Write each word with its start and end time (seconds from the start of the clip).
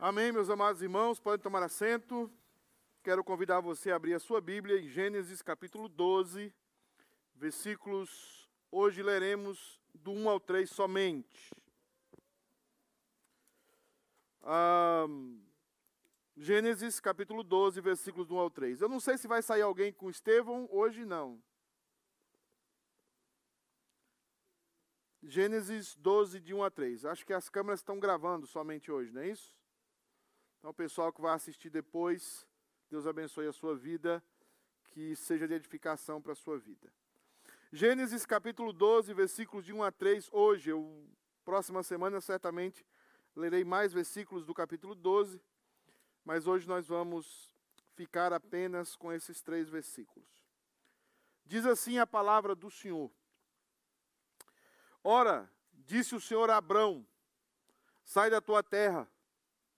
Amém, 0.00 0.30
meus 0.30 0.48
amados 0.48 0.80
irmãos, 0.80 1.18
podem 1.18 1.42
tomar 1.42 1.60
assento. 1.60 2.32
Quero 3.02 3.24
convidar 3.24 3.58
você 3.58 3.90
a 3.90 3.96
abrir 3.96 4.14
a 4.14 4.20
sua 4.20 4.40
Bíblia 4.40 4.78
em 4.78 4.88
Gênesis 4.88 5.42
capítulo 5.42 5.88
12, 5.88 6.54
versículos. 7.34 8.48
Hoje 8.70 9.02
leremos 9.02 9.80
do 9.92 10.12
1 10.12 10.28
ao 10.28 10.38
3 10.38 10.70
somente. 10.70 11.50
Ah, 14.40 15.04
Gênesis 16.36 17.00
capítulo 17.00 17.42
12, 17.42 17.80
versículos 17.80 18.28
do 18.28 18.36
1 18.36 18.38
ao 18.38 18.50
3. 18.50 18.80
Eu 18.80 18.88
não 18.88 19.00
sei 19.00 19.18
se 19.18 19.26
vai 19.26 19.42
sair 19.42 19.62
alguém 19.62 19.92
com 19.92 20.08
Estevão, 20.08 20.68
hoje 20.70 21.04
não. 21.04 21.42
Gênesis 25.24 25.96
12, 25.96 26.38
de 26.38 26.54
1 26.54 26.62
a 26.62 26.70
3. 26.70 27.04
Acho 27.04 27.26
que 27.26 27.32
as 27.32 27.48
câmeras 27.48 27.80
estão 27.80 27.98
gravando 27.98 28.46
somente 28.46 28.92
hoje, 28.92 29.10
não 29.10 29.22
é 29.22 29.30
isso? 29.30 29.57
Então, 30.58 30.72
o 30.72 30.74
pessoal 30.74 31.12
que 31.12 31.20
vai 31.20 31.34
assistir 31.34 31.70
depois, 31.70 32.44
Deus 32.90 33.06
abençoe 33.06 33.46
a 33.46 33.52
sua 33.52 33.76
vida, 33.76 34.22
que 34.86 35.14
seja 35.14 35.46
de 35.46 35.54
edificação 35.54 36.20
para 36.20 36.32
a 36.32 36.36
sua 36.36 36.58
vida. 36.58 36.92
Gênesis 37.72 38.26
capítulo 38.26 38.72
12, 38.72 39.14
versículos 39.14 39.64
de 39.64 39.72
1 39.72 39.84
a 39.84 39.92
3. 39.92 40.28
Hoje, 40.32 40.70
eu, 40.70 41.08
próxima 41.44 41.84
semana, 41.84 42.20
certamente 42.20 42.84
lerei 43.36 43.62
mais 43.62 43.92
versículos 43.92 44.44
do 44.44 44.52
capítulo 44.52 44.96
12, 44.96 45.40
mas 46.24 46.48
hoje 46.48 46.66
nós 46.66 46.88
vamos 46.88 47.54
ficar 47.94 48.32
apenas 48.32 48.96
com 48.96 49.12
esses 49.12 49.40
três 49.40 49.68
versículos. 49.68 50.28
Diz 51.46 51.64
assim 51.66 51.98
a 51.98 52.06
palavra 52.06 52.56
do 52.56 52.68
Senhor. 52.68 53.12
Ora, 55.04 55.48
disse 55.72 56.16
o 56.16 56.20
Senhor 56.20 56.50
a 56.50 56.56
Abrão: 56.56 57.06
Sai 58.04 58.28
da 58.28 58.40
tua 58.40 58.62
terra 58.62 59.08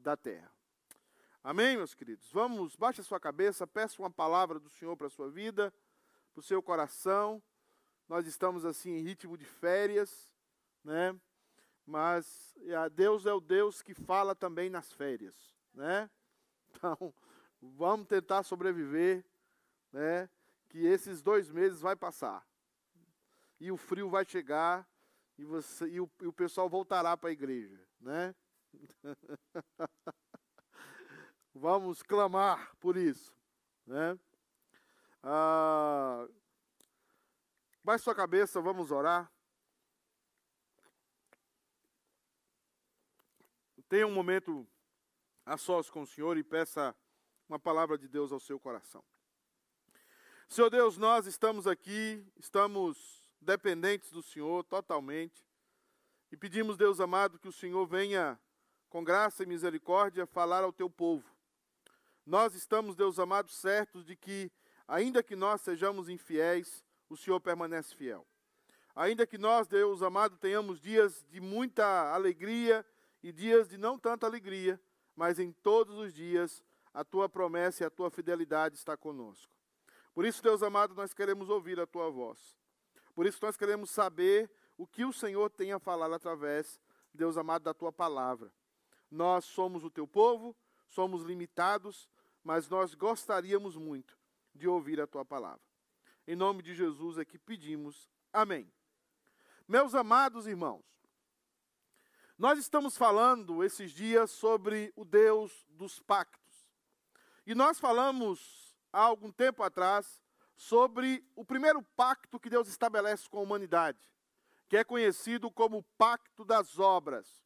da 0.00 0.16
terra. 0.16 0.50
Amém, 1.44 1.76
meus 1.76 1.94
queridos? 1.94 2.30
Vamos, 2.30 2.76
baixe 2.76 3.00
a 3.00 3.04
sua 3.04 3.18
cabeça, 3.18 3.66
peça 3.66 4.00
uma 4.00 4.10
palavra 4.10 4.60
do 4.60 4.70
Senhor 4.70 4.96
para 4.96 5.08
a 5.08 5.10
sua 5.10 5.28
vida, 5.28 5.74
para 6.32 6.40
o 6.40 6.42
seu 6.42 6.62
coração. 6.62 7.42
Nós 8.08 8.26
estamos 8.26 8.64
assim 8.64 8.90
em 8.90 9.02
ritmo 9.02 9.36
de 9.36 9.44
férias, 9.44 10.30
né? 10.84 11.18
Mas 11.84 12.54
Deus 12.92 13.26
é 13.26 13.32
o 13.32 13.40
Deus 13.40 13.82
que 13.82 13.92
fala 13.92 14.34
também 14.34 14.70
nas 14.70 14.92
férias, 14.92 15.34
né? 15.74 16.08
Então, 16.74 17.12
vamos 17.60 18.06
tentar 18.06 18.42
sobreviver, 18.44 19.24
né? 19.92 20.28
Que 20.68 20.86
esses 20.86 21.22
dois 21.22 21.50
meses 21.50 21.80
vai 21.80 21.94
passar. 21.94 22.46
E 23.60 23.70
o 23.70 23.76
frio 23.76 24.08
vai 24.08 24.24
chegar 24.24 24.88
e, 25.36 25.44
você, 25.44 25.86
e, 25.86 26.00
o, 26.00 26.10
e 26.20 26.26
o 26.26 26.32
pessoal 26.32 26.68
voltará 26.68 27.16
para 27.16 27.28
a 27.28 27.32
igreja, 27.32 27.78
né? 28.00 28.34
Vamos 31.54 32.02
clamar 32.02 32.74
por 32.76 32.96
isso. 32.96 33.34
Né? 33.86 34.18
Ah, 35.22 36.26
baixe 37.84 38.04
sua 38.04 38.14
cabeça, 38.14 38.60
vamos 38.60 38.90
orar. 38.90 39.30
Tenha 43.88 44.06
um 44.06 44.14
momento 44.14 44.66
a 45.44 45.58
sós 45.58 45.90
com 45.90 46.02
o 46.02 46.06
Senhor 46.06 46.38
e 46.38 46.42
peça 46.42 46.96
uma 47.48 47.58
palavra 47.58 47.98
de 47.98 48.08
Deus 48.08 48.32
ao 48.32 48.40
seu 48.40 48.58
coração. 48.58 49.04
Senhor 50.48 50.70
Deus, 50.70 50.96
nós 50.96 51.26
estamos 51.26 51.66
aqui, 51.66 52.26
estamos 52.36 53.22
dependentes 53.40 54.10
do 54.10 54.22
Senhor 54.22 54.64
totalmente. 54.64 55.46
E 56.30 56.36
pedimos, 56.36 56.78
Deus 56.78 57.00
amado, 57.00 57.38
que 57.38 57.48
o 57.48 57.52
Senhor 57.52 57.86
venha 57.86 58.40
com 58.92 59.02
graça 59.02 59.42
e 59.42 59.46
misericórdia, 59.46 60.26
falar 60.26 60.62
ao 60.62 60.70
teu 60.70 60.90
povo. 60.90 61.24
Nós 62.26 62.54
estamos, 62.54 62.94
Deus 62.94 63.18
amado, 63.18 63.50
certos 63.50 64.04
de 64.04 64.14
que, 64.14 64.52
ainda 64.86 65.22
que 65.22 65.34
nós 65.34 65.62
sejamos 65.62 66.10
infiéis, 66.10 66.84
o 67.08 67.16
Senhor 67.16 67.40
permanece 67.40 67.94
fiel. 67.96 68.26
Ainda 68.94 69.26
que 69.26 69.38
nós, 69.38 69.66
Deus 69.66 70.02
amado, 70.02 70.36
tenhamos 70.36 70.78
dias 70.78 71.24
de 71.30 71.40
muita 71.40 72.12
alegria 72.12 72.84
e 73.22 73.32
dias 73.32 73.66
de 73.66 73.78
não 73.78 73.98
tanta 73.98 74.26
alegria, 74.26 74.78
mas 75.16 75.38
em 75.38 75.52
todos 75.52 75.96
os 75.96 76.12
dias 76.12 76.62
a 76.92 77.02
tua 77.02 77.30
promessa 77.30 77.82
e 77.82 77.86
a 77.86 77.90
tua 77.90 78.10
fidelidade 78.10 78.76
está 78.76 78.94
conosco. 78.94 79.50
Por 80.12 80.26
isso, 80.26 80.42
Deus 80.42 80.62
amado, 80.62 80.94
nós 80.94 81.14
queremos 81.14 81.48
ouvir 81.48 81.80
a 81.80 81.86
tua 81.86 82.10
voz. 82.10 82.58
Por 83.14 83.24
isso, 83.24 83.38
nós 83.40 83.56
queremos 83.56 83.90
saber 83.90 84.50
o 84.76 84.86
que 84.86 85.02
o 85.02 85.14
Senhor 85.14 85.48
tem 85.48 85.72
a 85.72 85.78
falar 85.78 86.12
através, 86.12 86.78
Deus 87.14 87.38
amado, 87.38 87.62
da 87.62 87.72
tua 87.72 87.90
palavra. 87.90 88.52
Nós 89.12 89.44
somos 89.44 89.84
o 89.84 89.90
teu 89.90 90.08
povo, 90.08 90.56
somos 90.88 91.22
limitados, 91.22 92.08
mas 92.42 92.66
nós 92.70 92.94
gostaríamos 92.94 93.76
muito 93.76 94.18
de 94.54 94.66
ouvir 94.66 94.98
a 95.02 95.06
tua 95.06 95.22
palavra. 95.22 95.60
Em 96.26 96.34
nome 96.34 96.62
de 96.62 96.74
Jesus 96.74 97.18
é 97.18 97.24
que 97.24 97.38
pedimos. 97.38 98.10
Amém. 98.32 98.72
Meus 99.68 99.94
amados 99.94 100.46
irmãos, 100.46 100.82
nós 102.38 102.58
estamos 102.58 102.96
falando 102.96 103.62
esses 103.62 103.92
dias 103.92 104.30
sobre 104.30 104.90
o 104.96 105.04
Deus 105.04 105.66
dos 105.68 106.00
pactos. 106.00 106.72
E 107.46 107.54
nós 107.54 107.78
falamos 107.78 108.74
há 108.90 109.00
algum 109.00 109.30
tempo 109.30 109.62
atrás 109.62 110.22
sobre 110.56 111.22
o 111.36 111.44
primeiro 111.44 111.82
pacto 111.94 112.40
que 112.40 112.48
Deus 112.48 112.66
estabelece 112.66 113.28
com 113.28 113.40
a 113.40 113.42
humanidade, 113.42 114.00
que 114.70 114.76
é 114.78 114.82
conhecido 114.82 115.50
como 115.50 115.78
o 115.78 115.84
pacto 115.98 116.46
das 116.46 116.78
obras 116.78 117.41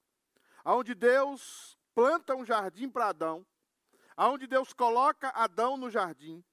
onde 0.75 0.95
Deus 0.95 1.79
planta 1.95 2.35
um 2.35 2.45
jardim 2.45 2.89
para 2.89 3.09
Adão, 3.09 3.47
aonde 4.17 4.47
Deus 4.47 4.73
coloca 4.73 5.29
Adão 5.29 5.77
no 5.77 5.89
jardim, 5.89 6.45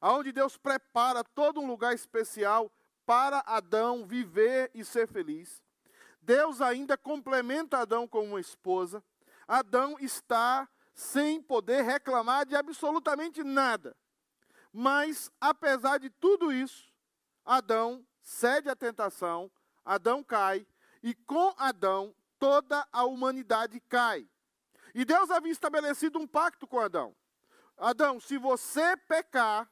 aonde 0.00 0.30
Deus 0.30 0.58
prepara 0.58 1.24
todo 1.24 1.60
um 1.60 1.66
lugar 1.66 1.94
especial 1.94 2.70
para 3.06 3.42
Adão 3.46 4.04
viver 4.04 4.70
e 4.74 4.84
ser 4.84 5.08
feliz. 5.08 5.62
Deus 6.20 6.60
ainda 6.60 6.98
complementa 6.98 7.78
Adão 7.78 8.06
com 8.06 8.24
uma 8.24 8.40
esposa. 8.40 9.02
Adão 9.48 9.96
está 10.00 10.68
sem 10.92 11.40
poder 11.40 11.82
reclamar 11.82 12.44
de 12.44 12.56
absolutamente 12.56 13.42
nada. 13.42 13.96
Mas, 14.72 15.30
apesar 15.40 15.98
de 15.98 16.10
tudo 16.10 16.52
isso, 16.52 16.92
Adão 17.44 18.04
cede 18.20 18.68
à 18.68 18.76
tentação, 18.76 19.50
Adão 19.84 20.22
cai, 20.22 20.66
e 21.02 21.14
com 21.14 21.54
Adão 21.56 22.14
toda 22.38 22.86
a 22.92 23.04
humanidade 23.04 23.80
cai. 23.80 24.28
E 24.94 25.04
Deus 25.04 25.30
havia 25.30 25.52
estabelecido 25.52 26.18
um 26.18 26.26
pacto 26.26 26.66
com 26.66 26.78
Adão. 26.78 27.14
Adão, 27.76 28.18
se 28.18 28.38
você 28.38 28.96
pecar, 28.96 29.70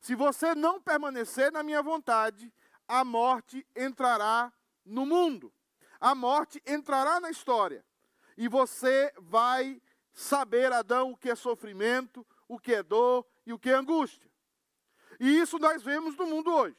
se 0.00 0.14
você 0.14 0.54
não 0.54 0.80
permanecer 0.80 1.50
na 1.50 1.62
minha 1.62 1.82
vontade, 1.82 2.52
a 2.86 3.04
morte 3.04 3.66
entrará 3.76 4.52
no 4.84 5.04
mundo. 5.04 5.52
A 6.00 6.14
morte 6.14 6.62
entrará 6.66 7.20
na 7.20 7.30
história. 7.30 7.84
E 8.36 8.48
você 8.48 9.12
vai 9.18 9.82
saber, 10.12 10.72
Adão, 10.72 11.12
o 11.12 11.16
que 11.16 11.30
é 11.30 11.34
sofrimento, 11.34 12.26
o 12.48 12.58
que 12.58 12.74
é 12.74 12.82
dor 12.82 13.26
e 13.44 13.52
o 13.52 13.58
que 13.58 13.70
é 13.70 13.74
angústia. 13.74 14.30
E 15.18 15.38
isso 15.38 15.58
nós 15.58 15.82
vemos 15.82 16.16
no 16.16 16.26
mundo 16.26 16.52
hoje. 16.52 16.78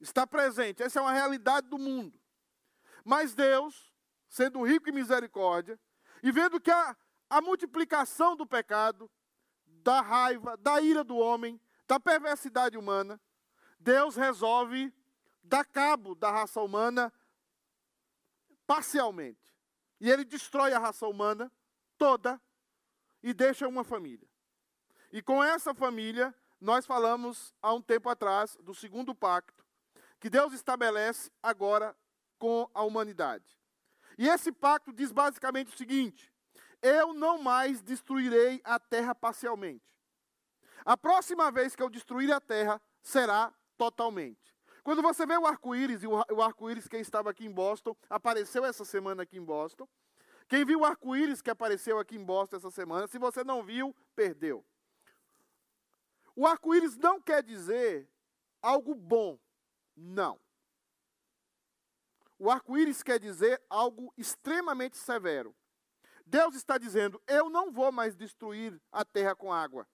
Está 0.00 0.26
presente. 0.26 0.82
Essa 0.82 0.98
é 0.98 1.02
uma 1.02 1.12
realidade 1.12 1.68
do 1.68 1.78
mundo. 1.78 2.18
Mas 3.04 3.34
Deus, 3.34 3.85
sendo 4.28 4.62
rico 4.62 4.88
em 4.88 4.92
misericórdia, 4.92 5.78
e 6.22 6.32
vendo 6.32 6.60
que 6.60 6.70
a, 6.70 6.96
a 7.28 7.40
multiplicação 7.40 8.36
do 8.36 8.46
pecado, 8.46 9.10
da 9.66 10.00
raiva, 10.00 10.56
da 10.56 10.80
ira 10.80 11.04
do 11.04 11.16
homem, 11.16 11.60
da 11.86 12.00
perversidade 12.00 12.76
humana, 12.76 13.20
Deus 13.78 14.16
resolve 14.16 14.92
dar 15.42 15.64
cabo 15.64 16.14
da 16.14 16.30
raça 16.30 16.60
humana 16.60 17.12
parcialmente. 18.66 19.54
E 20.00 20.10
ele 20.10 20.24
destrói 20.24 20.72
a 20.72 20.78
raça 20.78 21.06
humana 21.06 21.50
toda 21.96 22.40
e 23.22 23.32
deixa 23.32 23.68
uma 23.68 23.84
família. 23.84 24.28
E 25.12 25.22
com 25.22 25.42
essa 25.42 25.72
família, 25.72 26.34
nós 26.60 26.84
falamos 26.84 27.54
há 27.62 27.72
um 27.72 27.80
tempo 27.80 28.08
atrás 28.08 28.56
do 28.62 28.74
segundo 28.74 29.14
pacto, 29.14 29.64
que 30.18 30.28
Deus 30.28 30.52
estabelece 30.52 31.30
agora 31.42 31.96
com 32.38 32.68
a 32.74 32.82
humanidade. 32.82 33.55
E 34.18 34.28
esse 34.28 34.50
pacto 34.50 34.92
diz 34.92 35.12
basicamente 35.12 35.74
o 35.74 35.76
seguinte: 35.76 36.32
eu 36.82 37.12
não 37.12 37.42
mais 37.42 37.82
destruirei 37.82 38.60
a 38.64 38.78
terra 38.78 39.14
parcialmente. 39.14 39.84
A 40.84 40.96
próxima 40.96 41.50
vez 41.50 41.74
que 41.74 41.82
eu 41.82 41.90
destruir 41.90 42.32
a 42.32 42.40
terra 42.40 42.80
será 43.02 43.52
totalmente. 43.76 44.54
Quando 44.84 45.02
você 45.02 45.26
vê 45.26 45.36
o 45.36 45.46
arco-íris, 45.46 46.04
e 46.04 46.06
o 46.06 46.40
arco-íris, 46.40 46.86
quem 46.86 47.00
estava 47.00 47.30
aqui 47.30 47.44
em 47.44 47.50
Boston, 47.50 47.96
apareceu 48.08 48.64
essa 48.64 48.84
semana 48.84 49.24
aqui 49.24 49.36
em 49.36 49.44
Boston. 49.44 49.88
Quem 50.46 50.64
viu 50.64 50.80
o 50.80 50.84
arco-íris 50.84 51.42
que 51.42 51.50
apareceu 51.50 51.98
aqui 51.98 52.14
em 52.14 52.24
Boston 52.24 52.56
essa 52.56 52.70
semana, 52.70 53.08
se 53.08 53.18
você 53.18 53.42
não 53.42 53.64
viu, 53.64 53.94
perdeu. 54.14 54.64
O 56.36 56.46
arco-íris 56.46 56.96
não 56.96 57.20
quer 57.20 57.42
dizer 57.42 58.08
algo 58.62 58.94
bom. 58.94 59.38
Não. 59.96 60.38
O 62.38 62.50
arco-íris 62.50 63.02
quer 63.02 63.18
dizer 63.18 63.62
algo 63.68 64.12
extremamente 64.16 64.96
severo. 64.96 65.54
Deus 66.24 66.54
está 66.54 66.76
dizendo: 66.76 67.22
Eu 67.26 67.48
não 67.48 67.72
vou 67.72 67.90
mais 67.90 68.16
destruir 68.16 68.80
a 68.92 69.04
terra 69.04 69.34
com 69.34 69.52
água. 69.52 69.86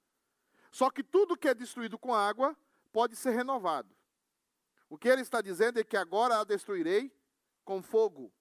Só 0.71 0.91
que 0.91 1.05
tudo 1.05 1.37
que 1.37 1.49
é 1.49 1.55
destruído 1.55 1.99
com 1.99 2.15
água 2.15 2.57
pode 2.91 3.15
ser 3.15 3.31
renovado. 3.31 3.95
O 4.89 4.99
que 4.99 5.09
ele 5.09 5.23
está 5.23 5.41
dizendo 5.41 5.79
é 5.79 5.85
que 5.85 5.97
agora 5.97 6.41
a 6.41 6.45
destruirei 6.45 7.15
com 7.65 7.83
fogo. 7.83 8.33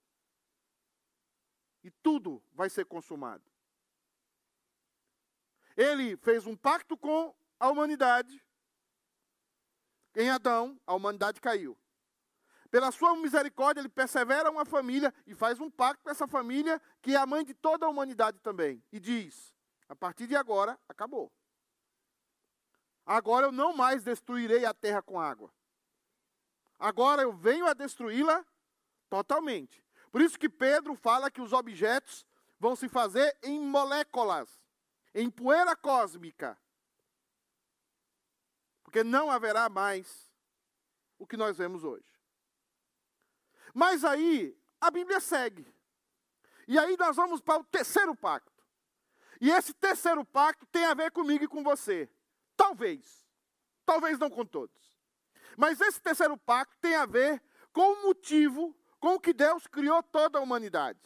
E 1.83 1.92
tudo 1.92 2.44
vai 2.53 2.69
ser 2.69 2.86
consumado. 2.86 3.44
Ele 5.75 6.18
fez 6.18 6.45
um 6.45 6.56
pacto 6.56 6.98
com 6.98 7.36
a 7.59 7.69
humanidade. 7.69 8.44
Em 10.15 10.30
Adão, 10.30 10.80
a 10.86 10.94
humanidade 10.94 11.39
caiu. 11.39 11.77
Pela 12.71 12.89
sua 12.89 13.13
misericórdia, 13.18 13.81
ele 13.81 13.89
persevera 13.89 14.50
uma 14.50 14.63
família 14.63 15.13
e 15.27 15.35
faz 15.35 15.59
um 15.59 15.69
pacto 15.69 16.01
com 16.03 16.09
essa 16.09 16.25
família, 16.25 16.81
que 17.01 17.13
é 17.13 17.18
a 17.18 17.25
mãe 17.25 17.44
de 17.44 17.53
toda 17.53 17.85
a 17.85 17.89
humanidade 17.89 18.39
também. 18.39 18.81
E 18.94 19.00
diz: 19.00 19.53
a 19.89 19.95
partir 19.95 20.25
de 20.25 20.38
agora, 20.38 20.79
acabou. 20.88 21.29
Agora 23.06 23.47
eu 23.47 23.51
não 23.51 23.75
mais 23.75 24.06
destruirei 24.06 24.63
a 24.63 24.73
terra 24.73 25.01
com 25.01 25.19
água. 25.19 25.53
Agora 26.79 27.23
eu 27.23 27.33
venho 27.33 27.68
a 27.68 27.73
destruí-la 27.73 28.45
totalmente. 29.09 29.83
Por 30.09 30.21
isso 30.21 30.39
que 30.39 30.47
Pedro 30.47 30.95
fala 30.95 31.29
que 31.29 31.41
os 31.41 31.51
objetos 31.51 32.25
vão 32.57 32.74
se 32.74 32.88
fazer 32.88 33.38
em 33.44 33.59
moléculas, 33.59 34.50
em 35.13 35.29
poeira 35.29 35.75
cósmica. 35.75 36.57
Porque 38.81 39.03
não 39.03 39.29
haverá 39.29 39.67
mais 39.67 40.31
o 41.19 41.27
que 41.27 41.35
nós 41.35 41.57
vemos 41.57 41.83
hoje. 41.83 42.11
Mas 43.73 44.03
aí, 44.03 44.57
a 44.79 44.89
Bíblia 44.91 45.19
segue. 45.19 45.65
E 46.68 46.77
aí 46.77 46.95
nós 46.97 47.15
vamos 47.15 47.41
para 47.41 47.59
o 47.59 47.63
terceiro 47.63 48.15
pacto. 48.15 48.51
E 49.39 49.50
esse 49.50 49.73
terceiro 49.73 50.23
pacto 50.23 50.65
tem 50.68 50.85
a 50.85 50.94
ver 50.94 51.12
comigo 51.12 51.44
e 51.44 51.47
com 51.47 51.63
você. 51.63 52.09
Talvez. 52.56 53.27
Talvez 53.85 54.19
não 54.19 54.29
com 54.29 54.45
todos. 54.45 54.97
Mas 55.57 55.81
esse 55.81 56.00
terceiro 56.00 56.38
pacto 56.38 56.75
tem 56.79 56.95
a 56.95 57.06
ver 57.06 57.41
com 57.73 57.81
o 57.81 58.03
motivo 58.03 58.75
com 59.00 59.19
que 59.19 59.33
Deus 59.33 59.65
criou 59.68 60.01
toda 60.03 60.38
a 60.38 60.41
humanidade. 60.41 61.00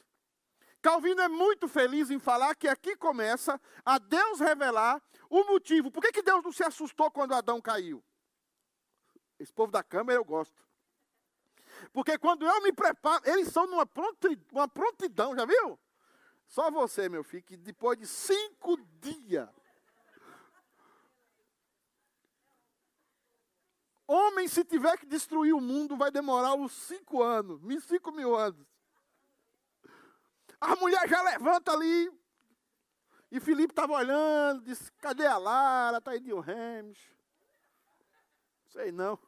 Calvino 0.81 1.21
é 1.21 1.27
muito 1.27 1.67
feliz 1.67 2.11
em 2.11 2.19
falar 2.19 2.53
que 2.55 2.67
aqui 2.67 2.95
começa 2.95 3.59
a 3.83 3.97
Deus 3.97 4.39
revelar 4.39 5.01
o 5.29 5.43
motivo. 5.45 5.89
Por 5.89 6.01
que, 6.01 6.11
que 6.11 6.21
Deus 6.21 6.43
não 6.43 6.51
se 6.51 6.63
assustou 6.63 7.09
quando 7.09 7.33
Adão 7.33 7.59
caiu? 7.59 8.03
Esse 9.39 9.51
povo 9.51 9.71
da 9.71 9.81
câmera 9.81 10.19
eu 10.19 10.23
gosto. 10.23 10.63
Porque 11.91 12.17
quando 12.17 12.45
eu 12.45 12.61
me 12.61 12.71
preparo, 12.71 13.23
eles 13.25 13.49
são 13.49 13.65
numa 13.67 13.87
uma 14.51 14.67
prontidão, 14.67 15.35
já 15.35 15.45
viu? 15.45 15.79
Só 16.47 16.69
você, 16.69 17.09
meu 17.09 17.23
filho, 17.23 17.43
que 17.43 17.57
depois 17.57 17.97
de 17.97 18.07
cinco 18.07 18.77
dias. 18.99 19.49
Homem, 24.07 24.47
se 24.47 24.63
tiver 24.63 24.97
que 24.97 25.05
destruir 25.05 25.53
o 25.53 25.61
mundo, 25.61 25.97
vai 25.97 26.11
demorar 26.11 26.53
uns 26.53 26.73
cinco 26.73 27.23
anos, 27.23 27.59
cinco 27.85 28.11
mil 28.11 28.35
anos. 28.35 28.65
A 30.61 30.75
mulher 30.75 31.07
já 31.09 31.21
levanta 31.21 31.71
ali. 31.71 32.11
E 33.31 33.39
Felipe 33.39 33.71
estava 33.71 33.93
olhando, 33.93 34.61
disse: 34.61 34.91
cadê 34.93 35.25
a 35.25 35.37
Lara? 35.37 35.97
Está 35.97 36.11
aí 36.11 36.19
de 36.19 36.31
Remes. 36.33 36.99
Sei 38.67 38.91
não 38.91 39.19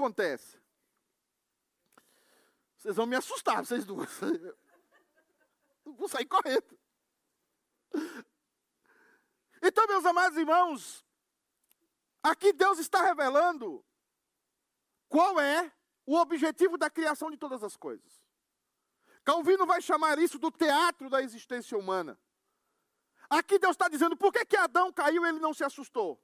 acontece? 0.00 0.58
Vocês 2.78 2.96
vão 2.96 3.04
me 3.04 3.14
assustar, 3.14 3.64
vocês 3.64 3.84
duas. 3.84 4.08
Vou 5.84 6.08
sair 6.08 6.24
correndo. 6.24 6.78
Então, 9.62 9.86
meus 9.86 10.06
amados 10.06 10.38
irmãos, 10.38 11.04
aqui 12.22 12.52
Deus 12.52 12.78
está 12.78 13.04
revelando 13.04 13.84
qual 15.08 15.38
é 15.38 15.70
o 16.06 16.16
objetivo 16.16 16.78
da 16.78 16.88
criação 16.88 17.30
de 17.30 17.36
todas 17.36 17.62
as 17.62 17.76
coisas. 17.76 18.24
Calvino 19.22 19.66
vai 19.66 19.82
chamar 19.82 20.18
isso 20.18 20.38
do 20.38 20.50
teatro 20.50 21.10
da 21.10 21.22
existência 21.22 21.76
humana. 21.76 22.18
Aqui 23.28 23.58
Deus 23.58 23.72
está 23.72 23.88
dizendo 23.88 24.16
por 24.16 24.32
que, 24.32 24.46
que 24.46 24.56
Adão 24.56 24.90
caiu 24.90 25.26
e 25.26 25.28
ele 25.28 25.38
não 25.38 25.52
se 25.52 25.62
assustou. 25.62 26.18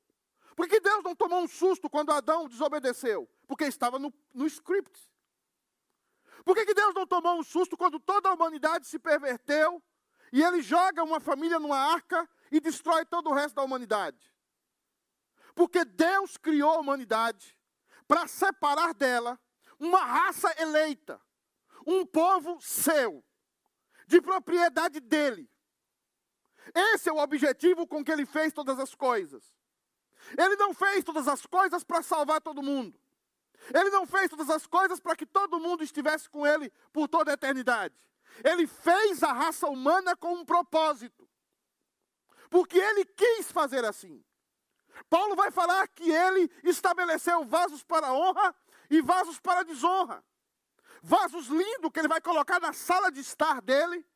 Por 0.56 0.66
que 0.66 0.80
Deus 0.80 1.04
não 1.04 1.14
tomou 1.14 1.42
um 1.42 1.48
susto 1.48 1.90
quando 1.90 2.10
Adão 2.12 2.48
desobedeceu? 2.48 3.28
Porque 3.46 3.64
estava 3.64 3.98
no, 3.98 4.12
no 4.34 4.46
script. 4.46 5.10
Por 6.44 6.54
que, 6.54 6.64
que 6.66 6.74
Deus 6.74 6.94
não 6.94 7.06
tomou 7.06 7.38
um 7.38 7.42
susto 7.42 7.76
quando 7.76 7.98
toda 7.98 8.28
a 8.28 8.34
humanidade 8.34 8.86
se 8.86 8.98
perverteu 8.98 9.82
e 10.32 10.42
ele 10.42 10.62
joga 10.62 11.02
uma 11.02 11.20
família 11.20 11.58
numa 11.58 11.78
arca 11.78 12.28
e 12.50 12.60
destrói 12.60 13.04
todo 13.04 13.30
o 13.30 13.34
resto 13.34 13.56
da 13.56 13.62
humanidade? 13.62 14.32
Porque 15.54 15.84
Deus 15.84 16.36
criou 16.36 16.72
a 16.72 16.78
humanidade 16.78 17.56
para 18.06 18.28
separar 18.28 18.94
dela 18.94 19.40
uma 19.78 20.04
raça 20.04 20.54
eleita, 20.60 21.20
um 21.86 22.04
povo 22.06 22.60
seu, 22.60 23.24
de 24.06 24.20
propriedade 24.20 25.00
dele. 25.00 25.50
Esse 26.74 27.08
é 27.08 27.12
o 27.12 27.18
objetivo 27.18 27.86
com 27.86 28.04
que 28.04 28.10
ele 28.10 28.26
fez 28.26 28.52
todas 28.52 28.78
as 28.78 28.94
coisas. 28.94 29.54
Ele 30.36 30.56
não 30.56 30.74
fez 30.74 31.04
todas 31.04 31.28
as 31.28 31.46
coisas 31.46 31.84
para 31.84 32.02
salvar 32.02 32.40
todo 32.40 32.62
mundo. 32.62 33.00
Ele 33.74 33.90
não 33.90 34.06
fez 34.06 34.30
todas 34.30 34.50
as 34.50 34.66
coisas 34.66 35.00
para 35.00 35.16
que 35.16 35.26
todo 35.26 35.60
mundo 35.60 35.82
estivesse 35.82 36.28
com 36.28 36.46
ele 36.46 36.70
por 36.92 37.08
toda 37.08 37.30
a 37.30 37.34
eternidade. 37.34 37.94
Ele 38.44 38.66
fez 38.66 39.22
a 39.22 39.32
raça 39.32 39.66
humana 39.66 40.16
com 40.16 40.34
um 40.34 40.44
propósito. 40.44 41.28
Porque 42.50 42.78
ele 42.78 43.04
quis 43.04 43.50
fazer 43.50 43.84
assim. 43.84 44.24
Paulo 45.10 45.34
vai 45.34 45.50
falar 45.50 45.86
que 45.88 46.10
ele 46.10 46.50
estabeleceu 46.62 47.44
vasos 47.44 47.82
para 47.82 48.12
honra 48.12 48.54
e 48.90 49.00
vasos 49.00 49.38
para 49.40 49.62
desonra. 49.62 50.24
Vasos 51.02 51.46
lindos 51.46 51.90
que 51.92 51.98
ele 51.98 52.08
vai 52.08 52.20
colocar 52.20 52.60
na 52.60 52.72
sala 52.72 53.10
de 53.10 53.20
estar 53.20 53.60
dele 53.60 54.06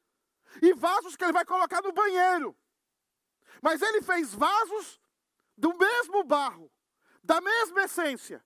e 0.62 0.72
vasos 0.72 1.16
que 1.16 1.25
ele 1.25 1.32
vai 1.32 1.44
colocar 1.44 1.82
no 1.82 1.92
banheiro. 1.92 2.56
Mas 3.62 3.82
ele 3.82 4.02
fez 4.02 4.34
vasos 4.34 5.00
do 5.56 5.76
mesmo 5.76 6.25
barro, 6.25 6.72
da 7.22 7.40
mesma 7.40 7.82
essência. 7.82 8.44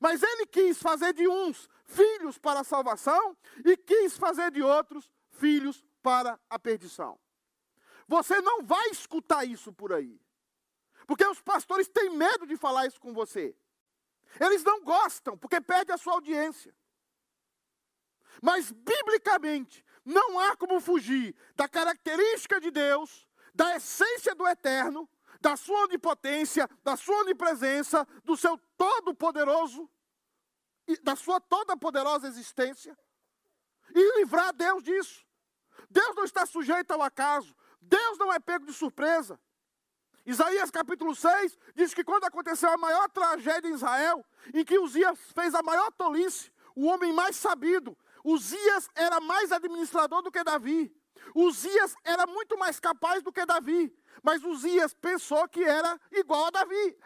Mas 0.00 0.22
ele 0.22 0.46
quis 0.46 0.78
fazer 0.78 1.12
de 1.12 1.26
uns 1.26 1.68
filhos 1.84 2.38
para 2.38 2.60
a 2.60 2.64
salvação 2.64 3.36
e 3.64 3.76
quis 3.76 4.16
fazer 4.16 4.50
de 4.50 4.62
outros 4.62 5.10
filhos 5.30 5.84
para 6.02 6.38
a 6.48 6.58
perdição. 6.58 7.18
Você 8.08 8.40
não 8.40 8.62
vai 8.62 8.88
escutar 8.90 9.44
isso 9.44 9.72
por 9.72 9.92
aí. 9.92 10.20
Porque 11.06 11.26
os 11.26 11.40
pastores 11.40 11.88
têm 11.88 12.10
medo 12.10 12.46
de 12.46 12.56
falar 12.56 12.86
isso 12.86 13.00
com 13.00 13.12
você. 13.12 13.56
Eles 14.40 14.62
não 14.64 14.82
gostam, 14.82 15.36
porque 15.38 15.60
perde 15.60 15.92
a 15.92 15.98
sua 15.98 16.14
audiência. 16.14 16.74
Mas, 18.42 18.70
biblicamente, 18.70 19.84
não 20.04 20.38
há 20.38 20.56
como 20.56 20.80
fugir 20.80 21.34
da 21.54 21.68
característica 21.68 22.60
de 22.60 22.70
Deus, 22.70 23.26
da 23.54 23.76
essência 23.76 24.34
do 24.34 24.46
eterno, 24.46 25.08
da 25.40 25.56
sua 25.56 25.84
onipotência, 25.84 26.68
da 26.82 26.96
sua 26.96 27.20
onipresença, 27.20 28.06
do 28.24 28.36
seu 28.36 28.58
todo-poderoso, 28.76 29.88
da 31.02 31.16
sua 31.16 31.40
toda 31.40 31.76
poderosa 31.76 32.28
existência, 32.28 32.96
e 33.94 34.18
livrar 34.18 34.52
Deus 34.52 34.82
disso. 34.82 35.24
Deus 35.90 36.14
não 36.16 36.24
está 36.24 36.46
sujeito 36.46 36.90
ao 36.92 37.02
acaso, 37.02 37.54
Deus 37.80 38.18
não 38.18 38.32
é 38.32 38.38
pego 38.38 38.66
de 38.66 38.72
surpresa. 38.72 39.38
Isaías 40.24 40.70
capítulo 40.70 41.14
6 41.14 41.56
diz 41.74 41.94
que 41.94 42.02
quando 42.02 42.24
aconteceu 42.24 42.70
a 42.70 42.76
maior 42.76 43.08
tragédia 43.10 43.68
em 43.68 43.74
Israel, 43.74 44.24
em 44.52 44.64
que 44.64 44.78
Uzias 44.78 45.18
fez 45.32 45.54
a 45.54 45.62
maior 45.62 45.92
tolice, 45.92 46.52
o 46.74 46.86
homem 46.86 47.12
mais 47.12 47.36
sabido, 47.36 47.96
Uzias 48.24 48.88
era 48.96 49.20
mais 49.20 49.52
administrador 49.52 50.22
do 50.22 50.32
que 50.32 50.42
Davi. 50.42 50.92
Uzias 51.32 51.94
era 52.02 52.26
muito 52.26 52.58
mais 52.58 52.80
capaz 52.80 53.22
do 53.22 53.32
que 53.32 53.46
Davi. 53.46 53.96
Mas 54.20 54.42
Uzias 54.42 54.92
pensou 54.94 55.48
que 55.48 55.62
era 55.62 56.00
igual 56.10 56.46
a 56.46 56.50
Davi. 56.50 56.98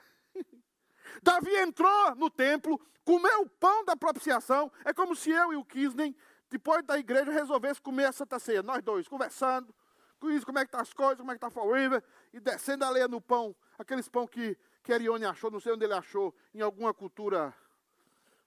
Davi 1.22 1.54
entrou 1.56 2.14
no 2.16 2.30
templo, 2.30 2.80
comeu 3.04 3.42
o 3.42 3.48
pão 3.48 3.84
da 3.84 3.96
propiciação. 3.96 4.70
É 4.84 4.92
como 4.92 5.14
se 5.14 5.30
eu 5.30 5.52
e 5.52 5.56
o 5.56 5.64
Kisney 5.64 6.16
depois 6.50 6.84
da 6.84 6.98
igreja, 6.98 7.30
resolvesse 7.30 7.80
comer 7.80 8.06
a 8.06 8.12
Santa 8.12 8.38
Ceia. 8.38 8.62
Nós 8.62 8.82
dois, 8.82 9.06
conversando, 9.06 9.72
com 10.18 10.30
isso, 10.30 10.44
como 10.44 10.58
é 10.58 10.66
que 10.66 10.72
tá 10.72 10.80
as 10.80 10.92
coisas, 10.92 11.18
como 11.18 11.30
é 11.30 11.34
que 11.34 11.40
tá 11.40 11.48
Fall 11.48 11.72
River, 11.72 12.02
e 12.32 12.40
descendo 12.40 12.84
a 12.84 12.90
leia 12.90 13.06
no 13.06 13.20
pão, 13.20 13.54
aqueles 13.78 14.08
pão 14.08 14.26
que, 14.26 14.58
que 14.82 14.92
Erione 14.92 15.24
achou, 15.24 15.50
não 15.50 15.60
sei 15.60 15.72
onde 15.72 15.84
ele 15.84 15.94
achou, 15.94 16.34
em 16.52 16.60
alguma 16.60 16.92
cultura, 16.92 17.54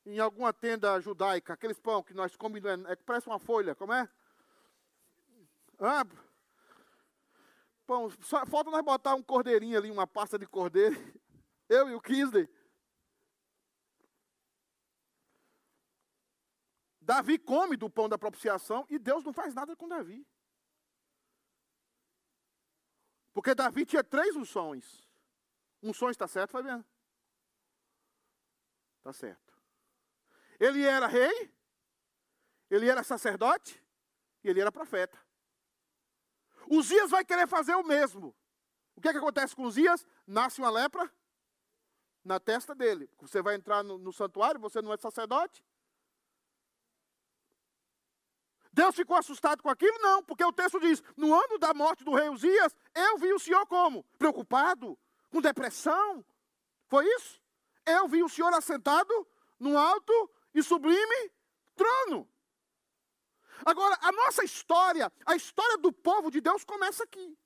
em 0.05 0.19
alguma 0.19 0.51
tenda 0.51 0.99
judaica, 0.99 1.53
aqueles 1.53 1.79
pão 1.79 2.03
que 2.03 2.13
nós 2.13 2.35
comemos, 2.35 2.69
é, 2.69 2.91
é 2.91 2.95
que 2.95 3.03
parece 3.03 3.27
uma 3.27 3.39
folha, 3.39 3.73
como 3.73 3.93
é? 3.93 4.07
Ah, 5.79 6.05
pão, 7.87 8.11
só, 8.21 8.45
falta 8.45 8.69
nós 8.69 8.83
botar 8.83 9.15
um 9.15 9.23
cordeirinho 9.23 9.77
ali, 9.77 9.89
uma 9.89 10.05
pasta 10.05 10.37
de 10.37 10.45
cordeiro, 10.45 10.95
eu 11.69 11.89
e 11.89 11.95
o 11.95 12.01
Kisley. 12.01 12.49
Davi 17.03 17.37
come 17.37 17.75
do 17.75 17.89
pão 17.89 18.07
da 18.07 18.17
propiciação 18.17 18.85
e 18.89 18.97
Deus 18.97 19.23
não 19.23 19.33
faz 19.33 19.53
nada 19.53 19.75
com 19.75 19.87
Davi. 19.87 20.25
Porque 23.33 23.53
Davi 23.53 23.85
tinha 23.85 24.03
três 24.03 24.35
unções. 24.35 25.05
Unções 25.81 26.11
está 26.11 26.27
certo, 26.27 26.51
Fabiano? 26.51 26.85
Está 28.99 29.11
certo. 29.11 29.53
Ele 30.57 30.83
era 30.83 31.07
rei, 31.07 31.53
ele 32.69 32.89
era 32.89 33.03
sacerdote 33.03 33.83
e 34.43 34.49
ele 34.49 34.61
era 34.61 34.71
profeta. 34.71 35.19
Uzias 36.69 37.11
vai 37.11 37.25
querer 37.25 37.47
fazer 37.47 37.75
o 37.75 37.83
mesmo. 37.83 38.33
O 38.95 39.01
que, 39.01 39.09
é 39.09 39.11
que 39.11 39.17
acontece 39.17 39.53
com 39.53 39.63
Uzias? 39.63 40.05
Nasce 40.25 40.61
uma 40.61 40.69
lepra 40.69 41.11
na 42.23 42.39
testa 42.39 42.73
dele. 42.73 43.09
Você 43.19 43.41
vai 43.41 43.55
entrar 43.55 43.83
no, 43.83 43.97
no 43.97 44.13
santuário, 44.13 44.61
você 44.61 44.81
não 44.81 44.93
é 44.93 44.97
sacerdote, 44.97 45.61
Deus 48.73 48.95
ficou 48.95 49.15
assustado 49.15 49.61
com 49.61 49.69
aquilo? 49.69 49.95
Não, 49.99 50.23
porque 50.23 50.43
o 50.43 50.51
texto 50.51 50.79
diz: 50.79 51.01
no 51.15 51.33
ano 51.33 51.59
da 51.59 51.73
morte 51.73 52.03
do 52.03 52.13
rei 52.13 52.27
Uzias, 52.29 52.75
eu 52.95 53.17
vi 53.19 53.31
o 53.31 53.39
Senhor 53.39 53.65
como? 53.67 54.03
Preocupado, 54.17 54.97
com 55.29 55.39
depressão. 55.39 56.25
Foi 56.87 57.05
isso? 57.05 57.39
Eu 57.85 58.07
vi 58.07 58.23
o 58.23 58.29
Senhor 58.29 58.51
assentado 58.53 59.27
no 59.59 59.77
alto 59.77 60.31
e 60.55 60.63
sublime 60.63 61.31
trono. 61.75 62.27
Agora, 63.63 63.95
a 64.01 64.11
nossa 64.11 64.43
história, 64.43 65.11
a 65.25 65.35
história 65.35 65.77
do 65.77 65.93
povo 65.93 66.31
de 66.31 66.41
Deus 66.41 66.65
começa 66.65 67.03
aqui. 67.03 67.37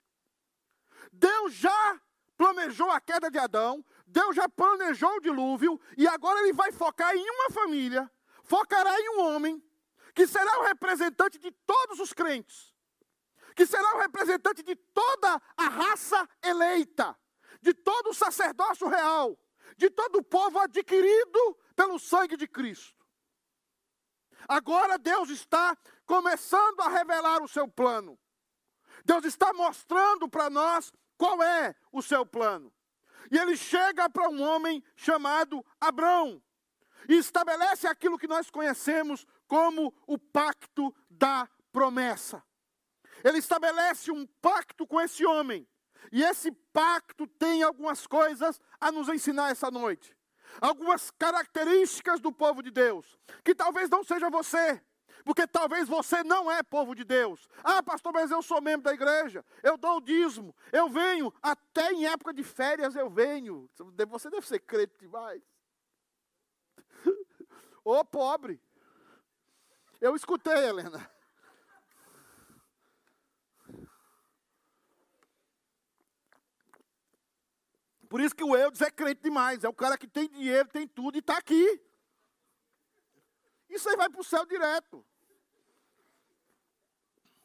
Deus 1.11 1.53
já 1.53 2.01
planejou 2.37 2.89
a 2.89 3.01
queda 3.01 3.29
de 3.29 3.37
Adão, 3.37 3.83
Deus 4.05 4.35
já 4.35 4.47
planejou 4.47 5.17
o 5.17 5.19
dilúvio, 5.19 5.79
e 5.97 6.07
agora 6.07 6.39
ele 6.39 6.53
vai 6.53 6.71
focar 6.71 7.13
em 7.15 7.29
uma 7.29 7.49
família, 7.49 8.09
focará 8.43 8.99
em 8.99 9.09
um 9.17 9.21
homem, 9.25 9.61
que 10.17 10.25
será 10.25 10.57
o 10.57 10.63
representante 10.63 11.37
de 11.37 11.51
todos 11.51 11.99
os 11.99 12.11
crentes, 12.11 12.73
que 13.55 13.67
será 13.67 13.93
o 13.93 13.99
representante 13.99 14.63
de 14.63 14.75
toda 14.75 15.39
a 15.55 15.67
raça 15.69 16.27
eleita, 16.43 17.15
de 17.61 17.71
todo 17.71 18.09
o 18.09 18.13
sacerdócio 18.15 18.87
real, 18.87 19.39
de 19.77 19.91
todo 19.91 20.15
o 20.17 20.23
povo 20.23 20.57
adquirido 20.57 21.55
pelo 21.75 21.99
sangue 21.99 22.35
de 22.35 22.47
Cristo. 22.47 23.05
Agora 24.47 24.97
Deus 24.97 25.29
está 25.29 25.77
começando 26.03 26.81
a 26.81 26.89
revelar 26.89 27.43
o 27.43 27.47
seu 27.47 27.67
plano. 27.67 28.17
Deus 29.05 29.23
está 29.23 29.53
mostrando 29.53 30.27
para 30.27 30.49
nós 30.49 30.91
qual 31.15 31.43
é 31.43 31.75
o 31.91 32.01
seu 32.01 32.25
plano. 32.25 32.73
E 33.29 33.37
ele 33.37 33.55
chega 33.55 34.09
para 34.09 34.27
um 34.29 34.41
homem 34.41 34.83
chamado 34.95 35.63
Abrão 35.79 36.41
e 37.07 37.15
estabelece 37.15 37.87
aquilo 37.87 38.17
que 38.17 38.27
nós 38.27 38.49
conhecemos 38.49 39.27
como 39.47 39.93
o 40.05 40.17
pacto 40.17 40.93
da 41.09 41.49
promessa. 41.71 42.43
Ele 43.23 43.39
estabelece 43.39 44.11
um 44.11 44.25
pacto 44.41 44.85
com 44.85 44.99
esse 45.01 45.25
homem. 45.25 45.67
E 46.11 46.23
esse 46.23 46.51
pacto 46.51 47.27
tem 47.27 47.63
algumas 47.63 48.05
coisas 48.05 48.59
a 48.79 48.91
nos 48.91 49.09
ensinar 49.09 49.51
essa 49.51 49.69
noite. 49.71 50.15
Algumas 50.61 51.11
características 51.11 52.19
do 52.19 52.31
povo 52.31 52.61
de 52.63 52.71
Deus, 52.71 53.19
que 53.43 53.53
talvez 53.53 53.89
não 53.89 54.03
seja 54.03 54.29
você, 54.29 54.81
porque 55.25 55.45
talvez 55.45 55.89
você 55.89 56.23
não 56.23 56.49
é 56.49 56.63
povo 56.63 56.95
de 56.95 57.03
Deus. 57.03 57.49
Ah, 57.63 57.83
pastor, 57.83 58.13
mas 58.13 58.31
eu 58.31 58.41
sou 58.41 58.61
membro 58.61 58.83
da 58.83 58.93
igreja, 58.93 59.43
eu 59.61 59.77
dou 59.77 59.97
o 59.97 60.01
dízimo, 60.01 60.55
eu 60.71 60.87
venho, 60.87 61.33
até 61.41 61.91
em 61.91 62.05
época 62.05 62.33
de 62.33 62.43
férias 62.43 62.95
eu 62.95 63.09
venho. 63.09 63.69
Você 64.07 64.29
deve 64.29 64.47
ser 64.47 64.59
crente 64.59 64.97
demais. 64.97 65.43
Ô 67.83 68.05
pobre. 68.05 68.61
Eu 69.99 70.15
escutei, 70.15 70.53
Helena. 70.53 71.09
Por 78.09 78.21
isso 78.21 78.35
que 78.35 78.43
o 78.43 78.55
Eudes 78.55 78.81
é 78.81 78.89
crente 78.89 79.21
demais. 79.21 79.63
É 79.63 79.69
o 79.69 79.73
cara 79.73 79.97
que 79.97 80.07
tem 80.07 80.29
dinheiro, 80.29 80.69
tem 80.69 80.87
tudo 80.87 81.15
e 81.15 81.19
está 81.19 81.37
aqui. 81.37 81.81
Isso 83.69 83.89
aí 83.89 83.97
vai 83.97 84.09
para 84.09 84.21
o 84.21 84.23
céu 84.23 84.45
direto. 84.45 85.05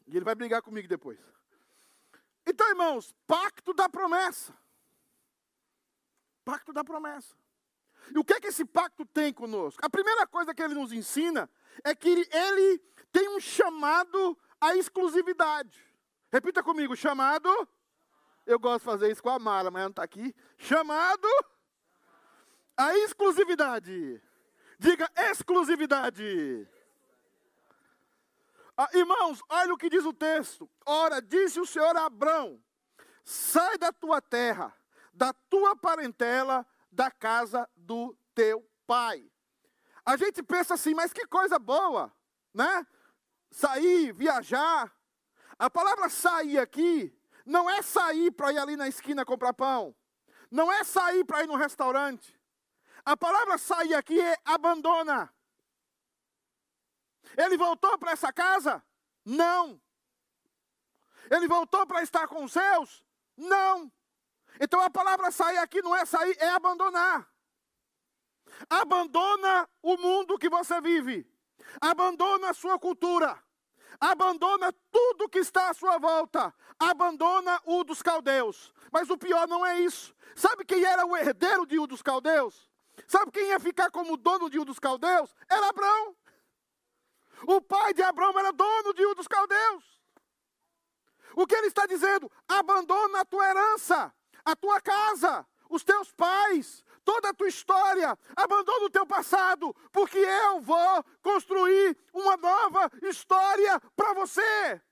E 0.07 0.17
ele 0.17 0.25
vai 0.25 0.35
brigar 0.35 0.63
comigo 0.63 0.87
depois. 0.87 1.19
Então, 2.47 2.69
irmãos, 2.69 3.15
pacto 3.27 3.73
da 3.73 3.89
promessa. 3.89 4.57
Pacto 6.45 6.73
da 6.73 6.85
promessa. 6.85 7.35
E 8.15 8.19
o 8.19 8.25
que 8.25 8.35
é 8.35 8.41
que 8.41 8.49
esse 8.49 8.65
pacto 8.65 9.07
tem 9.07 9.33
conosco? 9.33 9.85
A 9.85 9.91
primeira 9.91 10.27
coisa 10.27 10.55
que 10.55 10.63
ele 10.63 10.75
nos 10.75 10.93
ensina 10.93 11.49
é 11.85 11.95
que 11.95 12.09
ele 12.09 12.79
tem 13.13 13.29
um 13.29 13.41
chamado 13.41 14.39
à 14.61 14.77
exclusividade. 14.77 15.79
Repita 16.31 16.63
comigo, 16.63 16.97
chamado. 16.97 17.49
Eu 18.47 18.59
gosto 18.59 18.81
de 18.81 18.85
fazer 18.85 19.13
isso 19.13 19.23
com 19.23 19.31
a 19.31 19.39
Mara, 19.39 19.71
mas 19.71 19.81
ela 19.81 19.89
não 19.89 19.91
está 19.91 20.03
aqui. 20.03 20.35
Chamado 20.57 21.29
à 22.77 22.97
exclusividade. 22.99 24.21
Diga 24.79 25.11
exclusividade. 25.17 26.69
Ah, 28.77 28.89
irmãos, 28.95 29.41
olha 29.49 29.75
o 29.75 29.77
que 29.77 29.89
diz 29.89 30.05
o 30.05 30.13
texto. 30.13 30.69
Ora, 30.85 31.21
disse 31.21 31.61
o 31.61 31.67
Senhor 31.67 31.95
a 31.97 32.07
Abrão: 32.07 32.61
sai 33.25 33.79
da 33.79 33.93
tua 33.93 34.21
terra, 34.21 34.75
da 35.13 35.33
tua 35.33 35.77
parentela, 35.77 36.67
da 36.91 37.11
casa 37.11 37.69
do 37.77 38.17
teu 38.35 38.67
pai. 38.87 39.32
A 40.05 40.17
gente 40.17 40.43
pensa 40.43 40.75
assim, 40.75 40.95
mas 40.95 41.13
que 41.13 41.27
coisa 41.27 41.59
boa, 41.59 42.13
né? 42.53 42.87
Sair, 43.51 44.13
viajar. 44.13 44.93
A 45.59 45.71
palavra 45.71 46.09
sair 46.09 46.59
aqui 46.59 47.17
não 47.47 47.69
é 47.71 47.83
sair 47.83 48.31
para 48.33 48.53
ir 48.53 48.59
ali 48.59 48.77
na 48.77 48.89
esquina 48.89 49.25
comprar 49.25 49.53
pão. 49.53 49.95
Não 50.51 50.71
é 50.71 50.85
sair 50.85 51.25
para 51.25 51.43
ir 51.43 51.47
no 51.47 51.57
restaurante. 51.57 52.39
A 53.05 53.17
palavra 53.17 53.59
sair 53.59 53.95
aqui 53.95 54.21
é 54.21 54.37
abandona. 54.45 55.33
Ele 57.37 57.57
voltou 57.57 57.97
para 57.99 58.13
essa 58.13 58.33
casa? 58.33 58.85
Não. 59.25 59.81
Ele 61.31 61.49
voltou 61.49 61.87
para 61.87 62.03
estar 62.03 62.27
com 62.29 62.45
os 62.45 62.53
seus? 62.53 63.05
Não. 63.37 63.91
Então 64.61 64.81
a 64.81 64.91
palavra 64.91 65.31
sair 65.31 65.59
aqui 65.59 65.81
não 65.81 65.97
é 65.97 66.05
sair, 66.05 66.37
é 66.39 66.51
abandonar. 66.51 67.32
Abandona 68.69 69.69
o 69.83 69.97
mundo 69.97 70.39
que 70.39 70.49
você 70.49 70.81
vive. 70.81 71.27
Abandona 71.81 72.51
a 72.51 72.55
sua 72.55 72.79
cultura. 72.79 73.43
Abandona 74.01 74.73
tudo 74.91 75.29
que 75.29 75.39
está 75.39 75.71
à 75.71 75.75
sua 75.75 75.99
volta. 75.99 76.55
Abandona 76.79 77.61
o 77.65 77.85
dos 77.85 78.03
caldeus. 78.03 78.73
Mas 78.93 79.11
o 79.11 79.19
pior 79.19 79.47
não 79.47 79.65
é 79.65 79.81
isso. 79.81 80.15
Sabe 80.35 80.65
quem 80.65 80.85
era 80.85 81.07
o 81.07 81.17
herdeiro 81.17 81.67
de 81.67 81.79
um 81.79 81.87
dos 81.87 82.03
caldeus? 82.03 82.71
Sabe 83.07 83.31
quem 83.31 83.49
ia 83.49 83.61
ficar 83.61 83.91
como 83.91 84.17
dono 84.17 84.51
de 84.51 84.59
um 84.59 84.65
dos 84.65 84.79
caldeus? 84.79 85.35
Era 85.49 85.69
Abraão. 85.69 86.17
O 87.47 87.61
pai 87.61 87.93
de 87.95 88.03
Abraão 88.03 88.39
era 88.39 88.53
dono 88.53 88.95
de 88.95 89.05
um 89.07 89.15
dos 89.15 89.27
caldeus. 89.27 89.85
O 91.35 91.47
que 91.47 91.55
ele 91.55 91.67
está 91.69 91.87
dizendo? 91.87 92.31
Abandona 92.47 93.21
a 93.21 93.25
tua 93.25 93.49
herança, 93.49 94.15
a 94.45 94.55
tua 94.55 94.81
casa, 94.81 95.47
os 95.69 95.83
teus 95.83 96.13
pais, 96.13 96.85
toda 97.05 97.31
a 97.31 97.35
tua 97.35 97.49
história, 97.49 98.19
abandona 98.37 98.87
o 98.87 98.91
teu 98.91 99.07
passado, 99.07 99.75
porque 99.93 100.19
eu 100.19 100.61
vou 100.61 101.05
construir 101.23 101.97
uma 102.13 102.37
nova 102.37 102.91
história 103.03 103.81
para 103.95 104.15
você. 104.15 104.83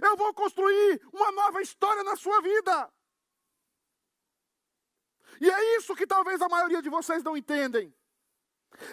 Eu 0.00 0.16
vou 0.16 0.32
construir 0.32 1.00
uma 1.12 1.30
nova 1.32 1.60
história 1.60 2.02
na 2.02 2.16
sua 2.16 2.40
vida. 2.40 2.92
E 5.40 5.50
é 5.50 5.76
isso 5.76 5.94
que 5.94 6.06
talvez 6.06 6.40
a 6.40 6.48
maioria 6.48 6.80
de 6.80 6.88
vocês 6.88 7.22
não 7.22 7.36
entendem. 7.36 7.94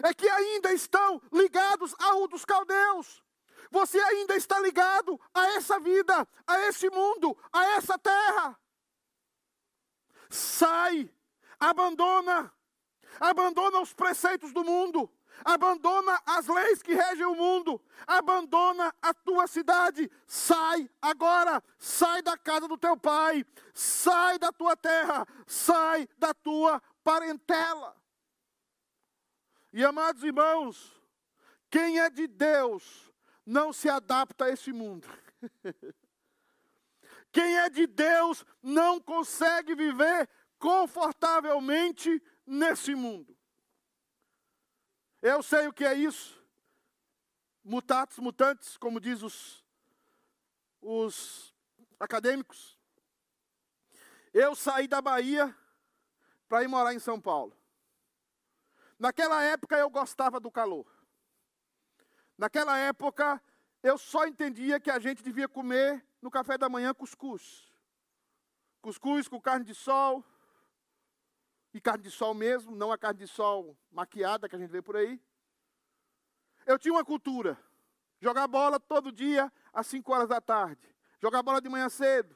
É 0.04 0.14
que 0.14 0.28
ainda 0.28 0.74
estão 0.74 1.22
ligados 1.32 1.96
ao 2.00 2.28
dos 2.28 2.44
caldeus. 2.44 3.24
Você 3.72 4.00
ainda 4.00 4.36
está 4.36 4.60
ligado 4.60 5.20
a 5.34 5.46
essa 5.54 5.80
vida, 5.80 6.28
a 6.48 6.60
esse 6.68 6.90
mundo, 6.90 7.38
a 7.54 7.66
essa 7.76 7.98
terra. 7.98 8.60
Sai 10.30 11.12
abandona, 11.60 12.54
abandona 13.20 13.82
os 13.82 13.94
preceitos 13.94 14.54
do 14.54 14.64
mundo, 14.64 15.12
abandona 15.44 16.20
as 16.26 16.48
leis 16.48 16.82
que 16.82 16.94
regem 16.94 17.26
o 17.26 17.36
mundo, 17.36 17.82
abandona 18.08 18.94
a 19.02 19.14
tua 19.14 19.48
cidade, 19.48 20.10
sai 20.28 20.90
agora, 21.02 21.64
sai 21.78 22.22
da 22.22 22.38
casa 22.38 22.68
do 22.68 22.78
teu 22.78 22.98
pai, 22.98 23.46
sai 23.74 24.38
da 24.40 24.52
tua 24.52 24.76
terra, 24.76 25.28
sai 25.46 26.08
da 26.18 26.34
tua 26.34 26.82
parentela. 27.04 27.96
E 29.72 29.84
amados 29.84 30.24
irmãos, 30.24 31.00
quem 31.70 32.00
é 32.00 32.10
de 32.10 32.28
Deus 32.28 33.12
não 33.46 33.72
se 33.72 33.90
adapta 33.90 34.46
a 34.46 34.50
esse 34.50 34.72
mundo. 34.72 35.08
Quem 37.32 37.60
é 37.60 37.70
de 37.70 37.86
Deus 37.86 38.44
não 38.62 39.00
consegue 39.00 39.76
viver 39.76 40.28
confortavelmente 40.60 42.22
nesse 42.46 42.94
mundo. 42.94 43.36
Eu 45.22 45.42
sei 45.42 45.68
o 45.68 45.74
que 45.74 45.86
é 45.86 45.94
isso. 45.94 46.38
Mutatis 47.64 48.20
mutantes, 48.20 48.78
como 48.78 49.00
diz 49.00 49.22
os, 49.22 49.66
os 50.82 51.56
acadêmicos. 52.00 52.78
Eu 54.34 54.56
saí 54.56 54.88
da 54.88 55.02
Bahia 55.02 55.56
para 56.48 56.64
ir 56.64 56.68
morar 56.68 56.94
em 56.94 57.00
São 57.00 57.20
Paulo. 57.20 57.56
Naquela 58.98 59.42
época 59.44 59.78
eu 59.78 59.90
gostava 59.90 60.40
do 60.40 60.52
calor. 60.52 60.86
Naquela 62.38 62.78
época 62.78 63.42
eu 63.82 63.98
só 63.98 64.28
entendia 64.28 64.80
que 64.80 64.92
a 64.92 65.00
gente 65.00 65.24
devia 65.24 65.48
comer 65.48 66.06
no 66.22 66.30
café 66.30 66.58
da 66.58 66.70
manhã 66.70 66.94
cuscuz. 66.94 67.72
Cuscuz 68.82 69.28
com 69.28 69.42
carne 69.42 69.66
de 69.66 69.74
sol. 69.74 70.24
E 71.74 71.80
carne 71.80 72.04
de 72.04 72.12
sol 72.12 72.34
mesmo, 72.34 72.76
não 72.76 72.92
a 72.92 72.98
carne 72.98 73.20
de 73.20 73.28
sol 73.28 73.78
maquiada 73.92 74.50
que 74.50 74.56
a 74.56 74.60
gente 74.60 74.70
vê 74.70 74.82
por 74.82 74.96
aí. 74.96 75.22
Eu 76.66 76.78
tinha 76.80 76.94
uma 76.94 77.06
cultura. 77.06 77.58
Jogar 78.20 78.48
bola 78.48 78.80
todo 78.80 79.12
dia 79.12 79.52
às 79.72 79.88
5 79.88 80.12
horas 80.12 80.28
da 80.28 80.42
tarde. 80.42 80.94
Jogar 81.22 81.44
bola 81.44 81.62
de 81.62 81.70
manhã 81.70 81.88
cedo. 81.90 82.36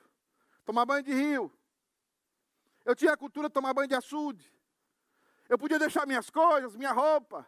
Tomar 0.63 0.85
banho 0.85 1.03
de 1.03 1.13
rio. 1.13 1.51
Eu 2.85 2.95
tinha 2.95 3.13
a 3.13 3.17
cultura 3.17 3.47
de 3.47 3.53
tomar 3.53 3.73
banho 3.73 3.87
de 3.87 3.95
açude. 3.95 4.53
Eu 5.49 5.57
podia 5.57 5.79
deixar 5.79 6.05
minhas 6.05 6.29
coisas, 6.29 6.75
minha 6.75 6.91
roupa. 6.91 7.45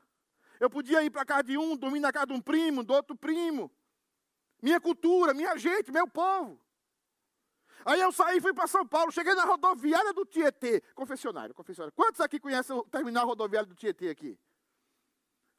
Eu 0.60 0.70
podia 0.70 1.04
ir 1.04 1.10
para 1.10 1.26
casa 1.26 1.44
de 1.44 1.58
um, 1.58 1.76
dormir 1.76 2.00
na 2.00 2.12
casa 2.12 2.28
de 2.28 2.34
um 2.34 2.42
primo, 2.42 2.84
do 2.84 2.94
outro 2.94 3.16
primo 3.16 3.72
minha 4.66 4.82
cultura, 4.82 5.32
minha 5.32 5.56
gente, 5.58 5.92
meu 5.92 6.08
povo. 6.08 6.60
Aí 7.84 8.00
eu 8.00 8.12
saí 8.12 8.40
fui 8.40 8.54
para 8.54 8.68
São 8.68 8.86
Paulo, 8.88 9.12
cheguei 9.12 9.34
na 9.34 9.46
rodoviária 9.46 10.14
do 10.14 10.26
Tietê, 10.26 10.82
confessionário, 10.94 11.54
confessionário. 11.54 11.94
Quantos 11.96 12.22
aqui 12.22 12.40
conhecem 12.40 12.76
o 12.76 12.84
terminal 12.84 13.26
rodoviário 13.26 13.68
do 13.68 13.76
Tietê 13.76 14.10
aqui? 14.10 14.40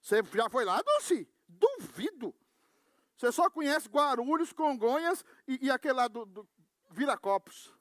Você 0.01 0.23
já 0.33 0.49
foi 0.49 0.65
lá, 0.65 0.81
Dulce? 0.83 1.29
Duvido. 1.49 2.35
Você 3.17 3.33
só 3.33 3.51
conhece 3.51 3.89
Guarulhos, 3.89 4.53
Congonhas 4.53 5.25
e, 5.49 5.67
e 5.67 5.71
aquele 5.71 5.95
lá 5.95 6.07
do, 6.07 6.25
do 6.27 6.49
Viracopos. 6.91 7.73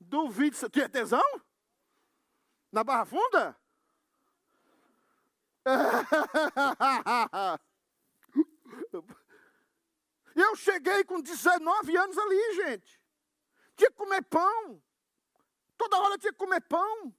Duvido. 0.00 0.56
Você 0.56 0.68
tinha 0.68 0.88
tesão? 0.88 1.22
Na 2.70 2.84
Barra 2.84 3.04
Funda? 3.04 3.56
Eu 10.34 10.54
cheguei 10.56 11.04
com 11.04 11.20
19 11.20 11.96
anos 11.96 12.18
ali, 12.18 12.54
gente. 12.54 12.97
Tinha 13.78 13.90
que 13.90 13.96
comer 13.96 14.22
pão. 14.24 14.82
Toda 15.76 16.00
hora 16.00 16.18
tinha 16.18 16.32
que 16.32 16.38
comer 16.38 16.60
pão. 16.62 17.14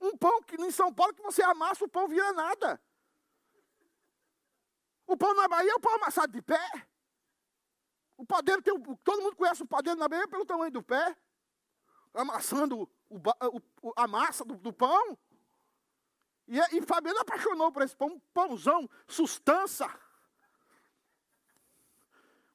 Um 0.00 0.16
pão 0.16 0.42
que 0.42 0.56
em 0.56 0.70
São 0.70 0.92
Paulo 0.92 1.14
que 1.14 1.22
você 1.22 1.42
amassa, 1.42 1.84
o 1.84 1.88
pão 1.88 2.08
vira 2.08 2.32
nada. 2.32 2.80
O 5.06 5.16
pão 5.16 5.34
na 5.34 5.46
Bahia 5.46 5.70
é 5.70 5.74
o 5.74 5.80
pão 5.80 5.94
amassado 5.96 6.32
de 6.32 6.40
pé. 6.40 6.88
O 8.16 8.24
padeiro 8.24 8.62
tem. 8.62 8.72
Todo 9.04 9.22
mundo 9.22 9.36
conhece 9.36 9.62
o 9.62 9.66
padeiro 9.66 10.00
na 10.00 10.08
Bahia 10.08 10.26
pelo 10.26 10.46
tamanho 10.46 10.72
do 10.72 10.82
pé. 10.82 11.14
Amassando 12.14 12.90
o, 13.10 13.18
o, 13.82 13.92
a 13.94 14.08
massa 14.08 14.46
do, 14.46 14.56
do 14.56 14.72
pão. 14.72 15.18
E, 16.48 16.58
e 16.78 16.82
Fabiano 16.82 17.20
apaixonou 17.20 17.70
por 17.70 17.82
esse 17.82 17.94
pão, 17.94 18.08
um 18.08 18.20
pãozão, 18.32 18.88
sustância 19.06 19.88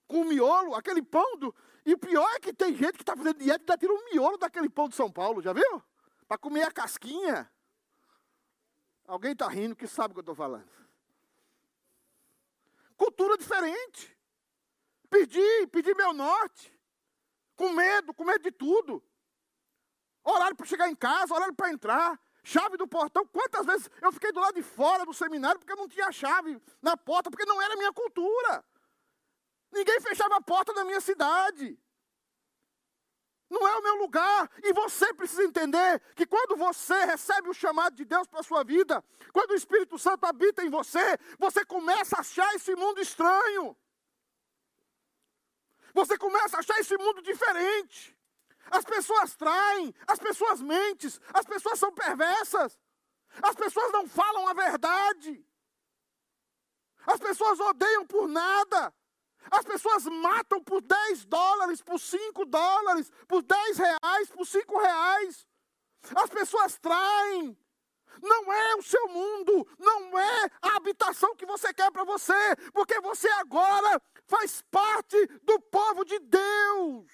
com 0.08 0.24
miolo, 0.24 0.74
aquele 0.74 1.04
pão 1.04 1.38
do. 1.38 1.54
E 1.88 1.94
o 1.94 1.98
pior 1.98 2.30
é 2.36 2.40
que 2.42 2.52
tem 2.52 2.76
gente 2.76 2.98
que 2.98 3.02
está 3.02 3.16
fazendo 3.16 3.38
dieta 3.38 3.62
e 3.62 3.64
está 3.64 3.78
tirando 3.78 3.98
o 3.98 4.14
miolo 4.14 4.38
daquele 4.38 4.70
pão 4.70 4.90
de 4.90 4.96
São 4.96 5.10
Paulo, 5.10 5.42
já 5.42 5.54
viu? 5.54 5.82
Para 6.28 6.38
comer 6.38 6.64
a 6.64 6.72
casquinha. 6.72 7.50
Alguém 9.08 9.32
está 9.32 9.48
rindo 9.48 9.74
que 9.74 9.88
sabe 9.88 10.12
o 10.12 10.16
que 10.16 10.20
eu 10.20 10.34
estou 10.34 10.36
falando. 10.36 10.70
Cultura 12.98 13.38
diferente. 13.38 14.18
Perdi, 15.10 15.68
perdi 15.72 15.94
meu 15.96 16.12
norte. 16.12 16.78
Com 17.56 17.70
medo, 17.70 18.14
com 18.14 18.26
medo 18.26 18.44
de 18.44 18.52
tudo. 18.52 19.02
Horário 20.26 20.58
para 20.58 20.66
chegar 20.66 20.90
em 20.90 20.96
casa, 20.96 21.34
horário 21.34 21.56
para 21.56 21.72
entrar. 21.72 22.20
Chave 22.44 22.76
do 22.76 22.86
portão. 22.86 23.26
Quantas 23.28 23.66
vezes 23.66 23.90
eu 24.02 24.12
fiquei 24.12 24.34
do 24.34 24.42
lado 24.42 24.56
de 24.56 24.62
fora 24.62 25.06
do 25.06 25.14
seminário 25.14 25.58
porque 25.58 25.72
eu 25.72 25.78
não 25.78 25.88
tinha 25.88 26.12
chave 26.12 26.62
na 26.82 26.98
porta, 26.98 27.32
porque 27.32 27.46
não 27.46 27.62
era 27.62 27.78
minha 27.78 27.94
cultura. 27.94 28.66
Ninguém 29.72 30.00
fechava 30.02 30.36
a 30.38 30.42
porta 30.42 30.74
da 30.74 30.84
minha 30.84 31.02
cidade. 31.02 31.78
Não 33.50 33.66
é 33.68 33.78
o 33.78 33.84
meu 33.84 33.96
lugar. 33.96 34.50
E 34.64 34.74
você 34.74 35.14
precisa 35.14 35.44
entender 35.44 36.02
que 36.16 36.26
quando 36.26 36.56
você 36.56 37.06
recebe 37.06 37.50
o 37.50 37.54
chamado 37.54 37.96
de 37.96 38.06
Deus 38.06 38.28
para 38.28 38.42
a 38.42 38.44
sua 38.44 38.64
vida, 38.64 39.04
quando 39.32 39.52
o 39.52 39.56
Espírito 39.56 39.98
Santo 39.98 40.26
habita 40.26 40.64
em 40.64 40.70
você, 40.70 41.18
você 41.40 41.66
começa 41.66 42.18
a 42.18 42.20
achar 42.20 42.54
esse 42.56 42.76
mundo 42.76 43.00
estranho. 43.00 43.76
Você 45.94 46.18
começa 46.18 46.58
a 46.58 46.60
achar 46.60 46.80
esse 46.80 46.98
mundo 46.98 47.22
diferente. 47.22 48.16
As 48.70 48.84
pessoas 48.84 49.36
traem, 49.36 49.94
as 50.06 50.20
pessoas 50.20 50.62
mentem, 50.62 51.10
as 51.34 51.46
pessoas 51.46 51.80
são 51.80 51.92
perversas. 51.94 52.78
As 53.42 53.56
pessoas 53.56 53.92
não 53.92 54.08
falam 54.08 54.48
a 54.48 54.54
verdade. 54.54 55.46
As 57.06 57.20
pessoas 57.20 57.60
odeiam 57.60 58.06
por 58.06 58.28
nada. 58.28 58.94
As 59.52 59.64
pessoas 59.64 60.06
matam 60.06 60.64
por 60.64 60.82
10 60.82 61.26
dólares, 61.26 61.82
por 61.82 62.00
5 62.00 62.46
dólares, 62.46 63.12
por 63.28 63.42
10 63.42 63.78
reais, 63.78 64.30
por 64.30 64.46
5 64.46 64.80
reais. 64.80 65.46
As 66.16 66.30
pessoas 66.30 66.78
traem. 66.80 67.58
Não 68.22 68.52
é 68.52 68.76
o 68.76 68.82
seu 68.82 69.08
mundo, 69.10 69.68
não 69.78 70.18
é 70.18 70.52
a 70.62 70.78
habitação 70.78 71.36
que 71.36 71.46
você 71.46 71.72
quer 71.74 71.92
para 71.92 72.04
você, 72.04 72.56
porque 72.74 73.00
você 73.00 73.30
agora 73.30 74.02
faz 74.26 74.64
parte 74.72 75.28
do 75.44 75.60
povo 75.62 76.04
de 76.04 76.18
Deus. 76.20 77.12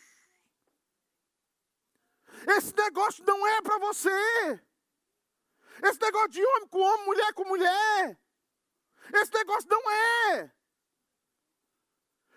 Esse 2.47 2.73
negócio 2.75 3.23
não 3.25 3.45
é 3.45 3.61
para 3.61 3.77
você. 3.79 4.63
Esse 5.83 5.99
negócio 5.99 6.29
de 6.29 6.45
homem 6.45 6.67
com 6.67 6.79
homem, 6.79 7.05
mulher 7.05 7.33
com 7.33 7.45
mulher. 7.45 8.19
Esse 9.13 9.33
negócio 9.33 9.69
não 9.69 9.91
é. 9.91 10.51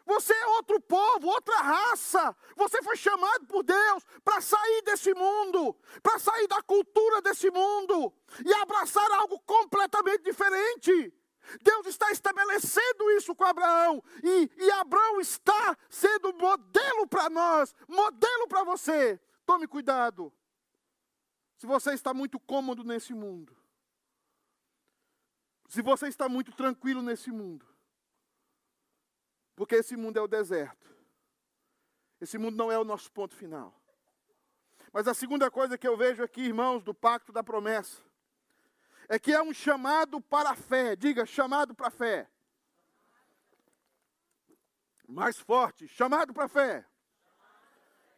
Você 0.07 0.33
é 0.33 0.47
outro 0.51 0.81
povo, 0.81 1.27
outra 1.27 1.57
raça. 1.57 2.35
Você 2.55 2.81
foi 2.81 2.97
chamado 2.97 3.45
por 3.47 3.65
Deus 3.65 4.05
para 4.25 4.41
sair 4.41 4.83
desse 4.83 5.13
mundo, 5.13 5.77
para 6.01 6.19
sair 6.21 6.47
da 6.47 6.63
cultura 6.63 7.21
desse 7.21 7.51
mundo 7.51 8.15
e 8.45 8.55
abraçar 8.55 9.11
algo 9.11 9.41
completamente 9.41 10.23
diferente. 10.23 11.13
Deus 11.61 11.87
está 11.87 12.11
estabelecendo 12.13 13.11
isso 13.13 13.35
com 13.35 13.45
Abraão 13.45 14.03
e, 14.23 14.51
e 14.57 14.71
Abraão 14.73 15.21
está 15.21 15.77
sendo 15.89 16.33
modelo 16.35 17.07
para 17.09 17.29
nós, 17.29 17.75
modelo 17.89 18.47
para 18.49 18.63
você. 18.63 19.21
Tome 19.45 19.67
cuidado. 19.67 20.33
Se 21.57 21.67
você 21.67 21.95
está 21.95 22.15
muito 22.15 22.39
cômodo 22.39 22.85
nesse 22.85 23.13
mundo, 23.13 23.57
se 25.69 25.83
você 25.83 26.07
está 26.07 26.29
muito 26.29 26.53
tranquilo 26.53 27.03
nesse 27.03 27.31
mundo, 27.31 27.67
porque 29.57 29.77
esse 29.77 29.97
mundo 29.97 30.19
é 30.19 30.23
o 30.23 30.29
deserto. 30.29 30.95
Esse 32.21 32.37
mundo 32.37 32.57
não 32.57 32.71
é 32.71 32.79
o 32.79 32.85
nosso 32.85 33.11
ponto 33.11 33.35
final. 33.35 33.75
Mas 34.93 35.09
a 35.09 35.15
segunda 35.15 35.51
coisa 35.51 35.77
que 35.77 35.89
eu 35.89 35.97
vejo 35.97 36.23
aqui, 36.23 36.43
irmãos, 36.43 36.85
do 36.85 36.95
pacto 36.95 37.33
da 37.33 37.43
promessa, 37.43 38.03
é 39.09 39.19
que 39.19 39.33
é 39.33 39.43
um 39.43 39.53
chamado 39.53 40.21
para 40.21 40.51
a 40.51 40.55
fé. 40.55 40.95
Diga, 40.95 41.25
chamado 41.25 41.75
para 41.75 41.89
a 41.89 41.91
fé. 41.91 42.31
Mais 45.09 45.39
forte, 45.39 45.89
chamado 45.89 46.35
para 46.35 46.45
a 46.45 46.49
fé. 46.49 46.87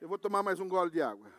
Eu 0.01 0.09
vou 0.09 0.19
tomar 0.19 0.43
mais 0.43 0.59
um 0.59 0.69
gole 0.69 0.91
de 0.91 1.01
água. 1.01 1.33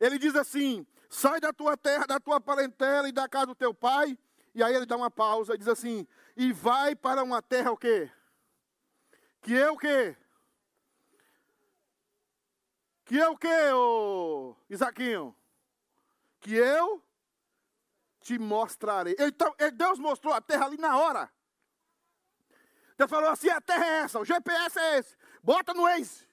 Ele 0.00 0.18
diz 0.18 0.34
assim: 0.34 0.86
sai 1.08 1.40
da 1.40 1.52
tua 1.52 1.76
terra, 1.76 2.06
da 2.06 2.20
tua 2.20 2.40
parentela 2.40 3.08
e 3.08 3.12
da 3.12 3.28
casa 3.28 3.46
do 3.46 3.54
teu 3.54 3.72
pai 3.72 4.18
e 4.54 4.62
aí 4.62 4.74
ele 4.74 4.86
dá 4.86 4.96
uma 4.96 5.10
pausa 5.10 5.54
e 5.54 5.58
diz 5.58 5.68
assim: 5.68 6.06
"E 6.36 6.52
vai 6.52 6.94
para 6.94 7.22
uma 7.22 7.40
terra 7.42 7.72
o 7.72 7.76
quê? 7.76 8.10
Que 9.40 9.56
é 9.56 9.70
o 9.70 9.76
quê? 9.76 10.16
Que 13.04 13.20
é 13.20 13.28
o 13.28 13.36
quê, 13.36 13.72
ô 13.72 14.56
Isaquinho? 14.70 15.36
Que 16.40 16.54
eu 16.54 17.02
te 18.20 18.38
mostrarei. 18.38 19.16
Então, 19.18 19.54
Deus 19.74 19.98
mostrou 19.98 20.32
a 20.32 20.40
terra 20.40 20.66
ali 20.66 20.78
na 20.78 20.96
hora. 20.96 21.30
Deus 22.96 23.10
falou 23.10 23.30
assim: 23.30 23.50
a 23.50 23.60
terra 23.60 23.84
é 23.84 23.98
essa, 24.00 24.20
o 24.20 24.24
GPS 24.24 24.78
é 24.78 24.98
esse. 24.98 25.16
Bota 25.42 25.74
no 25.74 25.82
Waze. 25.82 26.26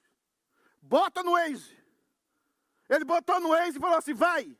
Bota 0.80 1.22
no 1.22 1.32
Waze. 1.32 1.76
Ele 2.88 3.04
botou 3.04 3.40
no 3.40 3.50
Waze 3.50 3.76
e 3.76 3.80
falou 3.80 3.98
assim: 3.98 4.14
vai. 4.14 4.56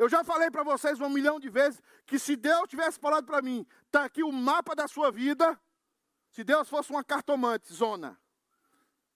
Eu 0.00 0.08
já 0.08 0.24
falei 0.24 0.50
para 0.50 0.62
vocês 0.62 0.98
um 0.98 1.10
milhão 1.10 1.38
de 1.38 1.50
vezes 1.50 1.78
que 2.06 2.18
se 2.18 2.34
Deus 2.34 2.66
tivesse 2.70 2.98
falado 2.98 3.26
para 3.26 3.42
mim, 3.42 3.66
está 3.84 4.06
aqui 4.06 4.22
o 4.22 4.32
mapa 4.32 4.74
da 4.74 4.88
sua 4.88 5.12
vida, 5.12 5.60
se 6.30 6.42
Deus 6.42 6.70
fosse 6.70 6.88
uma 6.88 7.04
cartomante, 7.04 7.70
zona, 7.70 8.18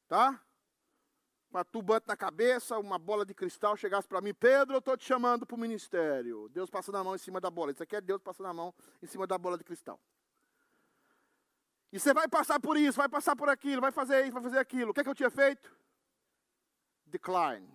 tá? 0.07 0.38
Uma 1.51 1.64
tubante 1.64 2.07
na 2.07 2.14
cabeça, 2.14 2.79
uma 2.79 2.99
bola 2.99 3.25
de 3.25 3.33
cristal, 3.33 3.79
chegasse 3.79 4.07
para 4.07 4.20
mim, 4.20 4.35
Pedro, 4.35 4.75
eu 4.75 4.79
estou 4.79 4.94
te 4.94 5.07
chamando 5.07 5.47
para 5.47 5.55
o 5.55 5.59
ministério. 5.59 6.51
Deus 6.51 6.68
passando 6.68 6.99
a 6.99 7.05
mão 7.05 7.14
em 7.14 7.18
cima 7.18 7.40
da 7.40 7.51
bola. 7.51 7.73
Isso 7.73 7.83
aqui 7.83 7.97
é 7.97 8.01
Deus 8.03 8.20
passando 8.20 8.51
a 8.51 8.53
mão 8.53 8.75
em 9.03 9.07
cima 9.07 9.27
da 9.27 9.38
bola 9.38 9.57
de 9.57 9.64
cristal. 9.64 9.99
E 11.90 11.99
você 11.99 12.12
vai 12.12 12.29
passar 12.29 12.61
por 12.61 12.77
isso, 12.77 12.99
vai 12.99 13.09
passar 13.09 13.35
por 13.35 13.49
aquilo, 13.49 13.81
vai 13.81 13.90
fazer 13.90 14.20
isso, 14.25 14.33
vai 14.33 14.42
fazer 14.42 14.59
aquilo. 14.59 14.90
O 14.90 14.92
que, 14.92 15.01
é 15.01 15.05
que 15.05 15.09
eu 15.09 15.14
tinha 15.14 15.31
feito? 15.31 15.75
Decline. 17.07 17.73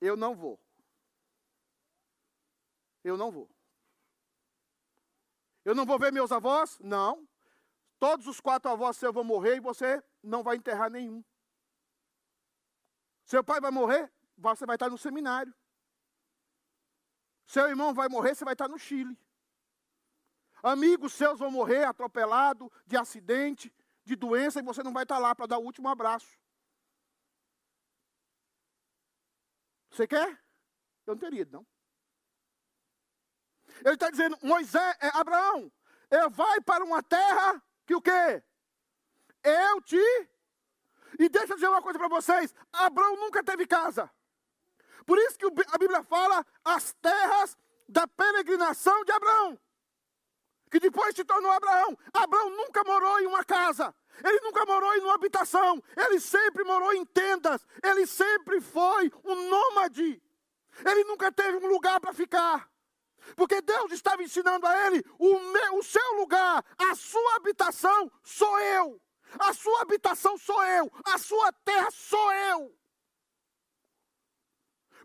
Eu 0.00 0.16
não 0.16 0.34
vou. 0.34 0.63
Eu 3.04 3.16
não 3.16 3.30
vou. 3.30 3.48
Eu 5.64 5.74
não 5.74 5.86
vou 5.86 5.98
ver 5.98 6.12
meus 6.12 6.32
avós? 6.32 6.78
Não. 6.80 7.28
Todos 7.98 8.26
os 8.26 8.40
quatro 8.40 8.70
avós 8.70 8.96
seus 8.96 9.14
vão 9.14 9.22
morrer 9.22 9.56
e 9.56 9.60
você 9.60 10.02
não 10.22 10.42
vai 10.42 10.56
enterrar 10.56 10.90
nenhum. 10.90 11.22
Seu 13.24 13.44
pai 13.44 13.60
vai 13.60 13.70
morrer, 13.70 14.12
você 14.36 14.66
vai 14.66 14.76
estar 14.76 14.90
no 14.90 14.98
seminário. 14.98 15.54
Seu 17.46 17.68
irmão 17.68 17.94
vai 17.94 18.08
morrer, 18.08 18.34
você 18.34 18.44
vai 18.44 18.54
estar 18.54 18.68
no 18.68 18.78
Chile. 18.78 19.18
Amigos 20.62 21.12
seus 21.12 21.38
vão 21.38 21.50
morrer 21.50 21.84
atropelado, 21.84 22.72
de 22.86 22.96
acidente, 22.96 23.72
de 24.02 24.16
doença, 24.16 24.60
e 24.60 24.62
você 24.62 24.82
não 24.82 24.92
vai 24.92 25.04
estar 25.04 25.18
lá 25.18 25.34
para 25.34 25.46
dar 25.46 25.58
o 25.58 25.64
último 25.64 25.88
abraço. 25.88 26.38
Você 29.90 30.06
quer? 30.06 30.42
Eu 31.06 31.14
não 31.14 31.18
teria 31.18 31.42
ido, 31.42 31.52
não. 31.52 31.73
Ele 33.84 33.94
está 33.94 34.10
dizendo, 34.10 34.38
Moisés, 34.42 34.96
é, 35.00 35.08
Abraão, 35.14 35.70
eu 36.10 36.30
vai 36.30 36.60
para 36.60 36.84
uma 36.84 37.02
terra 37.02 37.62
que 37.86 37.94
o 37.94 38.02
quê? 38.02 38.42
Eu 39.42 39.80
te. 39.82 40.28
E 41.18 41.28
deixa 41.28 41.52
eu 41.52 41.56
dizer 41.56 41.68
uma 41.68 41.82
coisa 41.82 41.98
para 41.98 42.08
vocês: 42.08 42.54
Abraão 42.72 43.16
nunca 43.16 43.42
teve 43.42 43.66
casa. 43.66 44.10
Por 45.06 45.18
isso 45.18 45.38
que 45.38 45.46
a 45.46 45.78
Bíblia 45.78 46.02
fala 46.02 46.44
as 46.64 46.92
terras 46.94 47.56
da 47.88 48.06
peregrinação 48.06 49.04
de 49.04 49.12
Abraão 49.12 49.58
que 50.74 50.80
depois 50.80 51.14
se 51.14 51.24
tornou 51.24 51.52
Abraão. 51.52 51.96
Abraão 52.12 52.50
nunca 52.50 52.82
morou 52.82 53.20
em 53.20 53.26
uma 53.26 53.44
casa, 53.44 53.94
ele 54.24 54.40
nunca 54.40 54.66
morou 54.66 54.92
em 54.96 55.02
uma 55.02 55.14
habitação, 55.14 55.80
ele 55.96 56.18
sempre 56.18 56.64
morou 56.64 56.92
em 56.92 57.04
tendas, 57.04 57.64
ele 57.80 58.04
sempre 58.08 58.60
foi 58.60 59.12
um 59.22 59.48
nômade, 59.48 60.20
ele 60.84 61.04
nunca 61.04 61.30
teve 61.30 61.58
um 61.58 61.68
lugar 61.68 62.00
para 62.00 62.12
ficar. 62.12 62.68
Porque 63.36 63.60
Deus 63.62 63.92
estava 63.92 64.22
ensinando 64.22 64.66
a 64.66 64.86
ele: 64.86 65.04
o, 65.18 65.40
meu, 65.52 65.78
o 65.78 65.82
seu 65.82 66.14
lugar, 66.14 66.64
a 66.78 66.94
sua 66.94 67.36
habitação 67.36 68.10
sou 68.22 68.58
eu. 68.60 69.00
A 69.38 69.52
sua 69.52 69.82
habitação 69.82 70.38
sou 70.38 70.62
eu. 70.64 70.90
A 71.04 71.18
sua 71.18 71.52
terra 71.52 71.90
sou 71.90 72.32
eu. 72.32 72.78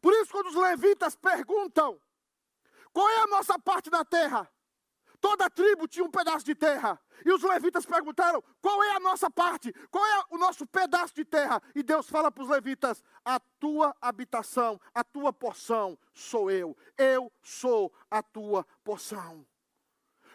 Por 0.01 0.13
isso, 0.13 0.31
quando 0.31 0.47
os 0.47 0.55
levitas 0.55 1.15
perguntam: 1.15 1.99
qual 2.91 3.09
é 3.09 3.17
a 3.19 3.27
nossa 3.27 3.57
parte 3.59 3.89
da 3.89 4.05
terra? 4.05 4.49
Toda 5.19 5.49
tribo 5.49 5.87
tinha 5.87 6.05
um 6.05 6.11
pedaço 6.11 6.45
de 6.45 6.55
terra. 6.55 6.99
E 7.25 7.31
os 7.31 7.43
levitas 7.43 7.85
perguntaram: 7.85 8.43
qual 8.61 8.83
é 8.83 8.95
a 8.95 8.99
nossa 8.99 9.29
parte? 9.29 9.73
Qual 9.89 10.05
é 10.05 10.23
o 10.29 10.37
nosso 10.37 10.65
pedaço 10.65 11.13
de 11.15 11.25
terra? 11.25 11.61
E 11.75 11.83
Deus 11.83 12.09
fala 12.09 12.31
para 12.31 12.43
os 12.43 12.49
levitas: 12.49 13.03
a 13.23 13.39
tua 13.39 13.95
habitação, 14.01 14.79
a 14.93 15.03
tua 15.03 15.31
porção 15.33 15.97
sou 16.13 16.49
eu. 16.49 16.75
Eu 16.97 17.31
sou 17.41 17.93
a 18.09 18.21
tua 18.21 18.65
porção. 18.83 19.45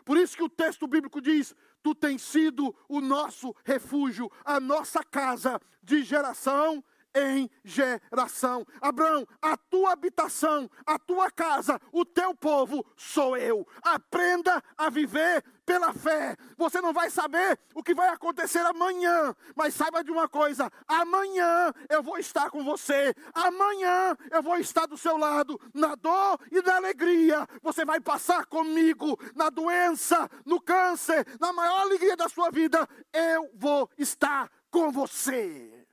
Por 0.05 0.17
isso 0.17 0.37
que 0.37 0.43
o 0.43 0.49
texto 0.49 0.87
bíblico 0.87 1.21
diz: 1.21 1.55
Tu 1.83 1.95
tens 1.95 2.23
sido 2.23 2.75
o 2.89 3.01
nosso 3.01 3.55
refúgio, 3.65 4.31
a 4.45 4.61
nossa 4.61 5.03
casa 5.03 5.61
de 5.83 6.03
geração 6.03 6.83
em 7.15 7.49
geração. 7.65 8.67
Abraão, 8.81 9.27
a 9.41 9.57
tua 9.57 9.93
habitação, 9.93 10.69
a 10.85 10.99
tua 10.99 11.31
casa, 11.31 11.81
o 11.93 12.05
teu 12.05 12.35
povo 12.35 12.85
sou 12.97 13.37
eu. 13.37 13.67
Aprenda 13.83 14.63
a 14.77 14.91
viver 14.91 15.45
pela 15.65 15.93
fé. 15.93 16.37
Você 16.57 16.81
não 16.81 16.93
vai 16.93 17.09
saber 17.11 17.59
o 17.75 17.83
que 17.83 17.95
vai 17.95 18.09
acontecer 18.09 18.61
amanhã, 18.61 19.35
mas 19.55 19.75
saiba 19.75 20.03
de 20.03 20.11
uma 20.11 20.29
coisa: 20.29 20.71
amanhã 20.87 21.73
eu 21.89 22.03
vou 22.03 22.19
estar 22.19 22.51
com 22.51 22.65
você. 22.65 23.15
Amanhã 23.33 24.17
eu 24.31 24.43
vou 24.43 24.57
estar 24.59 24.87
do 24.87 24.97
seu 24.97 25.17
lado, 25.17 25.61
na 25.73 25.95
dor 25.95 26.39
e 26.51 26.61
na 26.63 26.77
alegria. 26.77 27.47
Você 27.63 27.85
vai 27.85 28.01
passar 28.01 28.47
comigo 28.47 29.19
na 29.35 29.51
doença, 29.51 30.29
no 30.45 30.61
câncer, 30.61 31.27
na 31.41 31.53
maior 31.53 31.81
alegria 31.83 32.17
da 32.17 32.29
sua 32.29 32.51
vida. 32.51 32.89
Eu 33.13 33.51
vou 33.55 33.89
estar 33.97 34.51
com 34.71 34.91
você. 34.91 35.84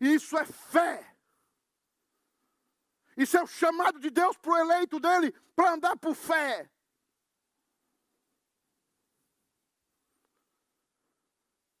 Isso 0.00 0.36
é 0.38 0.46
fé. 0.46 1.14
Isso 3.16 3.36
é 3.36 3.42
o 3.42 3.46
chamado 3.46 4.00
de 4.00 4.08
Deus 4.08 4.36
para 4.38 4.52
o 4.52 4.56
eleito 4.56 4.98
dele, 4.98 5.32
para 5.54 5.72
andar 5.72 5.96
por 5.98 6.14
fé. 6.14 6.70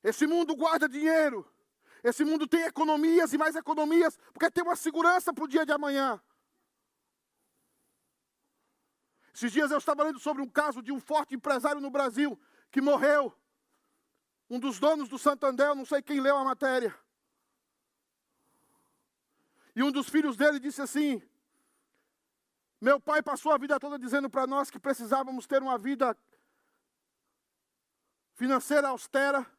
Esse 0.02 0.26
mundo 0.26 0.54
guarda 0.54 0.88
dinheiro. 0.88 1.50
Esse 2.02 2.24
mundo 2.24 2.46
tem 2.46 2.62
economias 2.62 3.32
e 3.32 3.38
mais 3.38 3.56
economias, 3.56 4.18
porque 4.32 4.50
tem 4.50 4.64
uma 4.64 4.76
segurança 4.76 5.32
para 5.32 5.44
o 5.44 5.48
dia 5.48 5.64
de 5.64 5.72
amanhã. 5.72 6.22
Esses 9.34 9.52
dias 9.52 9.70
eu 9.70 9.78
estava 9.78 10.02
lendo 10.02 10.18
sobre 10.18 10.42
um 10.42 10.48
caso 10.48 10.82
de 10.82 10.92
um 10.92 11.00
forte 11.00 11.34
empresário 11.34 11.80
no 11.80 11.90
Brasil 11.90 12.38
que 12.70 12.80
morreu. 12.80 13.34
Um 14.48 14.58
dos 14.58 14.78
donos 14.78 15.08
do 15.08 15.18
Santander, 15.18 15.74
não 15.74 15.84
sei 15.84 16.02
quem 16.02 16.20
leu 16.20 16.36
a 16.36 16.44
matéria. 16.44 16.94
E 19.80 19.82
um 19.82 19.90
dos 19.90 20.10
filhos 20.10 20.36
dele 20.36 20.60
disse 20.60 20.82
assim: 20.82 21.22
Meu 22.78 23.00
pai 23.00 23.22
passou 23.22 23.50
a 23.50 23.56
vida 23.56 23.80
toda 23.80 23.98
dizendo 23.98 24.28
para 24.28 24.46
nós 24.46 24.70
que 24.70 24.78
precisávamos 24.78 25.46
ter 25.46 25.62
uma 25.62 25.78
vida 25.78 26.14
financeira 28.34 28.88
austera, 28.88 29.50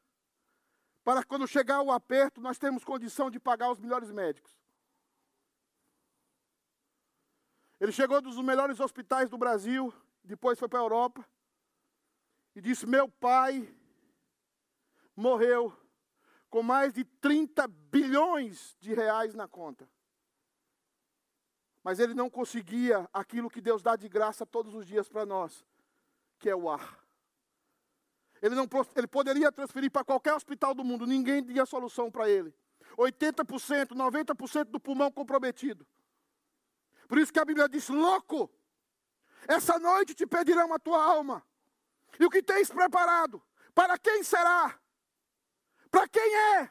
para 1.04 1.24
quando 1.24 1.48
chegar 1.48 1.82
o 1.82 1.92
aperto 1.92 2.40
nós 2.40 2.60
temos 2.60 2.84
condição 2.84 3.32
de 3.32 3.40
pagar 3.40 3.72
os 3.72 3.80
melhores 3.80 4.12
médicos. 4.12 4.56
Ele 7.80 7.92
chegou 7.92 8.22
dos 8.22 8.38
melhores 8.44 8.80
hospitais 8.80 9.28
do 9.28 9.40
Brasil, 9.40 9.92
depois 10.24 10.60
foi 10.60 10.70
para 10.70 10.78
a 10.78 10.84
Europa, 10.84 11.28
e 12.56 12.62
disse: 12.62 12.86
Meu 12.86 13.10
pai 13.10 13.76
morreu 15.16 15.76
com 16.48 16.62
mais 16.62 16.94
de 16.94 17.04
30 17.04 17.68
bilhões 17.68 18.78
de 18.80 18.94
reais 18.94 19.34
na 19.34 19.48
conta 19.48 19.90
mas 21.84 22.00
ele 22.00 22.14
não 22.14 22.30
conseguia 22.30 23.10
aquilo 23.12 23.50
que 23.50 23.62
Deus 23.62 23.82
dá 23.82 23.96
de 23.96 24.08
graça 24.08 24.46
todos 24.46 24.74
os 24.74 24.86
dias 24.86 25.10
para 25.10 25.26
nós, 25.26 25.66
que 26.40 26.50
é 26.50 26.56
o 26.56 26.70
ar. 26.70 27.00
Ele, 28.42 28.56
não, 28.56 28.68
ele 28.96 29.08
poderia 29.08 29.52
transferir 29.52 29.92
para 29.92 30.04
qualquer 30.04 30.34
hospital 30.34 30.74
do 30.74 30.84
mundo, 30.84 31.06
ninguém 31.06 31.44
tinha 31.44 31.66
solução 31.66 32.12
para 32.12 32.30
ele. 32.30 32.54
80%, 32.98 33.90
90% 33.90 34.66
do 34.66 34.80
pulmão 34.80 35.12
comprometido. 35.12 35.86
Por 37.08 37.18
isso 37.18 37.32
que 37.32 37.40
a 37.40 37.46
Bíblia 37.46 37.70
diz: 37.70 37.88
louco, 37.90 38.50
essa 39.48 39.78
noite 39.80 40.14
te 40.14 40.26
pedirão 40.26 40.74
a 40.74 40.80
tua 40.80 41.04
alma. 41.04 41.46
E 42.20 42.26
o 42.26 42.30
que 42.30 42.44
tens 42.44 42.70
preparado? 42.70 43.42
Para 43.74 43.98
quem 43.98 44.24
será? 44.24 44.80
Para 45.90 46.08
quem 46.08 46.36
é? 46.36 46.70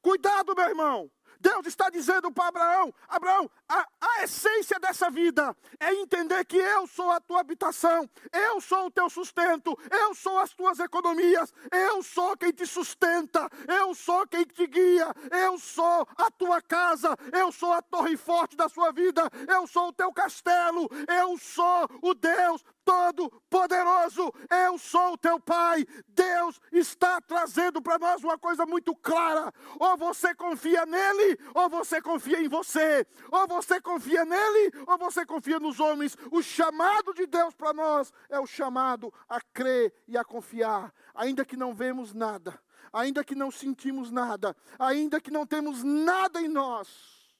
Cuidado, 0.00 0.54
meu 0.54 0.68
irmão. 0.68 1.10
Deus 1.40 1.66
está 1.66 1.90
dizendo 1.90 2.30
para 2.32 2.48
Abraão: 2.48 2.94
Abraão, 3.08 3.50
a, 3.68 3.86
a, 4.00 4.24
essência 4.24 4.78
dessa 4.78 5.10
vida 5.10 5.56
é 5.78 5.92
entender 5.94 6.44
que 6.44 6.56
eu 6.56 6.86
sou 6.86 7.10
a 7.10 7.20
tua 7.20 7.40
habitação, 7.40 8.08
eu 8.32 8.60
sou 8.60 8.86
o 8.86 8.90
teu 8.90 9.08
sustento, 9.10 9.78
eu 9.90 10.14
sou 10.14 10.38
as 10.38 10.52
tuas 10.52 10.78
economias, 10.78 11.52
eu 11.70 12.02
sou 12.02 12.36
quem 12.36 12.52
te 12.52 12.66
sustenta, 12.66 13.48
eu 13.66 13.94
sou 13.94 14.26
quem 14.26 14.44
te 14.44 14.66
guia, 14.66 15.12
eu 15.30 15.58
sou 15.58 16.06
a 16.16 16.30
tua 16.30 16.60
casa, 16.60 17.16
eu 17.32 17.50
sou 17.52 17.72
a 17.72 17.82
torre 17.82 18.16
forte 18.16 18.56
da 18.56 18.68
sua 18.68 18.92
vida, 18.92 19.28
eu 19.48 19.66
sou 19.66 19.88
o 19.88 19.92
teu 19.92 20.12
castelo, 20.12 20.88
eu 21.08 21.36
sou 21.38 21.88
o 22.02 22.14
Deus 22.14 22.64
Todo-Poderoso, 22.84 24.32
eu 24.50 24.78
sou 24.78 25.14
o 25.14 25.18
teu 25.18 25.40
Pai. 25.40 25.86
Deus 26.06 26.60
está 26.70 27.20
trazendo 27.20 27.80
para 27.80 27.98
nós 27.98 28.22
uma 28.22 28.38
coisa 28.38 28.66
muito 28.66 28.94
clara: 28.94 29.52
ou 29.80 29.96
você 29.96 30.34
confia 30.34 30.84
nele, 30.84 31.38
ou 31.54 31.68
você 31.68 32.00
confia 32.00 32.40
em 32.40 32.48
você, 32.48 33.06
ou 33.30 33.48
você 33.48 33.80
confia 33.80 34.24
nele, 34.24 34.70
ou 34.86 34.98
você 34.98 35.24
confia 35.24 35.58
nos 35.58 35.80
homens. 35.80 36.16
O 36.30 36.42
chamado 36.42 37.14
de 37.14 37.26
Deus 37.26 37.54
para 37.54 37.72
nós 37.72 38.12
é 38.28 38.38
o 38.38 38.46
chamado 38.46 39.12
a 39.28 39.40
crer 39.40 39.92
e 40.06 40.16
a 40.18 40.24
confiar, 40.24 40.92
ainda 41.14 41.44
que 41.44 41.56
não 41.56 41.74
vemos 41.74 42.12
nada, 42.12 42.60
ainda 42.92 43.24
que 43.24 43.34
não 43.34 43.50
sentimos 43.50 44.10
nada, 44.10 44.54
ainda 44.78 45.20
que 45.20 45.30
não 45.30 45.46
temos 45.46 45.82
nada 45.82 46.40
em 46.40 46.48
nós, 46.48 47.34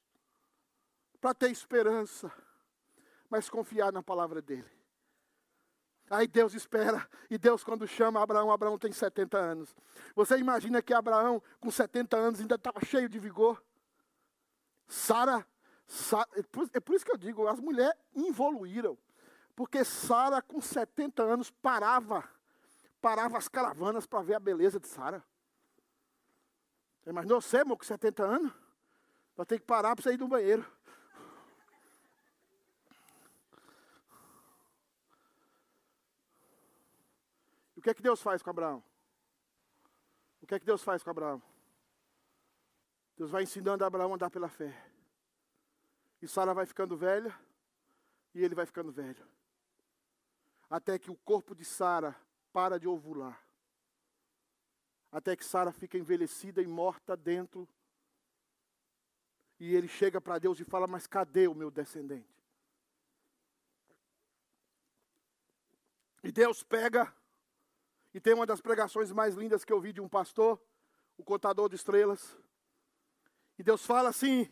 para 1.21 1.33
ter 1.33 1.51
esperança, 1.51 2.31
mas 3.29 3.49
confiar 3.49 3.91
na 3.91 4.01
palavra 4.01 4.41
dele. 4.41 4.84
Aí 6.09 6.27
Deus 6.27 6.53
espera, 6.53 7.07
e 7.29 7.37
Deus, 7.37 7.63
quando 7.63 7.87
chama 7.87 8.21
Abraão, 8.21 8.51
Abraão 8.51 8.77
tem 8.77 8.91
70 8.91 9.37
anos. 9.37 9.75
Você 10.15 10.37
imagina 10.37 10.81
que 10.81 10.93
Abraão, 10.93 11.41
com 11.59 11.71
70 11.71 12.15
anos, 12.15 12.39
ainda 12.39 12.55
estava 12.55 12.79
cheio 12.85 13.09
de 13.09 13.17
vigor? 13.17 13.63
Sara, 14.87 15.45
é, 16.33 16.77
é 16.77 16.79
por 16.79 16.95
isso 16.95 17.05
que 17.05 17.11
eu 17.11 17.17
digo, 17.17 17.47
as 17.47 17.59
mulheres 17.59 17.95
evoluíram. 18.15 18.97
Porque 19.55 19.83
Sara, 19.83 20.41
com 20.41 20.61
70 20.61 21.23
anos, 21.23 21.49
parava, 21.49 22.23
parava 23.01 23.37
as 23.37 23.47
caravanas 23.47 24.05
para 24.05 24.21
ver 24.21 24.35
a 24.35 24.39
beleza 24.39 24.79
de 24.79 24.87
Sara. 24.87 25.23
Imaginou 27.07 27.41
você, 27.41 27.57
amor, 27.59 27.77
com 27.77 27.83
70 27.83 28.23
anos? 28.23 28.51
Vai 29.35 29.45
ter 29.45 29.59
que 29.59 29.65
parar 29.65 29.95
para 29.95 30.03
você 30.03 30.13
ir 30.13 30.17
do 30.17 30.27
banheiro. 30.27 30.65
Que 37.85 37.91
é 37.91 37.93
que 37.93 38.01
Deus 38.01 38.19
faz 38.19 38.41
com 38.41 38.49
Abraão? 38.49 38.83
O 40.41 40.47
que 40.47 40.55
é 40.55 40.59
que 40.59 40.65
Deus 40.65 40.81
faz 40.81 41.03
com 41.03 41.11
Abraão? 41.11 41.39
Deus 43.15 43.29
vai 43.29 43.43
ensinando 43.43 43.85
Abraão 43.85 44.11
a 44.11 44.15
andar 44.15 44.31
pela 44.31 44.49
fé. 44.49 44.75
E 46.19 46.27
Sara 46.27 46.51
vai 46.51 46.65
ficando 46.65 46.97
velha, 46.97 47.31
e 48.33 48.43
ele 48.43 48.55
vai 48.55 48.65
ficando 48.65 48.91
velho. 48.91 49.23
Até 50.67 50.97
que 50.97 51.11
o 51.11 51.15
corpo 51.15 51.53
de 51.53 51.63
Sara 51.63 52.19
para 52.51 52.79
de 52.79 52.87
ovular. 52.87 53.39
Até 55.11 55.35
que 55.35 55.45
Sara 55.45 55.71
fica 55.71 55.95
envelhecida 55.95 56.63
e 56.63 56.67
morta 56.67 57.15
dentro. 57.15 57.69
E 59.59 59.75
ele 59.75 59.87
chega 59.87 60.19
para 60.19 60.39
Deus 60.39 60.59
e 60.59 60.63
fala: 60.63 60.87
Mas 60.87 61.05
cadê 61.05 61.47
o 61.47 61.53
meu 61.53 61.69
descendente? 61.69 62.35
E 66.23 66.31
Deus 66.31 66.63
pega 66.63 67.13
e 68.15 68.21
tem 68.21 68.33
uma 68.33 68.45
das 68.45 68.61
pregações 68.61 69.11
mais 69.11 69.35
lindas 69.35 69.65
que 69.65 69.73
eu 69.73 69.81
vi 69.81 69.91
de 69.91 69.99
um 69.99 70.07
pastor, 70.07 70.57
o 71.17 71.23
contador 71.23 71.67
de 71.67 71.75
estrelas. 71.75 72.37
E 73.59 73.63
Deus 73.63 73.85
fala 73.85 74.07
assim: 74.07 74.49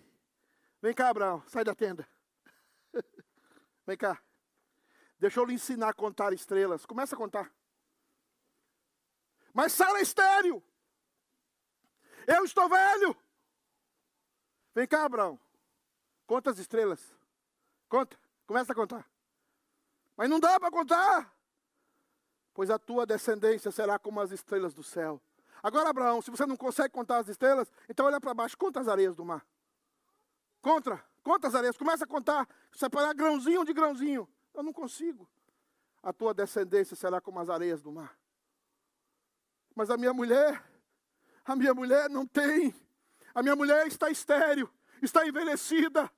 Vem 0.82 0.94
cá, 0.94 1.08
Abraão, 1.08 1.42
sai 1.48 1.64
da 1.64 1.74
tenda. 1.74 2.06
Vem 3.88 3.96
cá. 3.96 4.22
Deixa 5.18 5.40
eu 5.40 5.46
lhe 5.46 5.54
ensinar 5.54 5.88
a 5.88 5.94
contar 5.94 6.34
estrelas. 6.34 6.86
Começa 6.86 7.16
a 7.16 7.18
contar. 7.18 7.56
Mas 9.54 9.72
Sara 9.72 9.98
é 10.00 10.02
estéreo. 10.02 10.62
Eu 12.28 12.44
estou 12.44 12.68
velho. 12.68 13.16
Vem 14.76 14.86
cá, 14.86 15.06
Abraão. 15.06 15.40
Conta 16.28 16.50
as 16.50 16.60
estrelas. 16.60 17.16
Conta. 17.88 18.20
Começa 18.46 18.74
a 18.74 18.76
contar. 18.76 19.10
Mas 20.18 20.30
não 20.30 20.42
dá 20.42 20.60
para 20.60 20.70
contar 20.70 21.33
pois 22.54 22.70
a 22.70 22.78
tua 22.78 23.06
descendência 23.06 23.72
será 23.72 23.98
como 23.98 24.20
as 24.22 24.32
estrelas 24.32 24.74
do 24.74 24.84
céu. 24.84 25.22
Agora, 25.62 25.90
Abraão, 25.90 26.22
se 26.22 26.30
você 26.30 26.46
não 26.46 26.58
consegue 26.58 26.90
contar 26.90 27.20
as 27.20 27.28
estrelas, 27.28 27.72
então 27.88 28.06
olha 28.06 28.20
para 28.20 28.34
baixo, 28.34 28.58
conta 28.58 28.80
as 28.80 28.88
areias 28.88 29.16
do 29.16 29.24
mar. 29.24 29.46
Conta, 30.62 31.04
conta 31.24 31.48
as 31.48 31.56
areias, 31.56 31.78
começa 31.78 32.04
a 32.04 32.08
contar, 32.08 32.48
separar 32.74 33.14
grãozinho 33.14 33.64
de 33.64 33.74
grãozinho. 33.74 34.28
Eu 34.54 34.64
não 34.64 34.74
consigo. 34.74 35.28
A 36.02 36.12
tua 36.12 36.34
descendência 36.34 36.96
será 36.96 37.22
como 37.22 37.40
as 37.40 37.50
areias 37.50 37.82
do 37.82 37.92
mar. 37.92 38.18
Mas 39.74 39.90
a 39.90 39.98
minha 39.98 40.14
mulher, 40.14 40.64
a 41.46 41.56
minha 41.56 41.74
mulher 41.74 42.10
não 42.10 42.26
tem. 42.26 42.76
A 43.34 43.42
minha 43.42 43.56
mulher 43.56 43.88
está 43.88 44.10
estéril, 44.10 44.70
está 45.02 45.26
envelhecida. 45.26 46.12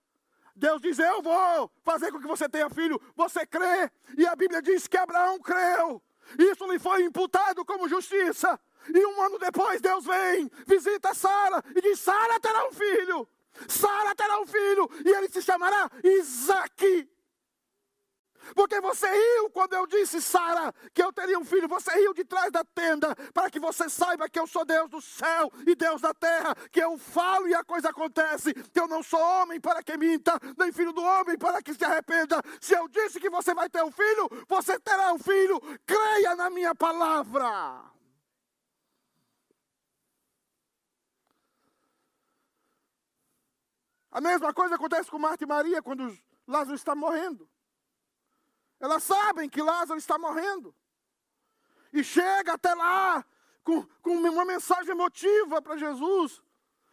Deus 0.56 0.82
diz: 0.82 1.00
Eu 1.00 1.22
vou 1.22 1.72
fazer 1.84 2.12
com 2.12 2.20
que 2.20 2.28
você 2.28 2.50
tenha 2.50 2.70
filho. 2.70 3.00
Você 3.16 3.46
crê. 3.46 3.92
E 4.18 4.26
a 4.26 4.36
Bíblia 4.36 4.62
diz 4.62 4.88
que 4.88 4.98
Abraão 4.98 5.40
creu. 5.40 6.02
Isso 6.38 6.70
lhe 6.72 6.80
foi 6.80 7.04
imputado 7.04 7.64
como 7.66 7.88
justiça. 7.88 8.60
E 8.94 9.06
um 9.06 9.22
ano 9.22 9.40
depois 9.40 9.82
Deus 9.82 10.06
vem, 10.06 10.50
visita 10.68 11.14
Sara 11.14 11.64
e 11.76 11.82
diz: 11.82 12.00
Sara 12.00 12.40
terá 12.40 12.68
um 12.68 12.72
filho. 12.72 13.28
Sara 13.68 14.14
terá 14.16 14.40
um 14.40 14.46
filho 14.46 14.90
e 15.06 15.10
ele 15.10 15.30
se 15.30 15.42
chamará 15.42 15.90
Isaque. 16.04 17.10
Porque 18.56 18.80
você 18.80 19.06
riu 19.06 19.50
quando 19.50 19.74
eu 19.74 19.86
disse, 19.86 20.22
Sara, 20.22 20.74
que 20.94 21.04
eu 21.04 21.12
teria 21.12 21.38
um 21.38 21.44
filho. 21.44 21.68
Você 21.68 21.92
riu 21.92 22.14
de 22.14 22.24
trás 22.24 22.50
da 22.50 22.64
tenda, 22.64 23.14
para 23.34 23.52
que 23.52 23.60
você 23.60 23.90
saiba 23.90 24.30
que 24.30 24.40
eu 24.40 24.48
sou 24.48 24.64
Deus 24.64 24.90
do 24.90 25.02
céu 25.02 25.52
e 25.68 25.76
Deus 25.76 26.00
da 26.00 26.14
terra, 26.14 26.56
que 26.72 26.80
eu 26.80 26.98
falo 26.98 27.50
e 27.50 27.54
a 27.54 27.66
coisa 27.66 27.90
acontece, 27.90 28.54
que 28.54 28.80
eu 28.80 28.88
não 28.88 29.04
sou 29.04 29.20
homem 29.20 29.60
para 29.60 29.84
que 29.84 29.98
minta, 29.98 30.40
nem 30.58 30.72
filho 30.72 30.94
do 30.94 31.04
homem 31.04 31.38
para 31.38 31.62
que 31.62 31.74
se 31.74 31.84
arrependa. 31.84 32.42
Se 32.62 32.74
eu 32.74 32.88
disse 32.88 33.20
que 33.20 33.30
você 33.30 33.54
vai 33.54 33.70
ter 33.70 33.84
um 33.84 33.92
filho, 33.92 34.30
você 34.48 34.80
terá 34.80 35.12
um 35.12 35.20
filho. 35.20 35.60
Creia 35.86 36.34
na 36.38 36.50
minha 36.50 36.74
palavra. 36.74 37.84
A 44.12 44.22
mesma 44.22 44.54
coisa 44.54 44.76
acontece 44.76 45.12
com 45.12 45.20
Marta 45.20 45.44
e 45.44 45.48
Maria 45.48 45.82
quando 45.82 46.18
Lázaro 46.48 46.76
está 46.78 46.96
morrendo. 46.96 47.50
Elas 48.80 49.04
sabem 49.04 49.50
que 49.50 49.62
Lázaro 49.62 49.98
está 49.98 50.18
morrendo. 50.18 50.76
E 51.94 52.04
chega 52.04 52.54
até 52.54 52.74
lá 52.74 53.26
com, 53.64 53.86
com 54.02 54.12
uma 54.12 54.46
mensagem 54.46 54.92
emotiva 54.92 55.62
para 55.62 55.78
Jesus. 55.78 56.42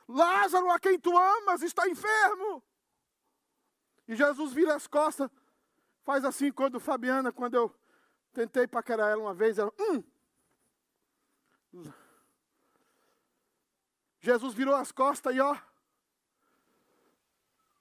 Lázaro, 0.09 0.71
a 0.71 0.79
quem 0.79 0.99
tu 0.99 1.17
amas, 1.17 1.63
está 1.63 1.89
enfermo. 1.89 2.63
E 4.07 4.15
Jesus 4.15 4.53
vira 4.53 4.75
as 4.75 4.87
costas, 4.87 5.31
faz 6.03 6.25
assim 6.25 6.53
quando 6.53 6.81
Fabiana, 6.81 7.33
quando 7.33 7.55
eu 7.55 7.75
tentei 8.33 8.67
paquerar 8.67 9.11
ela 9.11 9.23
uma 9.23 9.35
vez, 9.35 9.59
ela, 9.59 9.73
hum. 9.79 10.03
Jesus 14.21 14.55
virou 14.55 14.75
as 14.75 14.93
costas 14.93 15.35
e 15.35 15.41
ó. 15.41 15.57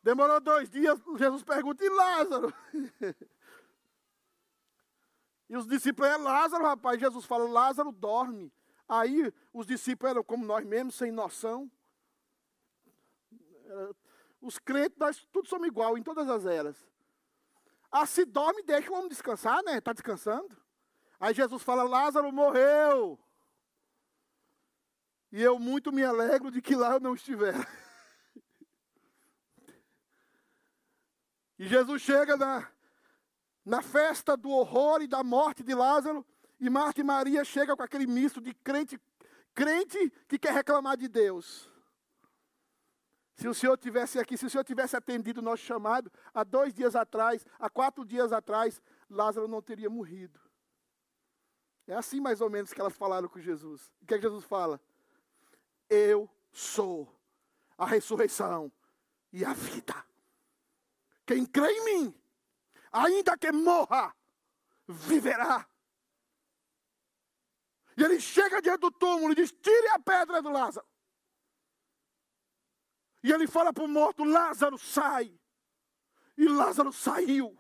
Demorou 0.04 0.40
dois 0.40 0.70
dias, 0.70 1.00
Jesus 1.18 1.44
pergunta, 1.44 1.84
e 1.86 1.90
Lázaro? 1.90 2.54
E 5.52 5.58
os 5.58 5.68
discípulos, 5.68 6.10
é 6.10 6.16
Lázaro, 6.16 6.64
rapaz. 6.64 6.98
Jesus 6.98 7.26
fala, 7.26 7.44
Lázaro 7.44 7.92
dorme. 7.92 8.54
Aí 8.88 9.34
os 9.52 9.68
discípulos 9.68 10.12
eram 10.12 10.24
como 10.24 10.46
nós 10.46 10.66
mesmos, 10.66 10.96
sem 10.96 11.12
noção. 11.12 11.70
Os 14.40 14.58
crentes, 14.58 14.98
nós 14.98 15.28
todos 15.30 15.50
somos 15.50 15.68
igual 15.68 15.98
em 15.98 16.04
todas 16.04 16.30
as 16.30 16.46
eras. 16.46 16.78
Ah, 17.92 18.06
se 18.06 18.24
dorme, 18.24 18.64
deixa 18.64 18.90
o 18.94 18.96
homem 18.96 19.10
descansar, 19.10 19.62
né? 19.64 19.80
Está 19.80 19.92
descansando. 19.92 20.56
Aí 21.20 21.34
Jesus 21.34 21.62
fala, 21.62 21.84
Lázaro 21.84 22.32
morreu. 22.32 23.20
E 25.34 25.42
eu 25.42 25.60
muito 25.60 25.92
me 25.92 26.02
alegro 26.02 26.50
de 26.50 26.62
que 26.62 26.76
lá 26.76 26.94
eu 26.94 27.02
não 27.02 27.14
estiver. 27.14 27.56
E 31.60 31.68
Jesus 31.68 32.02
chega 32.02 32.36
na, 32.36 32.68
na 33.66 33.82
festa 33.82 34.36
do 34.36 34.50
horror 34.50 35.02
e 35.02 35.08
da 35.08 35.24
morte 35.24 35.64
de 35.64 35.74
Lázaro, 35.74 36.26
e 36.60 36.70
Marta 36.70 37.02
e 37.02 37.04
Maria 37.04 37.44
chegam 37.44 37.76
com 37.76 37.84
aquele 37.84 38.06
misto 38.06 38.40
de 38.40 38.54
crente, 38.54 39.00
crente 39.54 40.12
que 40.28 40.38
quer 40.38 40.54
reclamar 40.54 40.96
de 40.96 41.08
Deus. 41.08 41.70
Se 43.36 43.48
o 43.48 43.54
Senhor 43.54 43.76
tivesse 43.78 44.20
aqui, 44.20 44.38
se 44.38 44.46
o 44.46 44.50
Senhor 44.50 44.64
tivesse 44.64 44.96
atendido 44.96 45.42
o 45.42 45.44
nosso 45.44 45.64
chamado, 45.64 46.12
há 46.32 46.44
dois 46.44 46.74
dias 46.74 46.96
atrás, 46.96 47.44
há 47.58 47.70
quatro 47.70 48.06
dias 48.06 48.32
atrás, 48.32 48.80
Lázaro 49.10 49.48
não 49.48 49.62
teria 49.62 49.90
morrido. 49.90 50.40
É 51.88 51.96
assim 51.96 52.20
mais 52.20 52.42
ou 52.42 52.50
menos 52.50 52.72
que 52.72 52.80
elas 52.80 52.96
falaram 52.96 53.28
com 53.28 53.40
Jesus. 53.40 53.92
O 54.02 54.06
que, 54.06 54.14
é 54.14 54.18
que 54.18 54.24
Jesus 54.24 54.44
fala? 54.44 54.80
Eu 55.90 56.30
sou 56.52 57.12
a 57.76 57.86
ressurreição 57.86 58.72
e 59.34 59.44
a 59.44 59.54
vida. 59.54 59.96
Quem 61.26 61.46
crê 61.46 61.72
em 61.72 61.86
mim, 61.86 62.21
ainda 62.92 63.38
que 63.38 63.52
morra, 63.52 64.16
viverá. 64.88 65.68
E 67.98 68.04
ele 68.04 68.20
chega 68.20 68.62
diante 68.62 68.82
do 68.82 68.92
túmulo 68.92 69.34
e 69.34 69.36
diz: 69.36 69.52
tire 69.52 69.90
a 69.90 70.00
pedra 70.00 70.42
do 70.42 70.50
Lázaro. 70.50 70.88
E 73.24 73.32
ele 73.32 73.48
fala 73.48 73.72
para 73.72 73.84
o 73.84 73.88
morto: 73.88 74.24
Lázaro, 74.24 74.78
sai. 74.78 75.40
E 76.38 76.48
Lázaro 76.48 76.92
saiu. 76.92 77.58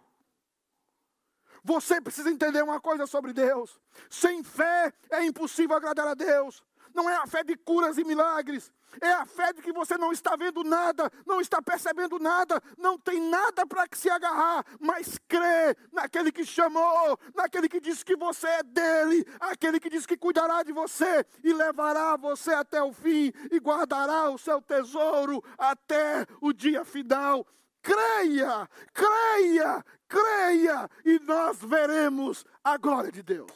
Você 1.63 2.01
precisa 2.01 2.31
entender 2.31 2.63
uma 2.63 2.81
coisa 2.81 3.05
sobre 3.05 3.33
Deus: 3.33 3.79
sem 4.09 4.43
fé 4.43 4.93
é 5.09 5.23
impossível 5.23 5.75
agradar 5.75 6.07
a 6.07 6.13
Deus. 6.13 6.63
Não 6.93 7.09
é 7.09 7.15
a 7.15 7.27
fé 7.27 7.43
de 7.43 7.55
curas 7.55 7.97
e 7.97 8.03
milagres, 8.03 8.71
é 8.99 9.11
a 9.13 9.25
fé 9.25 9.53
de 9.53 9.61
que 9.61 9.71
você 9.71 9.97
não 9.97 10.11
está 10.11 10.35
vendo 10.35 10.63
nada, 10.63 11.09
não 11.25 11.39
está 11.39 11.61
percebendo 11.61 12.19
nada, 12.19 12.61
não 12.77 12.97
tem 12.97 13.21
nada 13.21 13.65
para 13.65 13.87
que 13.87 13.97
se 13.97 14.09
agarrar, 14.09 14.65
mas 14.79 15.17
crê 15.27 15.75
naquele 15.91 16.31
que 16.31 16.45
chamou, 16.45 17.17
naquele 17.33 17.69
que 17.69 17.79
disse 17.79 18.03
que 18.03 18.15
você 18.15 18.47
é 18.47 18.63
dele, 18.63 19.25
aquele 19.39 19.79
que 19.79 19.89
disse 19.89 20.07
que 20.07 20.17
cuidará 20.17 20.63
de 20.63 20.73
você 20.73 21.25
e 21.43 21.53
levará 21.53 22.17
você 22.17 22.53
até 22.53 22.81
o 22.81 22.91
fim 22.91 23.31
e 23.51 23.59
guardará 23.59 24.29
o 24.29 24.37
seu 24.37 24.61
tesouro 24.61 25.43
até 25.57 26.25
o 26.41 26.51
dia 26.51 26.83
final. 26.83 27.45
Creia, 27.81 28.69
creia, 28.93 29.83
creia, 30.07 30.89
e 31.03 31.17
nós 31.19 31.57
veremos 31.59 32.45
a 32.63 32.77
glória 32.77 33.11
de 33.11 33.23
Deus. 33.23 33.51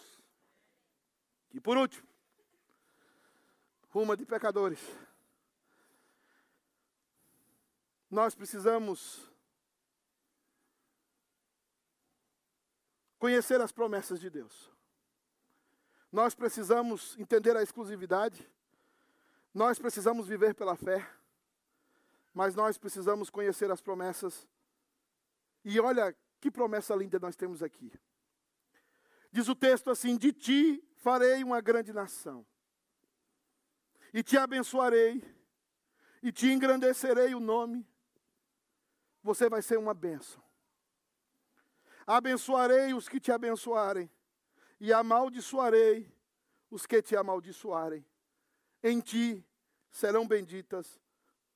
E 1.53 1.59
por 1.59 1.77
último, 1.77 2.04
uma 4.01 4.17
de 4.17 4.25
pecadores. 4.25 4.79
Nós 8.09 8.35
precisamos 8.35 9.31
conhecer 13.17 13.59
as 13.61 13.71
promessas 13.71 14.19
de 14.19 14.29
Deus. 14.29 14.71
Nós 16.11 16.35
precisamos 16.35 17.17
entender 17.17 17.55
a 17.57 17.63
exclusividade. 17.63 18.49
Nós 19.53 19.79
precisamos 19.79 20.27
viver 20.27 20.53
pela 20.53 20.75
fé. 20.75 21.09
Mas 22.33 22.53
nós 22.53 22.77
precisamos 22.77 23.29
conhecer 23.29 23.71
as 23.71 23.81
promessas. 23.81 24.47
E 25.63 25.79
olha 25.79 26.15
que 26.39 26.51
promessa 26.51 26.93
linda 26.95 27.17
nós 27.17 27.35
temos 27.35 27.63
aqui. 27.63 27.91
Diz 29.31 29.47
o 29.47 29.55
texto 29.55 29.89
assim: 29.89 30.17
De 30.17 30.31
ti 30.31 30.83
farei 30.97 31.43
uma 31.43 31.61
grande 31.61 31.91
nação 31.91 32.45
e 34.15 34.23
te 34.23 34.37
abençoarei, 34.37 35.21
e 36.23 36.31
te 36.31 36.49
engrandecerei 36.49 37.35
o 37.35 37.39
nome, 37.41 37.85
você 39.21 39.49
vai 39.49 39.61
ser 39.61 39.77
uma 39.77 39.93
bênção. 39.93 40.41
Abençoarei 42.07 42.93
os 42.93 43.09
que 43.09 43.19
te 43.19 43.29
abençoarem, 43.29 44.09
e 44.79 44.93
amaldiçoarei 44.93 46.09
os 46.71 46.85
que 46.85 47.01
te 47.01 47.13
amaldiçoarem. 47.13 48.05
Em 48.81 49.01
ti 49.01 49.45
serão 49.91 50.25
benditas 50.25 50.97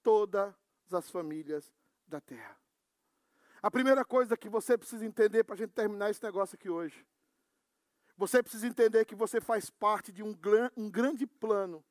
todas 0.04 0.54
as 0.92 1.10
famílias 1.10 1.72
da 2.06 2.20
terra. 2.20 2.60
A 3.62 3.72
primeira 3.72 4.04
coisa 4.04 4.36
que 4.36 4.50
você 4.50 4.78
precisa 4.78 5.06
entender 5.06 5.46
para 5.46 5.56
a 5.56 5.58
gente 5.58 5.72
terminar 5.72 6.10
esse 6.10 6.22
negócio 6.22 6.56
aqui 6.56 6.70
hoje. 6.70 7.08
Você 8.18 8.44
precisa 8.44 8.68
entender 8.68 9.06
que 9.06 9.16
você 9.16 9.40
faz 9.40 9.70
parte 9.70 10.12
de 10.12 10.22
um, 10.22 10.38
um 10.76 10.92
grande 10.92 11.26
plano 11.26 11.82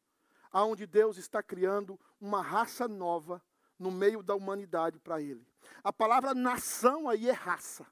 aonde 0.53 0.87
Deus 0.87 1.17
está 1.17 1.43
criando 1.43 1.99
uma 2.21 2.43
raça 2.43 2.89
nova 2.89 3.43
no 3.79 3.91
meio 3.91 4.23
da 4.23 4.35
humanidade 4.35 4.99
para 4.99 5.21
ele. 5.21 5.47
A 5.85 5.93
palavra 5.93 6.35
nação 6.35 7.09
aí 7.09 7.29
é 7.29 7.33
raça. 7.33 7.87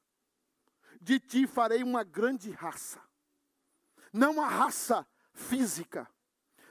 De 1.00 1.20
ti 1.20 1.46
farei 1.46 1.82
uma 1.82 2.02
grande 2.02 2.50
raça. 2.50 3.00
Não 4.12 4.32
uma 4.32 4.48
raça 4.48 5.06
física, 5.32 6.10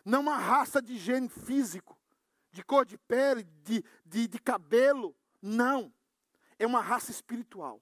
não 0.04 0.22
uma 0.22 0.38
raça 0.38 0.82
de 0.82 0.98
gene 0.98 1.30
físico, 1.30 1.98
de 2.52 2.64
cor 2.64 2.86
de 2.86 2.98
pele, 2.98 3.44
de, 3.44 3.84
de, 4.06 4.28
de 4.28 4.40
cabelo. 4.40 5.16
Não. 5.42 5.94
É 6.58 6.66
uma 6.66 6.82
raça 6.82 7.12
espiritual. 7.12 7.80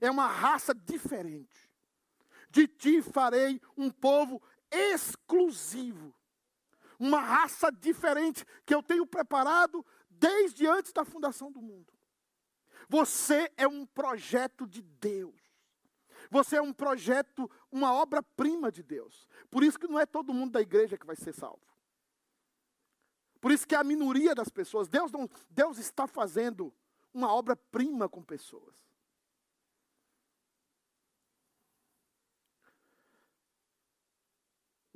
É 0.00 0.10
uma 0.10 0.26
raça 0.26 0.74
diferente. 0.74 1.68
De 2.50 2.66
ti 2.66 3.02
farei 3.02 3.60
um 3.76 3.90
povo 3.90 4.42
exclusivo 4.70 6.14
uma 6.98 7.20
raça 7.20 7.70
diferente 7.70 8.44
que 8.66 8.74
eu 8.74 8.82
tenho 8.82 9.06
preparado 9.06 9.84
desde 10.10 10.66
antes 10.66 10.92
da 10.92 11.04
fundação 11.04 11.52
do 11.52 11.62
mundo. 11.62 11.92
Você 12.88 13.52
é 13.56 13.68
um 13.68 13.86
projeto 13.86 14.66
de 14.66 14.82
Deus. 14.82 15.38
Você 16.30 16.56
é 16.56 16.62
um 16.62 16.72
projeto, 16.72 17.50
uma 17.70 17.92
obra-prima 17.92 18.72
de 18.72 18.82
Deus. 18.82 19.28
Por 19.50 19.62
isso 19.62 19.78
que 19.78 19.86
não 19.86 19.98
é 19.98 20.06
todo 20.06 20.34
mundo 20.34 20.52
da 20.52 20.60
igreja 20.60 20.98
que 20.98 21.06
vai 21.06 21.16
ser 21.16 21.32
salvo. 21.32 21.62
Por 23.40 23.52
isso 23.52 23.66
que 23.66 23.74
é 23.74 23.78
a 23.78 23.84
minoria 23.84 24.34
das 24.34 24.48
pessoas, 24.48 24.88
Deus 24.88 25.12
não, 25.12 25.30
Deus 25.48 25.78
está 25.78 26.06
fazendo 26.06 26.74
uma 27.14 27.32
obra-prima 27.32 28.08
com 28.08 28.22
pessoas. 28.22 28.87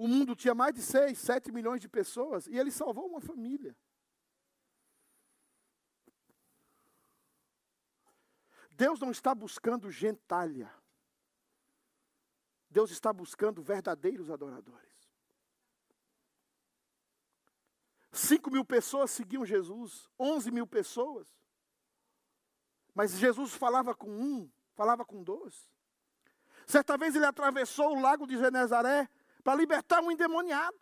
O 0.03 0.09
mundo 0.09 0.35
tinha 0.35 0.53
mais 0.53 0.75
de 0.75 0.83
6, 0.83 1.17
7 1.17 1.53
milhões 1.53 1.81
de 1.81 1.89
pessoas 1.89 2.49
e 2.49 2.59
ele 2.59 2.73
salvou 2.73 3.07
uma 3.07 3.21
família. 3.21 3.73
Deus 8.73 8.99
não 8.99 9.13
está 9.13 9.33
buscando 9.33 9.93
gentalha. 9.93 10.75
Deus 12.69 12.91
está 12.91 13.13
buscando 13.13 13.63
verdadeiros 13.63 14.29
adoradores. 14.29 14.91
Cinco 18.11 18.51
mil 18.51 18.65
pessoas 18.65 19.13
seguiam 19.13 19.47
Jesus, 19.47 20.11
onze 20.19 20.51
mil 20.51 20.67
pessoas. 20.67 21.29
Mas 22.93 23.13
Jesus 23.21 23.55
falava 23.55 23.95
com 23.95 24.11
um, 24.11 24.51
falava 24.75 25.05
com 25.05 25.23
dois. 25.23 25.71
Certa 26.67 26.99
vez 26.99 27.15
ele 27.15 27.25
atravessou 27.25 27.97
o 27.97 28.01
lago 28.01 28.27
de 28.27 28.37
Genezaré 28.37 29.09
para 29.43 29.57
libertar 29.57 30.01
um 30.01 30.11
endemoniado. 30.11 30.79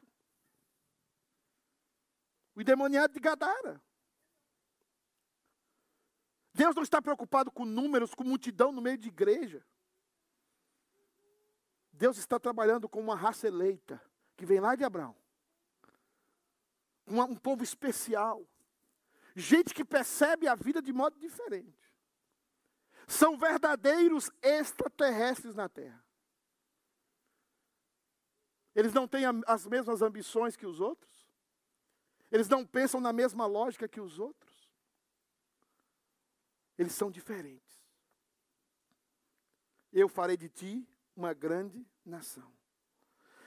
O 2.54 2.60
endemoniado 2.60 3.12
de 3.12 3.20
Gadara. 3.20 3.80
Deus 6.52 6.74
não 6.74 6.82
está 6.82 7.00
preocupado 7.00 7.50
com 7.50 7.64
números, 7.64 8.14
com 8.14 8.24
multidão 8.24 8.72
no 8.72 8.82
meio 8.82 8.98
de 8.98 9.08
igreja. 9.08 9.64
Deus 11.92 12.18
está 12.18 12.38
trabalhando 12.38 12.88
com 12.88 13.00
uma 13.00 13.14
raça 13.14 13.46
eleita, 13.46 14.02
que 14.36 14.44
vem 14.44 14.60
lá 14.60 14.74
de 14.74 14.84
Abraão. 14.84 15.16
Um, 17.06 17.20
um 17.20 17.36
povo 17.36 17.62
especial. 17.62 18.46
Gente 19.34 19.72
que 19.72 19.84
percebe 19.84 20.48
a 20.48 20.54
vida 20.54 20.82
de 20.82 20.92
modo 20.92 21.18
diferente. 21.18 21.94
São 23.06 23.36
verdadeiros 23.36 24.30
extraterrestres 24.42 25.54
na 25.54 25.68
terra. 25.68 26.04
Eles 28.80 28.94
não 28.94 29.06
têm 29.06 29.24
as 29.46 29.66
mesmas 29.66 30.00
ambições 30.00 30.56
que 30.56 30.64
os 30.64 30.80
outros. 30.80 31.28
Eles 32.32 32.48
não 32.48 32.64
pensam 32.64 32.98
na 32.98 33.12
mesma 33.12 33.44
lógica 33.44 33.86
que 33.86 34.00
os 34.00 34.18
outros. 34.18 34.72
Eles 36.78 36.94
são 36.94 37.10
diferentes. 37.10 37.86
Eu 39.92 40.08
farei 40.08 40.34
de 40.34 40.48
ti 40.48 40.88
uma 41.14 41.34
grande 41.34 41.86
nação. 42.02 42.50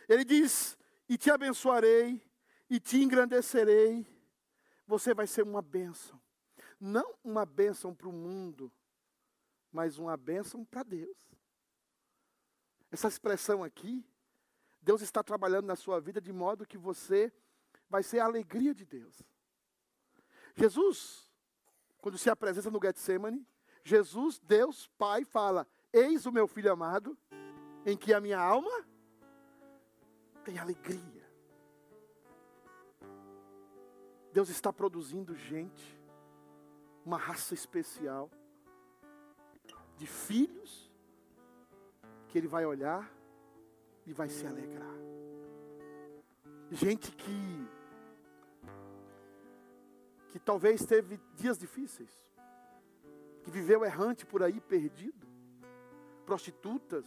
Ele 0.08 0.24
diz: 0.24 0.78
E 1.10 1.18
te 1.18 1.32
abençoarei, 1.32 2.22
e 2.70 2.80
te 2.80 3.02
engrandecerei. 3.02 4.06
Você 4.86 5.16
vai 5.16 5.26
ser 5.26 5.42
uma 5.42 5.64
bênção. 5.64 6.22
Não 6.80 7.18
uma 7.24 7.44
bênção 7.44 7.96
para 7.96 8.08
o 8.08 8.14
mundo, 8.14 8.72
mas 9.72 9.98
uma 9.98 10.16
bênção 10.16 10.64
para 10.64 10.84
Deus. 10.84 11.18
Essa 12.92 13.08
expressão 13.08 13.64
aqui 13.64 14.06
Deus 14.84 15.02
está 15.02 15.24
trabalhando 15.24 15.66
na 15.66 15.76
sua 15.76 16.00
vida 16.00 16.20
de 16.20 16.34
modo 16.34 16.68
que 16.68 16.78
você 16.78 17.32
vai 17.90 18.04
ser 18.04 18.20
a 18.20 18.26
alegria 18.26 18.76
de 18.76 18.86
Deus. 18.86 19.24
Jesus, 20.56 21.32
quando 22.02 22.18
se 22.18 22.30
apresenta 22.30 22.70
no 22.70 22.80
Getsemane, 22.84 23.48
Jesus, 23.84 24.40
Deus 24.40 24.88
Pai, 24.98 25.24
fala: 25.24 25.66
Eis 25.92 26.26
o 26.26 26.32
meu 26.32 26.48
filho 26.48 26.72
amado, 26.72 27.18
em 27.86 27.96
que 27.96 28.14
a 28.14 28.20
minha 28.20 28.40
alma 28.40 28.86
tem 30.44 30.60
alegria. 30.60 31.24
Deus 34.34 34.50
está 34.50 34.74
produzindo 34.74 35.36
gente, 35.36 35.98
uma 37.06 37.18
raça 37.18 37.54
especial, 37.54 38.30
de 39.96 40.08
filhos, 40.08 40.92
que 42.28 42.38
Ele 42.38 42.48
vai 42.48 42.66
olhar 42.66 43.10
e 44.06 44.14
vai 44.14 44.30
se 44.30 44.46
alegrar. 44.46 44.96
Gente 46.72 47.12
que 47.12 47.68
que 50.34 50.40
talvez 50.40 50.84
teve 50.84 51.20
dias 51.36 51.60
difíceis, 51.60 52.10
que 53.44 53.52
viveu 53.52 53.86
errante 53.86 54.26
por 54.26 54.42
aí 54.42 54.60
perdido, 54.60 55.28
prostitutas, 56.26 57.06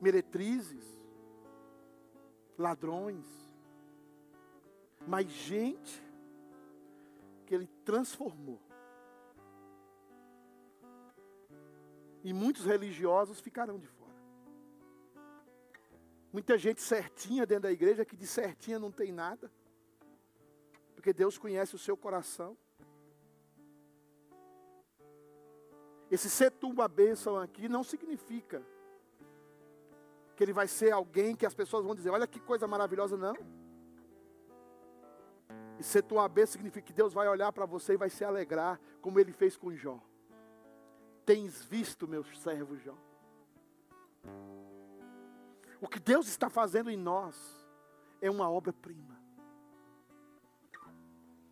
meretrizes, 0.00 0.84
ladrões, 2.58 3.24
mas 5.06 5.28
gente 5.28 6.02
que 7.46 7.54
ele 7.54 7.68
transformou. 7.84 8.60
E 12.24 12.32
muitos 12.32 12.64
religiosos 12.64 13.38
ficarão 13.38 13.78
de 13.78 13.86
fora. 13.86 13.99
Muita 16.32 16.56
gente 16.56 16.80
certinha 16.80 17.44
dentro 17.44 17.64
da 17.64 17.72
igreja 17.72 18.04
que 18.04 18.16
de 18.16 18.26
certinha 18.26 18.78
não 18.78 18.90
tem 18.90 19.10
nada. 19.10 19.50
Porque 20.94 21.12
Deus 21.12 21.38
conhece 21.38 21.74
o 21.74 21.78
seu 21.78 21.96
coração. 21.96 22.56
Esse 26.10 26.28
ser 26.28 26.50
tu 26.50 26.68
uma 26.68 26.88
bênção 26.88 27.36
aqui 27.36 27.68
não 27.68 27.84
significa 27.84 28.62
que 30.36 30.44
ele 30.44 30.52
vai 30.52 30.66
ser 30.66 30.90
alguém 30.90 31.36
que 31.36 31.46
as 31.46 31.54
pessoas 31.54 31.84
vão 31.84 31.94
dizer, 31.94 32.10
olha 32.10 32.26
que 32.26 32.40
coisa 32.40 32.66
maravilhosa, 32.66 33.16
não. 33.16 33.36
E 35.78 35.82
ser 35.82 36.02
tua 36.02 36.28
bênção 36.28 36.52
significa 36.52 36.86
que 36.86 36.92
Deus 36.92 37.12
vai 37.12 37.28
olhar 37.28 37.52
para 37.52 37.64
você 37.64 37.94
e 37.94 37.96
vai 37.96 38.10
se 38.10 38.24
alegrar, 38.24 38.80
como 39.00 39.18
ele 39.20 39.32
fez 39.32 39.56
com 39.56 39.74
Jó. 39.74 40.00
Tens 41.24 41.64
visto, 41.64 42.08
meu 42.08 42.24
servo 42.24 42.76
Jó? 42.76 42.96
O 45.80 45.88
que 45.88 45.98
Deus 45.98 46.28
está 46.28 46.50
fazendo 46.50 46.90
em 46.90 46.96
nós 46.96 47.36
é 48.20 48.30
uma 48.30 48.50
obra-prima. 48.50 49.18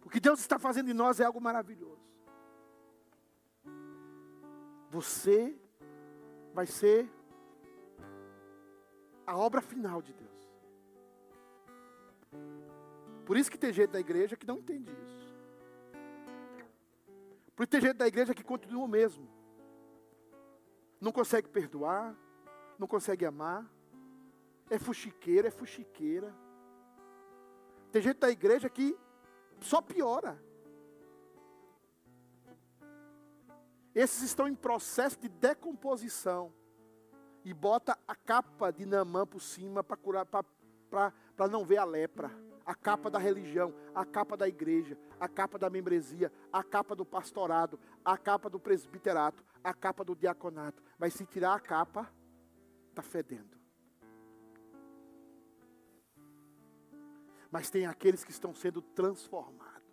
O 0.05 0.11
que 0.11 0.21
Deus 0.21 0.41
está 0.41 0.59
fazendo 0.59 0.91
em 0.91 0.95
nós 0.95 1.21
é 1.21 1.25
algo 1.25 1.41
maravilhoso. 1.41 2.09
Você 4.91 5.59
vai 6.55 6.67
ser 6.67 7.11
a 9.27 9.37
obra 9.37 9.61
final 9.61 10.01
de 10.01 10.15
Deus. 10.15 10.29
Por 13.27 13.37
isso 13.37 13.51
que 13.51 13.59
tem 13.59 13.73
gente 13.73 13.91
da 13.91 14.01
igreja 14.01 14.37
que 14.37 14.47
não 14.47 14.57
entende 14.57 14.91
isso. 14.91 15.37
Por 17.55 17.65
isso 17.65 17.71
tem 17.71 17.81
gente 17.81 17.97
da 17.97 18.07
igreja 18.07 18.33
que 18.33 18.43
continua 18.43 18.85
o 18.85 18.89
mesmo. 18.89 19.29
Não 20.99 21.13
consegue 21.13 21.49
perdoar, 21.49 22.17
não 22.79 22.87
consegue 22.87 23.27
amar. 23.27 23.71
É 24.71 24.79
fuxiqueira, 24.79 25.49
é 25.49 25.51
fuxiqueira. 25.51 26.35
Tem 27.91 28.03
gente 28.03 28.19
da 28.19 28.31
igreja 28.31 28.69
que 28.69 28.97
só 29.61 29.81
piora. 29.81 30.43
Esses 33.95 34.23
estão 34.23 34.47
em 34.47 34.55
processo 34.55 35.19
de 35.19 35.29
decomposição. 35.29 36.53
E 37.45 37.55
bota 37.55 37.99
a 38.07 38.15
capa 38.15 38.71
de 38.71 38.85
Namã 38.85 39.27
por 39.27 39.41
cima 39.41 39.83
para 39.83 39.97
curar, 39.97 40.27
para 40.27 41.49
não 41.49 41.65
ver 41.65 41.79
a 41.79 41.85
lepra 41.85 42.31
a 42.69 42.75
capa 42.75 43.11
da 43.11 43.19
religião, 43.19 43.75
a 43.95 44.05
capa 44.05 44.37
da 44.37 44.47
igreja, 44.47 44.99
a 45.19 45.27
capa 45.27 45.59
da 45.59 45.71
membresia, 45.71 46.31
a 46.53 46.63
capa 46.63 46.95
do 46.95 47.03
pastorado, 47.03 47.81
a 48.05 48.19
capa 48.19 48.51
do 48.51 48.61
presbiterato, 48.61 49.43
a 49.65 49.73
capa 49.73 50.05
do 50.05 50.15
diaconato. 50.15 50.83
Mas 50.99 51.15
se 51.15 51.25
tirar 51.25 51.55
a 51.55 51.61
capa, 51.61 52.13
está 52.91 53.01
fedendo. 53.01 53.58
Mas 57.51 57.71
tem 57.71 57.87
aqueles 57.87 58.25
que 58.25 58.31
estão 58.31 58.55
sendo 58.55 58.83
transformados, 58.83 59.89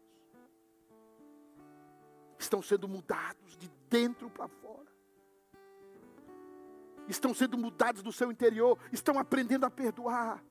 estão 2.38 2.62
sendo 2.62 2.88
mudados 2.88 3.58
de 3.58 3.70
dentro 3.90 4.30
para 4.30 4.48
fora, 4.48 4.94
estão 7.08 7.34
sendo 7.34 7.58
mudados 7.58 8.04
do 8.04 8.12
seu 8.12 8.32
interior, 8.32 8.78
estão 8.92 9.18
aprendendo 9.18 9.66
a 9.66 9.70
perdoar 9.70 10.44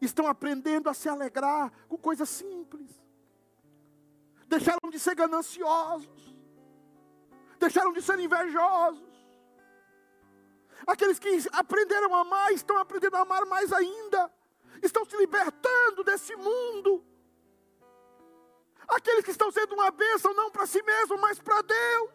estão 0.00 0.26
aprendendo 0.26 0.88
a 0.88 0.94
se 0.94 1.08
alegrar 1.08 1.72
com 1.88 1.96
coisas 1.96 2.28
simples. 2.28 2.90
Deixaram 4.46 4.90
de 4.90 4.98
ser 4.98 5.14
gananciosos. 5.14 6.36
Deixaram 7.58 7.92
de 7.92 8.00
ser 8.00 8.18
invejosos. 8.18 9.08
Aqueles 10.86 11.18
que 11.18 11.28
aprenderam 11.52 12.14
a 12.14 12.20
amar 12.20 12.52
estão 12.52 12.78
aprendendo 12.78 13.16
a 13.16 13.20
amar 13.20 13.44
mais 13.46 13.72
ainda. 13.72 14.32
Estão 14.82 15.04
se 15.04 15.16
libertando 15.16 16.04
desse 16.04 16.34
mundo. 16.36 17.04
Aqueles 18.88 19.24
que 19.24 19.30
estão 19.30 19.50
sendo 19.50 19.74
uma 19.74 19.90
bênção 19.90 20.32
não 20.34 20.50
para 20.50 20.66
si 20.66 20.82
mesmo, 20.82 21.18
mas 21.18 21.38
para 21.38 21.60
Deus. 21.62 22.10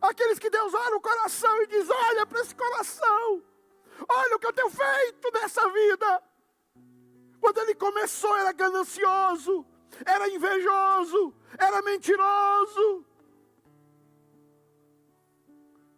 Aqueles 0.00 0.38
que 0.38 0.50
Deus 0.50 0.72
olha 0.74 0.96
o 0.96 1.00
coração 1.00 1.62
e 1.62 1.66
diz: 1.66 1.88
Olha 1.88 2.26
para 2.26 2.40
esse 2.40 2.54
coração. 2.54 3.42
Olha 4.08 4.36
o 4.36 4.38
que 4.38 4.46
eu 4.46 4.52
tenho 4.52 4.70
feito 4.70 5.30
nessa 5.32 5.68
vida. 5.70 6.22
Quando 7.40 7.58
ele 7.58 7.74
começou, 7.74 8.36
era 8.36 8.52
ganancioso, 8.52 9.66
era 10.04 10.28
invejoso, 10.28 11.34
era 11.58 11.82
mentiroso. 11.82 13.04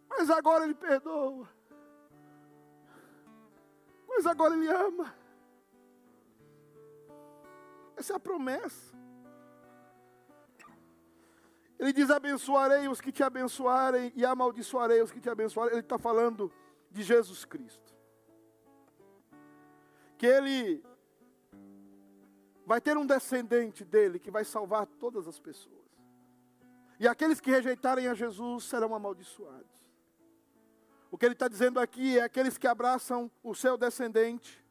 Mas 0.09 0.29
agora 0.29 0.65
ele 0.65 0.75
perdoa. 0.75 1.56
Mas 4.17 4.25
agora 4.25 4.55
ele 4.55 4.67
ama. 4.67 5.13
Essa 7.95 8.13
é 8.13 8.15
a 8.15 8.19
promessa. 8.19 8.97
Ele 11.77 11.93
diz: 11.93 12.09
abençoarei 12.09 12.87
os 12.87 12.99
que 12.99 13.11
te 13.11 13.21
abençoarem 13.21 14.11
e 14.15 14.25
amaldiçoarei 14.25 15.03
os 15.03 15.11
que 15.11 15.21
te 15.21 15.29
abençoarem. 15.29 15.73
Ele 15.73 15.81
está 15.81 15.99
falando 15.99 16.51
de 16.89 17.03
Jesus 17.03 17.45
Cristo. 17.45 17.95
Que 20.17 20.25
ele 20.25 20.83
vai 22.65 22.81
ter 22.81 22.97
um 22.97 23.05
descendente 23.05 23.85
dele 23.85 24.17
que 24.17 24.31
vai 24.31 24.43
salvar 24.43 24.87
todas 24.87 25.27
as 25.27 25.39
pessoas. 25.39 25.85
E 26.99 27.07
aqueles 27.07 27.39
que 27.39 27.51
rejeitarem 27.51 28.07
a 28.07 28.15
Jesus 28.15 28.63
serão 28.63 28.95
amaldiçoados. 28.95 29.76
O 31.09 31.17
que 31.17 31.25
ele 31.25 31.33
está 31.33 31.47
dizendo 31.47 31.79
aqui 31.79 32.19
é 32.19 32.23
aqueles 32.23 32.57
que 32.57 32.67
abraçam 32.67 33.31
o 33.43 33.55
seu 33.55 33.77
descendente 33.77 34.65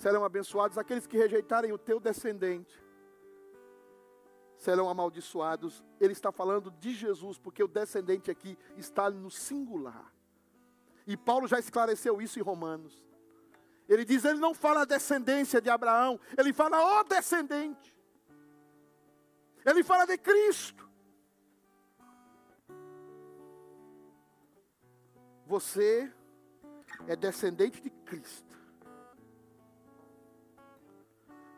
serão 0.00 0.24
abençoados, 0.24 0.78
aqueles 0.78 1.06
que 1.06 1.18
rejeitarem 1.18 1.72
o 1.72 1.78
teu 1.78 2.00
descendente 2.00 2.82
serão 4.56 4.88
amaldiçoados. 4.88 5.84
Ele 6.00 6.12
está 6.12 6.32
falando 6.32 6.70
de 6.70 6.94
Jesus, 6.94 7.38
porque 7.38 7.62
o 7.62 7.68
descendente 7.68 8.30
aqui 8.30 8.56
está 8.76 9.10
no 9.10 9.30
singular. 9.30 10.12
E 11.06 11.16
Paulo 11.16 11.46
já 11.46 11.58
esclareceu 11.58 12.20
isso 12.20 12.38
em 12.38 12.42
Romanos. 12.42 13.04
Ele 13.88 14.04
diz, 14.04 14.24
ele 14.24 14.38
não 14.38 14.54
fala 14.54 14.82
a 14.82 14.84
descendência 14.84 15.60
de 15.60 15.68
Abraão, 15.68 16.18
ele 16.38 16.52
fala 16.52 17.00
o 17.00 17.04
descendente. 17.04 17.94
Ele 19.64 19.82
fala 19.82 20.06
de 20.06 20.16
Cristo. 20.16 20.89
Você 25.50 26.08
é 27.08 27.16
descendente 27.16 27.82
de 27.82 27.90
Cristo. 27.90 28.56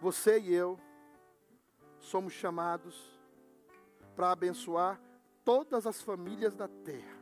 Você 0.01 0.41
e 0.41 0.55
eu 0.55 0.81
somos 1.99 2.33
chamados 2.33 3.21
para 4.17 4.33
abençoar 4.33 4.99
todas 5.45 5.87
as 5.87 6.01
famílias 6.01 6.55
da 6.55 6.69
terra 6.69 7.19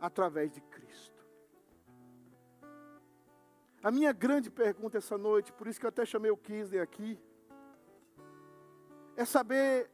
através 0.00 0.52
de 0.52 0.60
Cristo. 0.60 1.26
A 3.82 3.90
minha 3.90 4.12
grande 4.12 4.52
pergunta 4.52 4.98
essa 4.98 5.18
noite, 5.18 5.52
por 5.52 5.66
isso 5.66 5.80
que 5.80 5.86
eu 5.86 5.90
até 5.90 6.06
chamei 6.06 6.30
o 6.30 6.36
Kisley 6.36 6.80
aqui, 6.80 7.20
é 9.16 9.24
saber: 9.24 9.90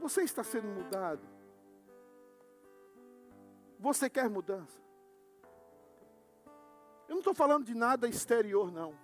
você 0.00 0.22
está 0.22 0.42
sendo 0.42 0.66
mudado? 0.66 1.37
Você 3.78 4.10
quer 4.10 4.28
mudança? 4.28 4.80
Eu 7.08 7.14
não 7.14 7.18
estou 7.18 7.34
falando 7.34 7.64
de 7.64 7.74
nada 7.74 8.08
exterior, 8.08 8.70
não. 8.70 8.94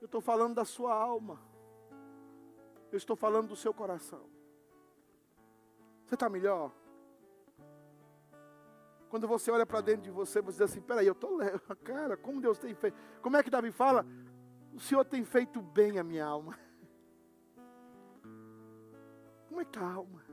Eu 0.00 0.06
estou 0.06 0.20
falando 0.20 0.54
da 0.54 0.64
sua 0.64 0.94
alma. 0.94 1.40
Eu 2.90 2.96
estou 2.96 3.16
falando 3.16 3.48
do 3.48 3.56
seu 3.56 3.74
coração. 3.74 4.24
Você 6.06 6.14
está 6.14 6.28
melhor? 6.28 6.72
Quando 9.08 9.26
você 9.26 9.50
olha 9.50 9.66
para 9.66 9.80
dentro 9.80 10.02
de 10.02 10.10
você, 10.10 10.40
você 10.40 10.64
diz 10.64 10.70
assim: 10.70 10.80
peraí, 10.80 11.06
eu 11.06 11.12
estou 11.12 11.36
leve. 11.36 11.58
Cara, 11.84 12.16
como 12.16 12.40
Deus 12.40 12.58
tem 12.58 12.74
feito. 12.74 12.96
Como 13.20 13.36
é 13.36 13.42
que 13.42 13.50
Davi 13.50 13.70
fala? 13.70 14.06
O 14.74 14.80
Senhor 14.80 15.04
tem 15.04 15.24
feito 15.24 15.60
bem 15.60 15.98
a 15.98 16.04
minha 16.04 16.24
alma. 16.24 16.58
Como 19.48 19.60
é 19.60 19.64
que 19.64 19.70
está 19.70 19.86
a 19.86 19.92
alma? 19.94 20.25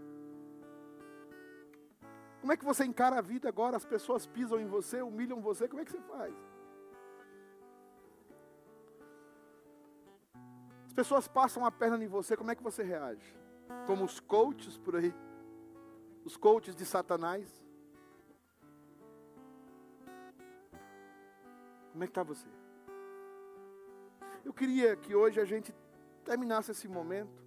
Como 2.44 2.52
é 2.52 2.58
que 2.58 2.66
você 2.66 2.84
encara 2.84 3.20
a 3.20 3.22
vida 3.22 3.48
agora? 3.48 3.78
As 3.78 3.86
pessoas 3.86 4.28
pisam 4.28 4.60
em 4.60 4.68
você, 4.68 5.02
humilham 5.02 5.40
você, 5.40 5.66
como 5.66 5.82
é 5.82 5.86
que 5.86 5.92
você 5.94 6.02
faz? 6.02 6.36
As 10.86 10.92
pessoas 10.92 11.26
passam 11.26 11.66
a 11.66 11.72
perna 11.72 12.04
em 12.04 12.08
você, 12.08 12.36
como 12.36 12.52
é 12.52 12.56
que 12.56 12.62
você 12.62 12.84
reage? 12.84 13.34
Como 13.88 14.04
os 14.04 14.20
coaches 14.20 14.78
por 14.78 14.98
aí, 14.98 15.16
os 16.26 16.36
coaches 16.36 16.76
de 16.76 16.86
Satanás. 16.86 17.48
Como 21.94 22.04
é 22.04 22.08
que 22.08 22.12
está 22.12 22.24
você? 22.24 22.50
Eu 24.44 24.54
queria 24.54 24.98
que 24.98 25.16
hoje 25.16 25.40
a 25.40 25.46
gente 25.46 25.74
terminasse 26.26 26.72
esse 26.72 26.90
momento 26.90 27.42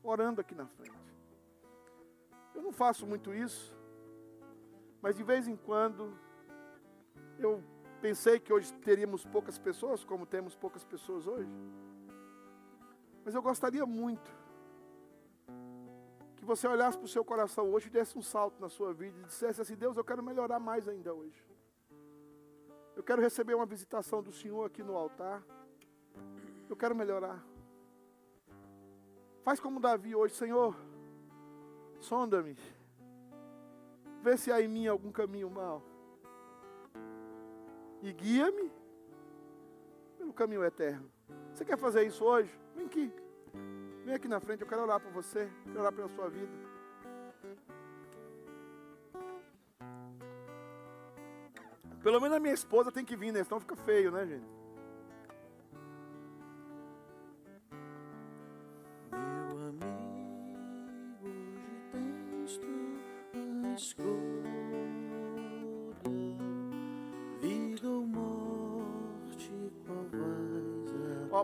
orando 0.00 0.40
aqui 0.40 0.54
na 0.54 0.68
frente. 0.68 0.96
Eu 2.54 2.62
não 2.62 2.70
faço 2.70 3.04
muito 3.04 3.34
isso, 3.34 3.76
mas 5.00 5.16
de 5.16 5.22
vez 5.22 5.46
em 5.46 5.56
quando 5.56 6.16
eu 7.38 7.62
pensei 8.00 8.38
que 8.38 8.52
hoje 8.52 8.72
teríamos 8.74 9.24
poucas 9.24 9.58
pessoas, 9.58 10.04
como 10.04 10.26
temos 10.26 10.54
poucas 10.54 10.84
pessoas 10.84 11.26
hoje. 11.26 11.50
Mas 13.24 13.34
eu 13.34 13.42
gostaria 13.42 13.84
muito 13.84 14.30
que 16.36 16.44
você 16.44 16.66
olhasse 16.66 16.96
para 16.96 17.04
o 17.04 17.08
seu 17.08 17.24
coração 17.24 17.70
hoje 17.70 17.88
e 17.88 17.90
desse 17.90 18.16
um 18.16 18.22
salto 18.22 18.60
na 18.60 18.68
sua 18.68 18.92
vida 18.92 19.18
e 19.20 19.24
dissesse 19.24 19.60
assim: 19.60 19.76
Deus, 19.76 19.96
eu 19.96 20.04
quero 20.04 20.22
melhorar 20.22 20.58
mais 20.58 20.88
ainda 20.88 21.12
hoje. 21.12 21.46
Eu 22.96 23.02
quero 23.02 23.22
receber 23.22 23.54
uma 23.54 23.66
visitação 23.66 24.22
do 24.22 24.32
Senhor 24.32 24.64
aqui 24.64 24.82
no 24.82 24.96
altar. 24.96 25.42
Eu 26.68 26.76
quero 26.76 26.94
melhorar. 26.94 27.44
Faz 29.42 29.60
como 29.60 29.80
Davi 29.80 30.14
hoje, 30.14 30.34
Senhor. 30.34 30.76
Sonda-me. 32.00 32.56
Vê 34.22 34.36
se 34.36 34.50
há 34.50 34.60
em 34.60 34.68
mim 34.68 34.86
algum 34.86 35.12
caminho 35.12 35.50
mal. 35.50 35.82
E 38.02 38.12
guia-me 38.12 38.70
pelo 40.16 40.32
caminho 40.32 40.64
eterno. 40.64 41.10
Você 41.52 41.64
quer 41.64 41.78
fazer 41.78 42.06
isso 42.06 42.24
hoje? 42.24 42.50
Vem 42.74 42.86
aqui. 42.86 43.12
Vem 44.04 44.14
aqui 44.14 44.28
na 44.28 44.40
frente, 44.40 44.62
eu 44.62 44.68
quero 44.68 44.82
orar 44.82 45.00
por 45.00 45.12
você. 45.12 45.50
Quero 45.64 45.80
orar 45.80 45.92
pela 45.92 46.08
sua 46.08 46.28
vida. 46.28 46.52
Pelo 52.02 52.20
menos 52.20 52.36
a 52.36 52.40
minha 52.40 52.54
esposa 52.54 52.92
tem 52.92 53.04
que 53.04 53.16
vir, 53.16 53.32
né? 53.32 53.42
Senão 53.44 53.60
fica 53.60 53.76
feio, 53.76 54.10
né, 54.10 54.24
gente? 54.26 54.57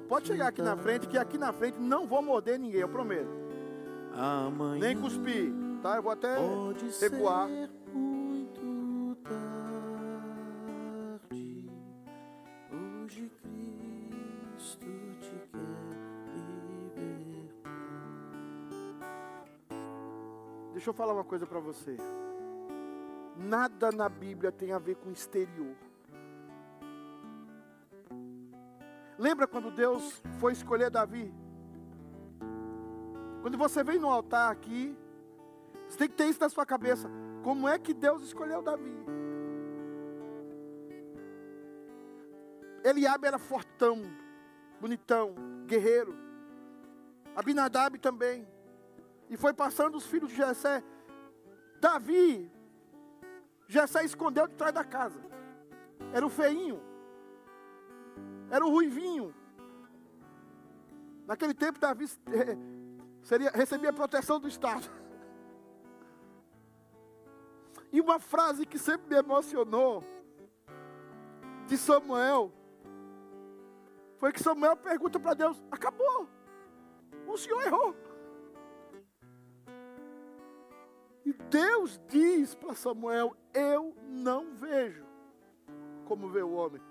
Pode 0.08 0.26
chegar 0.26 0.48
aqui 0.48 0.62
na 0.62 0.76
frente, 0.76 1.06
que 1.08 1.16
aqui 1.18 1.36
na 1.38 1.52
frente 1.52 1.78
não 1.78 2.06
vou 2.06 2.22
morder 2.22 2.58
ninguém, 2.58 2.80
eu 2.80 2.88
prometo. 2.88 3.28
Amanhã 4.12 4.80
Nem 4.80 4.96
cuspir, 5.00 5.52
tá? 5.82 5.96
Eu 5.96 6.02
vou 6.02 6.12
até 6.12 6.36
pode 6.36 6.86
recuar. 7.00 7.48
ser 7.48 7.68
muito 7.92 9.16
tarde. 9.24 11.68
Hoje 12.72 13.30
Cristo 14.56 14.86
te 15.20 15.34
quer 15.50 16.94
libertar. 16.94 17.74
Deixa 20.72 20.90
eu 20.90 20.94
falar 20.94 21.14
uma 21.14 21.24
coisa 21.24 21.44
para 21.46 21.58
você. 21.58 21.96
Nada 23.36 23.90
na 23.90 24.08
Bíblia 24.08 24.52
tem 24.52 24.70
a 24.72 24.78
ver 24.78 24.94
com 24.94 25.10
exterior. 25.10 25.74
Lembra 29.24 29.46
quando 29.46 29.70
Deus 29.70 30.22
foi 30.38 30.52
escolher 30.52 30.90
Davi? 30.90 31.32
Quando 33.40 33.56
você 33.56 33.82
vem 33.82 33.98
no 33.98 34.10
altar 34.10 34.52
aqui, 34.52 34.94
você 35.88 35.96
tem 35.96 36.08
que 36.08 36.14
ter 36.14 36.26
isso 36.26 36.40
na 36.40 36.50
sua 36.50 36.66
cabeça. 36.66 37.08
Como 37.42 37.66
é 37.66 37.78
que 37.78 37.94
Deus 37.94 38.22
escolheu 38.22 38.60
Davi? 38.60 38.94
Eliabe 42.84 43.26
era 43.26 43.38
fortão, 43.38 44.02
bonitão, 44.78 45.34
guerreiro. 45.66 46.14
Abinadab 47.34 47.98
também. 47.98 48.46
E 49.30 49.38
foi 49.38 49.54
passando 49.54 49.96
os 49.96 50.04
filhos 50.04 50.28
de 50.28 50.36
Jessé. 50.36 50.84
Davi, 51.80 52.52
Jessé 53.68 54.04
escondeu 54.04 54.46
de 54.46 54.54
trás 54.54 54.74
da 54.74 54.84
casa. 54.84 55.18
Era 56.12 56.26
o 56.26 56.28
feinho. 56.28 56.78
Era 58.50 58.64
o 58.64 58.70
ruivinho. 58.70 59.34
Naquele 61.26 61.54
tempo, 61.54 61.78
Davi 61.78 62.04
eh, 62.04 62.56
seria, 63.22 63.50
recebia 63.50 63.92
proteção 63.92 64.38
do 64.38 64.48
Estado. 64.48 64.88
E 67.90 68.00
uma 68.00 68.18
frase 68.18 68.66
que 68.66 68.78
sempre 68.78 69.08
me 69.08 69.16
emocionou, 69.16 70.02
de 71.66 71.78
Samuel, 71.78 72.52
foi 74.18 74.32
que 74.32 74.42
Samuel 74.42 74.76
pergunta 74.76 75.18
para 75.18 75.34
Deus: 75.34 75.62
acabou, 75.70 76.28
o 77.26 77.36
senhor 77.36 77.62
errou. 77.62 77.96
E 81.24 81.32
Deus 81.32 82.00
diz 82.08 82.54
para 82.54 82.74
Samuel: 82.74 83.34
Eu 83.52 83.94
não 84.08 84.54
vejo 84.54 85.06
como 86.04 86.28
vê 86.28 86.42
o 86.42 86.52
homem. 86.52 86.82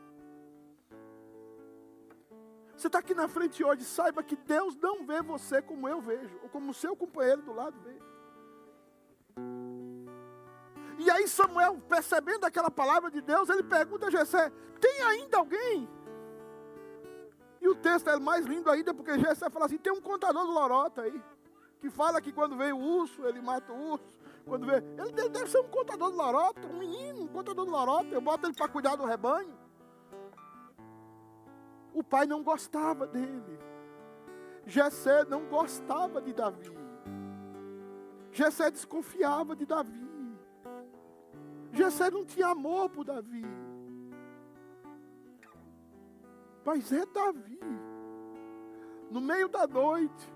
Você 2.83 2.87
está 2.89 2.99
aqui 2.99 3.13
na 3.13 3.29
frente 3.29 3.63
hoje, 3.63 3.85
saiba 3.85 4.21
que 4.21 4.35
Deus 4.35 4.75
não 4.75 5.05
vê 5.05 5.21
você 5.21 5.61
como 5.61 5.87
eu 5.87 6.01
vejo, 6.01 6.37
ou 6.43 6.49
como 6.49 6.71
o 6.71 6.73
seu 6.73 6.93
companheiro 6.97 7.41
do 7.41 7.53
lado 7.53 7.79
vê. 7.79 7.97
E 10.99 11.09
aí 11.09 11.25
Samuel, 11.25 11.77
percebendo 11.87 12.45
aquela 12.45 12.69
palavra 12.69 13.09
de 13.09 13.21
Deus, 13.21 13.47
ele 13.47 13.63
pergunta 13.63 14.07
a 14.07 14.11
Jessé: 14.11 14.51
tem 14.81 15.01
ainda 15.01 15.37
alguém? 15.37 15.87
E 17.61 17.69
o 17.69 17.73
texto 17.73 18.09
é 18.09 18.19
mais 18.19 18.45
lindo 18.45 18.69
ainda, 18.69 18.93
porque 18.93 19.17
Jessé 19.17 19.49
fala 19.49 19.67
assim: 19.67 19.77
tem 19.77 19.93
um 19.93 20.01
contador 20.01 20.45
do 20.45 20.51
lorota 20.51 21.03
aí, 21.03 21.23
que 21.79 21.89
fala 21.89 22.19
que 22.19 22.33
quando 22.33 22.57
vem 22.57 22.73
o 22.73 22.77
urso, 22.77 23.25
ele 23.25 23.41
mata 23.41 23.71
o 23.71 23.93
urso. 23.93 24.19
Quando 24.45 24.65
vê, 24.65 24.83
ele 24.97 25.29
deve 25.29 25.49
ser 25.49 25.59
um 25.59 25.69
contador 25.69 26.11
do 26.11 26.17
lorota, 26.17 26.67
um 26.67 26.79
menino, 26.79 27.21
um 27.21 27.27
contador 27.27 27.63
do 27.63 27.71
lorota. 27.71 28.13
Eu 28.13 28.19
boto 28.19 28.45
ele 28.45 28.53
para 28.53 28.67
cuidar 28.67 28.97
do 28.97 29.05
rebanho. 29.05 29.57
O 31.93 32.03
pai 32.03 32.25
não 32.25 32.43
gostava 32.43 33.05
dele. 33.05 33.59
Jessé 34.65 35.25
não 35.25 35.45
gostava 35.45 36.21
de 36.21 36.33
Davi. 36.33 36.71
Jessé 38.31 38.71
desconfiava 38.71 39.55
de 39.55 39.65
Davi. 39.65 40.03
Jessé 41.71 42.09
não 42.09 42.25
tinha 42.25 42.47
amor 42.47 42.89
por 42.89 43.03
Davi. 43.03 43.43
Mas 46.65 46.91
é 46.91 47.05
Davi. 47.05 47.59
No 49.11 49.21
meio 49.21 49.47
da 49.47 49.67
noite, 49.67 50.33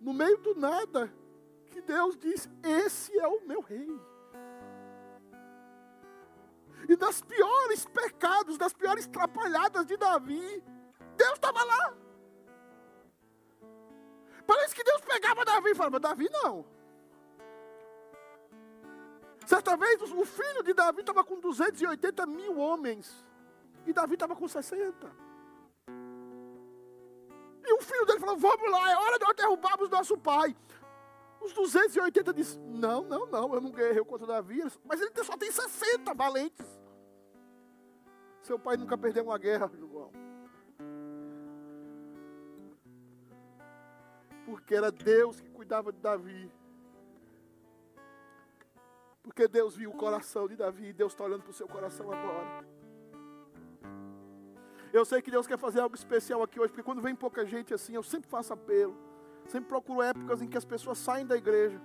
no 0.00 0.14
meio 0.14 0.38
do 0.38 0.54
nada, 0.54 1.12
que 1.70 1.82
Deus 1.82 2.16
diz: 2.16 2.48
Esse 2.62 3.18
é 3.18 3.26
o 3.26 3.46
meu 3.46 3.60
rei. 3.60 4.00
E 6.88 6.96
das 6.96 7.20
piores 7.20 7.84
pecados, 7.86 8.56
das 8.56 8.72
piores 8.72 9.06
trapalhadas 9.06 9.86
de 9.86 9.96
Davi, 9.96 10.62
Deus 11.16 11.32
estava 11.32 11.62
lá. 11.64 11.94
Parece 14.46 14.74
que 14.74 14.84
Deus 14.84 15.00
pegava 15.00 15.44
Davi 15.44 15.70
e 15.70 15.74
falava: 15.74 15.98
Davi 15.98 16.28
não. 16.30 16.64
Certa 19.44 19.76
vez 19.76 20.00
o 20.02 20.24
filho 20.24 20.62
de 20.62 20.74
Davi 20.74 21.00
estava 21.00 21.24
com 21.24 21.40
280 21.40 22.26
mil 22.26 22.58
homens. 22.58 23.24
E 23.86 23.92
Davi 23.92 24.14
estava 24.14 24.34
com 24.34 24.46
60. 24.48 25.26
E 27.64 27.72
o 27.72 27.80
filho 27.80 28.06
dele 28.06 28.20
falou: 28.20 28.36
Vamos 28.36 28.70
lá, 28.70 28.90
é 28.90 28.96
hora 28.96 29.18
de 29.18 29.24
nós 29.24 29.36
derrubarmos 29.36 29.90
nosso 29.90 30.16
pai. 30.16 30.56
Os 31.46 31.52
280 31.52 32.34
disse: 32.34 32.58
Não, 32.58 33.04
não, 33.04 33.26
não, 33.26 33.54
eu 33.54 33.60
não 33.60 33.70
guerrei 33.70 34.04
contra 34.04 34.26
Davi. 34.26 34.60
Mas 34.84 35.00
ele 35.00 35.12
só 35.22 35.36
tem 35.36 35.50
60 35.50 36.12
valentes. 36.12 36.66
Seu 38.42 38.58
pai 38.58 38.76
nunca 38.76 38.98
perdeu 38.98 39.24
uma 39.24 39.38
guerra, 39.38 39.70
João. 39.78 40.10
Porque 44.44 44.74
era 44.74 44.90
Deus 44.90 45.40
que 45.40 45.48
cuidava 45.50 45.92
de 45.92 46.00
Davi. 46.00 46.50
Porque 49.22 49.46
Deus 49.46 49.76
viu 49.76 49.90
o 49.90 49.96
coração 49.96 50.48
de 50.48 50.56
Davi 50.56 50.86
e 50.88 50.92
Deus 50.92 51.12
está 51.12 51.24
olhando 51.24 51.42
para 51.42 51.50
o 51.50 51.54
seu 51.54 51.68
coração 51.68 52.12
agora. 52.12 52.66
Eu 54.92 55.04
sei 55.04 55.22
que 55.22 55.30
Deus 55.30 55.46
quer 55.46 55.58
fazer 55.58 55.80
algo 55.80 55.94
especial 55.94 56.42
aqui 56.42 56.58
hoje, 56.58 56.72
porque 56.72 56.82
quando 56.82 57.02
vem 57.02 57.14
pouca 57.14 57.44
gente 57.44 57.74
assim, 57.74 57.94
eu 57.94 58.02
sempre 58.02 58.28
faço 58.28 58.52
apelo. 58.52 58.96
Sempre 59.48 59.68
procuro 59.68 60.02
épocas 60.02 60.42
em 60.42 60.48
que 60.48 60.58
as 60.58 60.64
pessoas 60.64 60.98
saem 60.98 61.26
da 61.26 61.36
igreja 61.36 61.80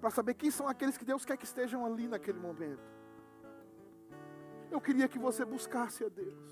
para 0.00 0.10
saber 0.10 0.34
quem 0.34 0.50
são 0.50 0.66
aqueles 0.66 0.96
que 0.96 1.04
Deus 1.04 1.24
quer 1.24 1.36
que 1.36 1.44
estejam 1.44 1.84
ali 1.84 2.08
naquele 2.08 2.38
momento. 2.38 2.82
Eu 4.70 4.80
queria 4.80 5.08
que 5.08 5.18
você 5.18 5.44
buscasse 5.44 6.04
a 6.04 6.08
Deus. 6.08 6.50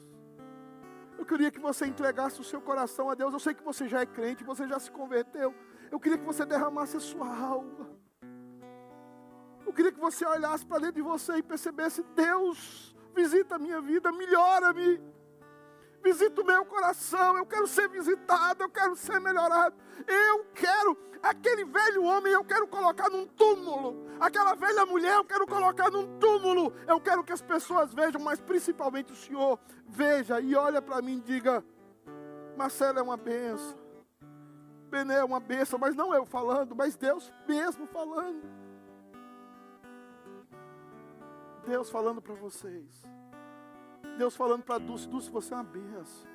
Eu 1.16 1.24
queria 1.24 1.50
que 1.50 1.58
você 1.58 1.86
entregasse 1.86 2.40
o 2.40 2.44
seu 2.44 2.60
coração 2.60 3.08
a 3.10 3.14
Deus. 3.14 3.32
Eu 3.32 3.40
sei 3.40 3.54
que 3.54 3.62
você 3.62 3.88
já 3.88 4.00
é 4.00 4.06
crente, 4.06 4.44
você 4.44 4.66
já 4.68 4.78
se 4.78 4.90
converteu. 4.90 5.54
Eu 5.90 5.98
queria 5.98 6.18
que 6.18 6.24
você 6.24 6.44
derramasse 6.44 6.96
a 6.96 7.00
sua 7.00 7.28
alma. 7.28 7.88
Eu 9.64 9.72
queria 9.72 9.92
que 9.92 10.00
você 10.00 10.24
olhasse 10.26 10.64
para 10.64 10.78
dentro 10.78 10.96
de 10.96 11.02
você 11.02 11.36
e 11.36 11.42
percebesse: 11.42 12.02
Deus, 12.14 12.94
visita 13.14 13.56
a 13.56 13.58
minha 13.58 13.80
vida, 13.80 14.12
melhora-me. 14.12 15.00
Visita 16.02 16.40
o 16.40 16.44
meu 16.44 16.64
coração, 16.64 17.36
eu 17.36 17.44
quero 17.44 17.66
ser 17.66 17.88
visitado, 17.88 18.62
eu 18.62 18.70
quero 18.70 18.94
ser 18.96 19.20
melhorado. 19.20 19.76
Eu 20.06 20.44
quero 20.54 20.96
aquele 21.22 21.64
velho 21.64 22.04
homem, 22.04 22.32
eu 22.32 22.44
quero 22.44 22.66
colocar 22.68 23.08
num 23.10 23.26
túmulo. 23.26 24.06
Aquela 24.20 24.54
velha 24.54 24.86
mulher, 24.86 25.16
eu 25.16 25.24
quero 25.24 25.46
colocar 25.46 25.90
num 25.90 26.18
túmulo. 26.18 26.72
Eu 26.86 27.00
quero 27.00 27.24
que 27.24 27.32
as 27.32 27.42
pessoas 27.42 27.92
vejam, 27.92 28.20
mas 28.20 28.40
principalmente 28.40 29.12
o 29.12 29.16
Senhor 29.16 29.58
veja 29.86 30.40
e 30.40 30.54
olha 30.54 30.80
para 30.80 31.02
mim 31.02 31.18
e 31.18 31.20
diga: 31.20 31.64
Marcelo 32.56 32.98
é 32.98 33.02
uma 33.02 33.16
benção. 33.16 33.76
Bené 34.88 35.16
é 35.16 35.24
uma 35.24 35.40
benção, 35.40 35.78
mas 35.78 35.94
não 35.94 36.14
eu 36.14 36.24
falando, 36.24 36.74
mas 36.74 36.96
Deus 36.96 37.30
mesmo 37.46 37.86
falando. 37.86 38.42
Deus 41.66 41.90
falando 41.90 42.22
para 42.22 42.34
vocês. 42.34 43.04
Deus 44.18 44.34
falando 44.34 44.64
para 44.64 44.78
Dulce, 44.78 45.08
Dulce, 45.08 45.30
você 45.30 45.54
é 45.54 45.56
uma 45.56 45.62
benção. 45.62 46.28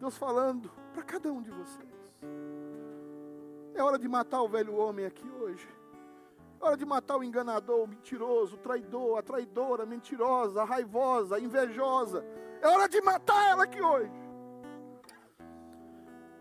Deus 0.00 0.18
falando 0.18 0.68
para 0.92 1.04
cada 1.04 1.32
um 1.32 1.40
de 1.40 1.50
vocês. 1.50 2.12
É 3.72 3.82
hora 3.82 3.96
de 3.96 4.08
matar 4.08 4.42
o 4.42 4.48
velho 4.48 4.74
homem 4.74 5.06
aqui 5.06 5.26
hoje. 5.40 5.68
É 6.60 6.64
hora 6.64 6.76
de 6.76 6.84
matar 6.84 7.16
o 7.16 7.22
enganador, 7.22 7.84
o 7.84 7.86
mentiroso, 7.86 8.56
o 8.56 8.58
traidor, 8.58 9.16
a 9.16 9.22
traidora, 9.22 9.84
a 9.84 9.86
mentirosa, 9.86 10.62
a 10.62 10.64
raivosa, 10.64 11.36
a 11.36 11.40
invejosa. 11.40 12.24
É 12.60 12.66
hora 12.66 12.88
de 12.88 13.00
matar 13.00 13.48
ela 13.48 13.62
aqui 13.62 13.80
hoje. 13.80 14.10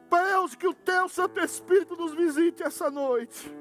Deus, 0.09 0.55
que 0.55 0.67
o 0.67 0.73
teu 0.73 1.07
Santo 1.07 1.39
Espírito 1.39 1.95
nos 1.95 2.15
visite 2.15 2.63
essa 2.63 2.89
noite. 2.89 3.55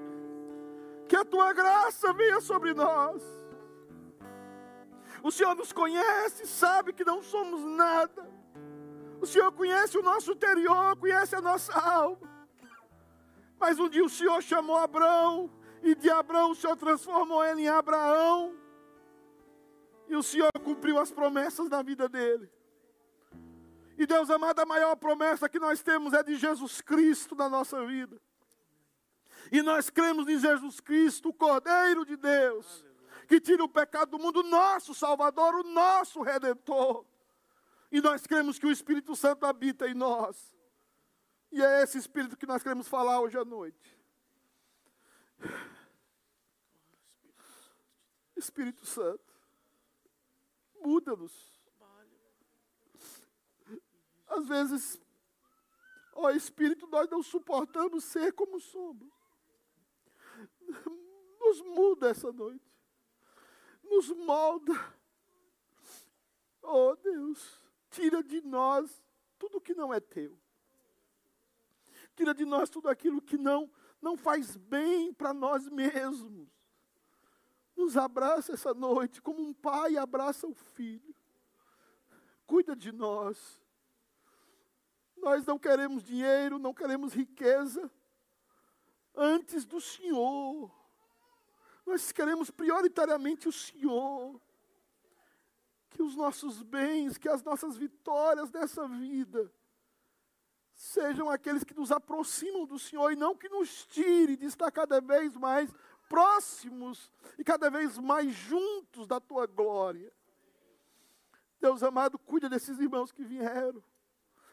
Que 1.06 1.16
a 1.16 1.24
tua 1.24 1.52
graça 1.52 2.10
venha 2.14 2.40
sobre 2.40 2.72
nós. 2.72 3.22
O 5.22 5.30
Senhor 5.30 5.54
nos 5.54 5.72
conhece, 5.72 6.46
sabe 6.46 6.92
que 6.92 7.04
não 7.04 7.22
somos 7.22 7.62
nada. 7.62 8.28
O 9.20 9.26
Senhor 9.26 9.50
conhece 9.52 9.96
o 9.96 10.02
nosso 10.02 10.32
interior, 10.32 10.96
conhece 10.96 11.34
a 11.34 11.40
nossa 11.40 11.72
alma. 11.72 12.36
Mas 13.58 13.78
um 13.78 13.88
dia 13.88 14.04
o 14.04 14.10
Senhor 14.10 14.42
chamou 14.42 14.76
Abraão, 14.76 15.50
e 15.82 15.94
de 15.94 16.10
Abraão 16.10 16.50
o 16.50 16.54
Senhor 16.54 16.76
transformou 16.76 17.44
ele 17.44 17.62
em 17.62 17.68
Abraão. 17.68 18.54
E 20.08 20.14
o 20.14 20.22
Senhor 20.22 20.50
cumpriu 20.62 20.98
as 20.98 21.10
promessas 21.10 21.68
na 21.68 21.82
vida 21.82 22.08
dele. 22.08 22.50
E 23.98 24.06
Deus 24.06 24.28
amado, 24.28 24.60
a 24.60 24.66
maior 24.66 24.94
promessa 24.96 25.48
que 25.48 25.58
nós 25.58 25.82
temos 25.82 26.12
é 26.12 26.22
de 26.22 26.36
Jesus 26.36 26.80
Cristo 26.80 27.34
na 27.34 27.48
nossa 27.48 27.84
vida. 27.86 28.20
E 29.50 29.62
nós 29.62 29.88
cremos 29.88 30.28
em 30.28 30.38
Jesus 30.38 30.80
Cristo, 30.80 31.30
o 31.30 31.32
Cordeiro 31.32 32.04
de 32.04 32.16
Deus, 32.16 32.84
que 33.26 33.40
tira 33.40 33.62
o 33.64 33.68
pecado 33.68 34.12
do 34.12 34.18
mundo, 34.18 34.42
nosso 34.42 34.94
Salvador, 34.94 35.54
o 35.54 35.62
nosso 35.64 36.22
Redentor. 36.22 37.04
E 37.90 38.00
nós 38.00 38.26
cremos 38.26 38.58
que 38.58 38.66
o 38.66 38.70
Espírito 38.70 39.14
Santo 39.16 39.44
habita 39.46 39.88
em 39.88 39.94
nós. 39.94 40.54
E 41.50 41.62
é 41.62 41.82
esse 41.82 41.98
Espírito 41.98 42.36
que 42.36 42.46
nós 42.46 42.62
queremos 42.62 42.88
falar 42.88 43.20
hoje 43.20 43.38
à 43.38 43.44
noite. 43.44 43.96
Espírito 48.36 48.84
Santo, 48.84 49.34
muda-nos. 50.80 51.32
Às 54.28 54.46
vezes, 54.46 55.00
ó 56.12 56.30
Espírito, 56.30 56.86
nós 56.88 57.08
não 57.08 57.22
suportamos 57.22 58.04
ser 58.04 58.32
como 58.32 58.60
somos. 58.60 59.08
Nos 61.40 61.60
muda 61.62 62.10
essa 62.10 62.30
noite. 62.32 62.75
Nos 63.88 64.10
molda. 64.10 64.74
Oh 66.62 66.96
Deus, 66.96 67.62
tira 67.90 68.22
de 68.22 68.40
nós 68.40 69.02
tudo 69.38 69.60
que 69.60 69.74
não 69.74 69.92
é 69.94 70.00
teu. 70.00 70.38
Tira 72.14 72.34
de 72.34 72.44
nós 72.44 72.68
tudo 72.68 72.88
aquilo 72.88 73.22
que 73.22 73.38
não 73.38 73.70
não 74.00 74.16
faz 74.16 74.56
bem 74.56 75.12
para 75.12 75.32
nós 75.32 75.68
mesmos. 75.68 76.48
Nos 77.76 77.96
abraça 77.96 78.52
essa 78.52 78.72
noite 78.72 79.20
como 79.20 79.42
um 79.42 79.52
pai 79.52 79.96
abraça 79.96 80.46
o 80.46 80.54
filho. 80.54 81.14
Cuida 82.46 82.76
de 82.76 82.92
nós. 82.92 83.60
Nós 85.16 85.44
não 85.44 85.58
queremos 85.58 86.04
dinheiro, 86.04 86.58
não 86.58 86.72
queremos 86.72 87.12
riqueza 87.12 87.90
antes 89.14 89.64
do 89.64 89.80
Senhor. 89.80 90.70
Nós 91.86 92.12
queremos 92.12 92.50
prioritariamente 92.50 93.48
o 93.48 93.52
Senhor. 93.52 94.40
Que 95.88 96.02
os 96.02 96.14
nossos 96.14 96.62
bens, 96.62 97.16
que 97.16 97.28
as 97.28 97.42
nossas 97.42 97.76
vitórias 97.76 98.50
dessa 98.50 98.86
vida 98.86 99.50
sejam 100.74 101.30
aqueles 101.30 101.64
que 101.64 101.72
nos 101.72 101.90
aproximam 101.90 102.66
do 102.66 102.78
Senhor 102.78 103.10
e 103.10 103.16
não 103.16 103.34
que 103.34 103.48
nos 103.48 103.86
tire 103.86 104.36
de 104.36 104.44
estar 104.44 104.70
cada 104.70 105.00
vez 105.00 105.34
mais 105.34 105.72
próximos 106.06 107.10
e 107.38 107.44
cada 107.44 107.70
vez 107.70 107.96
mais 107.96 108.34
juntos 108.34 109.06
da 109.06 109.18
tua 109.18 109.46
glória. 109.46 110.12
Deus 111.58 111.82
amado, 111.82 112.18
cuida 112.18 112.50
desses 112.50 112.78
irmãos 112.78 113.10
que 113.10 113.24
vieram 113.24 113.82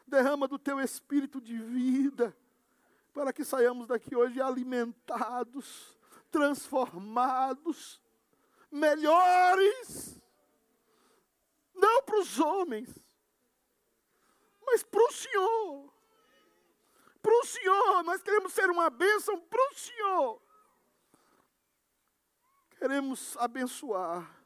derrama 0.07 0.47
do 0.47 0.59
teu 0.59 0.79
espírito 0.79 1.39
de 1.41 1.57
vida, 1.57 2.36
para 3.13 3.31
que 3.31 3.43
saiamos 3.43 3.88
daqui 3.88 4.15
hoje 4.15 4.41
alimentados, 4.41 5.97
transformados, 6.34 8.01
melhores, 8.71 10.19
não 11.75 12.01
para 12.01 12.19
os 12.19 12.39
homens, 12.39 12.89
mas 14.65 14.84
para 14.84 15.03
o 15.03 15.11
Senhor. 15.11 15.93
Para 17.21 17.39
o 17.39 17.45
Senhor, 17.45 18.03
nós 18.03 18.23
queremos 18.23 18.51
ser 18.51 18.69
uma 18.69 18.89
bênção 18.89 19.39
para 19.39 19.61
o 19.71 19.75
Senhor. 19.75 20.41
Queremos 22.79 23.38
abençoar 23.38 24.43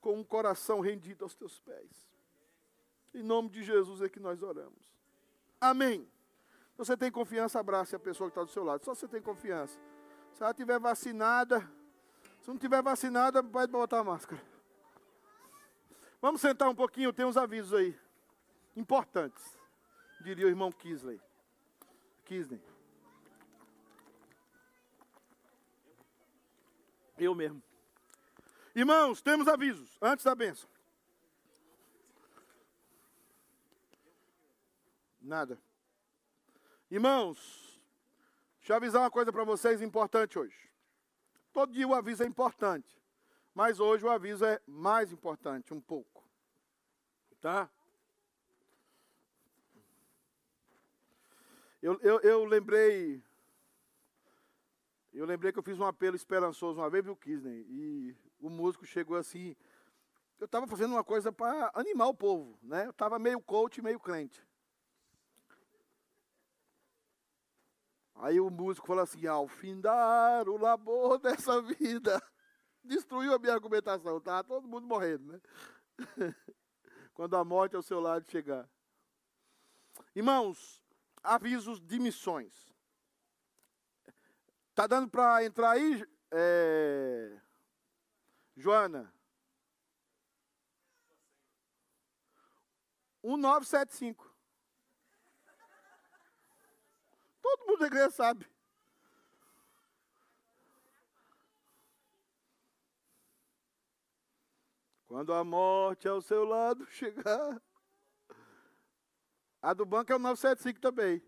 com 0.00 0.18
um 0.18 0.24
coração 0.24 0.80
rendido 0.80 1.24
aos 1.24 1.34
teus 1.36 1.60
pés. 1.60 2.10
Em 3.14 3.22
nome 3.22 3.50
de 3.50 3.62
Jesus 3.62 4.02
é 4.02 4.08
que 4.08 4.18
nós 4.18 4.42
oramos. 4.42 4.92
Amém. 5.60 6.10
Se 6.72 6.78
você 6.78 6.96
tem 6.96 7.10
confiança, 7.10 7.60
abrace 7.60 7.94
a 7.94 8.00
pessoa 8.00 8.28
que 8.28 8.32
está 8.32 8.42
do 8.42 8.50
seu 8.50 8.64
lado. 8.64 8.84
Só 8.84 8.94
você 8.94 9.06
tem 9.06 9.22
confiança. 9.22 9.78
Se 10.40 10.44
ela 10.44 10.52
estiver 10.52 10.80
vacinada, 10.80 11.60
se 12.40 12.48
não 12.48 12.54
estiver 12.54 12.82
vacinada, 12.82 13.44
pode 13.44 13.70
botar 13.70 13.98
a 13.98 14.04
máscara. 14.04 14.42
Vamos 16.18 16.40
sentar 16.40 16.66
um 16.66 16.74
pouquinho, 16.74 17.12
tem 17.12 17.26
uns 17.26 17.36
avisos 17.36 17.74
aí. 17.74 17.94
Importantes. 18.74 19.44
Diria 20.22 20.46
o 20.46 20.48
irmão 20.48 20.72
Kisley. 20.72 21.20
Kisley. 22.24 22.58
Eu 27.18 27.34
mesmo. 27.34 27.62
Irmãos, 28.74 29.20
temos 29.20 29.46
avisos 29.46 29.98
antes 30.00 30.24
da 30.24 30.34
bênção. 30.34 30.70
Nada. 35.20 35.60
Irmãos, 36.90 37.69
deixa 38.70 38.74
eu 38.74 38.76
avisar 38.76 39.02
uma 39.02 39.10
coisa 39.10 39.32
para 39.32 39.42
vocês 39.42 39.82
importante 39.82 40.38
hoje. 40.38 40.70
Todo 41.52 41.72
dia 41.72 41.88
o 41.88 41.92
aviso 41.92 42.22
é 42.22 42.26
importante, 42.26 43.02
mas 43.52 43.80
hoje 43.80 44.04
o 44.04 44.08
aviso 44.08 44.44
é 44.44 44.60
mais 44.64 45.10
importante 45.10 45.74
um 45.74 45.80
pouco. 45.80 46.24
Tá? 47.40 47.68
Eu, 51.82 51.98
eu, 52.00 52.20
eu 52.20 52.44
lembrei. 52.44 53.20
Eu 55.12 55.26
lembrei 55.26 55.50
que 55.52 55.58
eu 55.58 55.64
fiz 55.64 55.76
um 55.76 55.84
apelo 55.84 56.14
esperançoso 56.14 56.78
uma 56.78 56.88
vez, 56.88 57.04
viu, 57.04 57.16
Kisney? 57.16 57.66
E 57.68 58.16
o 58.40 58.48
músico 58.48 58.86
chegou 58.86 59.16
assim. 59.16 59.56
Eu 60.38 60.44
estava 60.44 60.68
fazendo 60.68 60.92
uma 60.92 61.02
coisa 61.02 61.32
para 61.32 61.72
animar 61.74 62.06
o 62.06 62.14
povo, 62.14 62.56
né? 62.62 62.86
Eu 62.86 62.90
estava 62.90 63.18
meio 63.18 63.40
coach, 63.40 63.82
meio 63.82 63.98
crente. 63.98 64.40
Aí 68.20 68.38
o 68.38 68.50
músico 68.50 68.86
falou 68.86 69.02
assim: 69.02 69.26
ao 69.26 69.48
findar 69.48 70.48
o 70.48 70.58
labor 70.58 71.18
dessa 71.18 71.60
vida, 71.62 72.22
destruiu 72.84 73.34
a 73.34 73.38
minha 73.38 73.54
argumentação, 73.54 74.20
tá? 74.20 74.42
Todo 74.44 74.68
mundo 74.68 74.86
morrendo, 74.86 75.32
né? 75.32 75.40
Quando 77.14 77.36
a 77.36 77.44
morte 77.44 77.76
ao 77.76 77.82
seu 77.82 77.98
lado 77.98 78.30
chegar. 78.30 78.68
Irmãos, 80.14 80.82
avisos 81.22 81.80
de 81.80 81.98
missões. 81.98 82.70
Tá 84.74 84.86
dando 84.86 85.08
para 85.08 85.44
entrar 85.44 85.72
aí, 85.72 86.06
é... 86.30 87.40
Joana? 88.56 89.12
1975. 93.22 94.29
Todo 97.50 97.66
mundo 97.66 97.80
da 97.80 97.86
igreja 97.86 98.10
sabe. 98.10 98.46
Quando 105.06 105.32
a 105.32 105.42
morte 105.42 106.06
ao 106.06 106.22
seu 106.22 106.44
lado 106.44 106.86
chegar, 106.86 107.60
A 109.62 109.74
do 109.74 109.84
banco 109.84 110.10
é 110.12 110.16
o 110.16 110.18
975 110.18 110.80
também. 110.80 111.22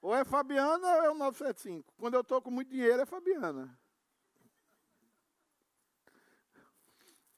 Ou 0.00 0.14
é 0.14 0.24
Fabiana 0.24 0.86
ou 0.96 1.02
é 1.02 1.10
o 1.10 1.14
975. 1.14 1.92
Quando 1.96 2.14
eu 2.14 2.20
estou 2.20 2.40
com 2.40 2.50
muito 2.50 2.70
dinheiro 2.70 3.02
é 3.02 3.06
Fabiana. 3.06 3.78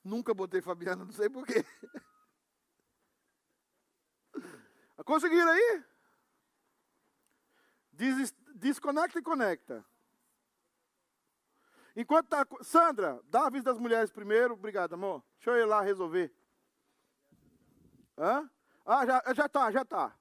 Nunca 0.05 0.35
botei 0.35 0.61
Fabiana, 0.61 1.05
não 1.05 1.13
sei 1.13 1.29
porquê. 1.29 1.65
Conseguiram 5.05 5.51
aí? 5.51 5.85
Des 7.93 8.33
desconecta 8.55 9.19
e 9.19 9.23
conecta. 9.23 9.85
Enquanto 11.95 12.29
tá. 12.29 12.47
Sandra, 12.63 13.21
dá 13.25 13.47
aviso 13.47 13.65
das 13.65 13.79
mulheres 13.79 14.11
primeiro. 14.11 14.55
Obrigado, 14.55 14.95
amor. 14.95 15.23
Deixa 15.37 15.51
eu 15.51 15.57
ir 15.59 15.65
lá 15.65 15.81
resolver. 15.81 16.33
Hã? 18.19 18.51
Ah, 18.85 19.07
já, 19.07 19.23
já 19.35 19.49
tá, 19.49 19.71
já 19.71 19.85
tá. 19.85 20.17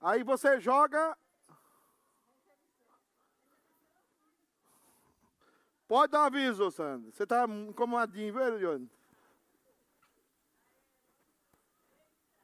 Aí 0.00 0.22
você 0.22 0.58
joga. 0.60 1.16
Pode 5.86 6.12
dar 6.12 6.26
aviso, 6.26 6.70
Sandra. 6.70 7.10
Você 7.10 7.24
está 7.24 7.44
incomodadinho, 7.44 8.32
viu, 8.32 8.42
Eliane? 8.42 8.90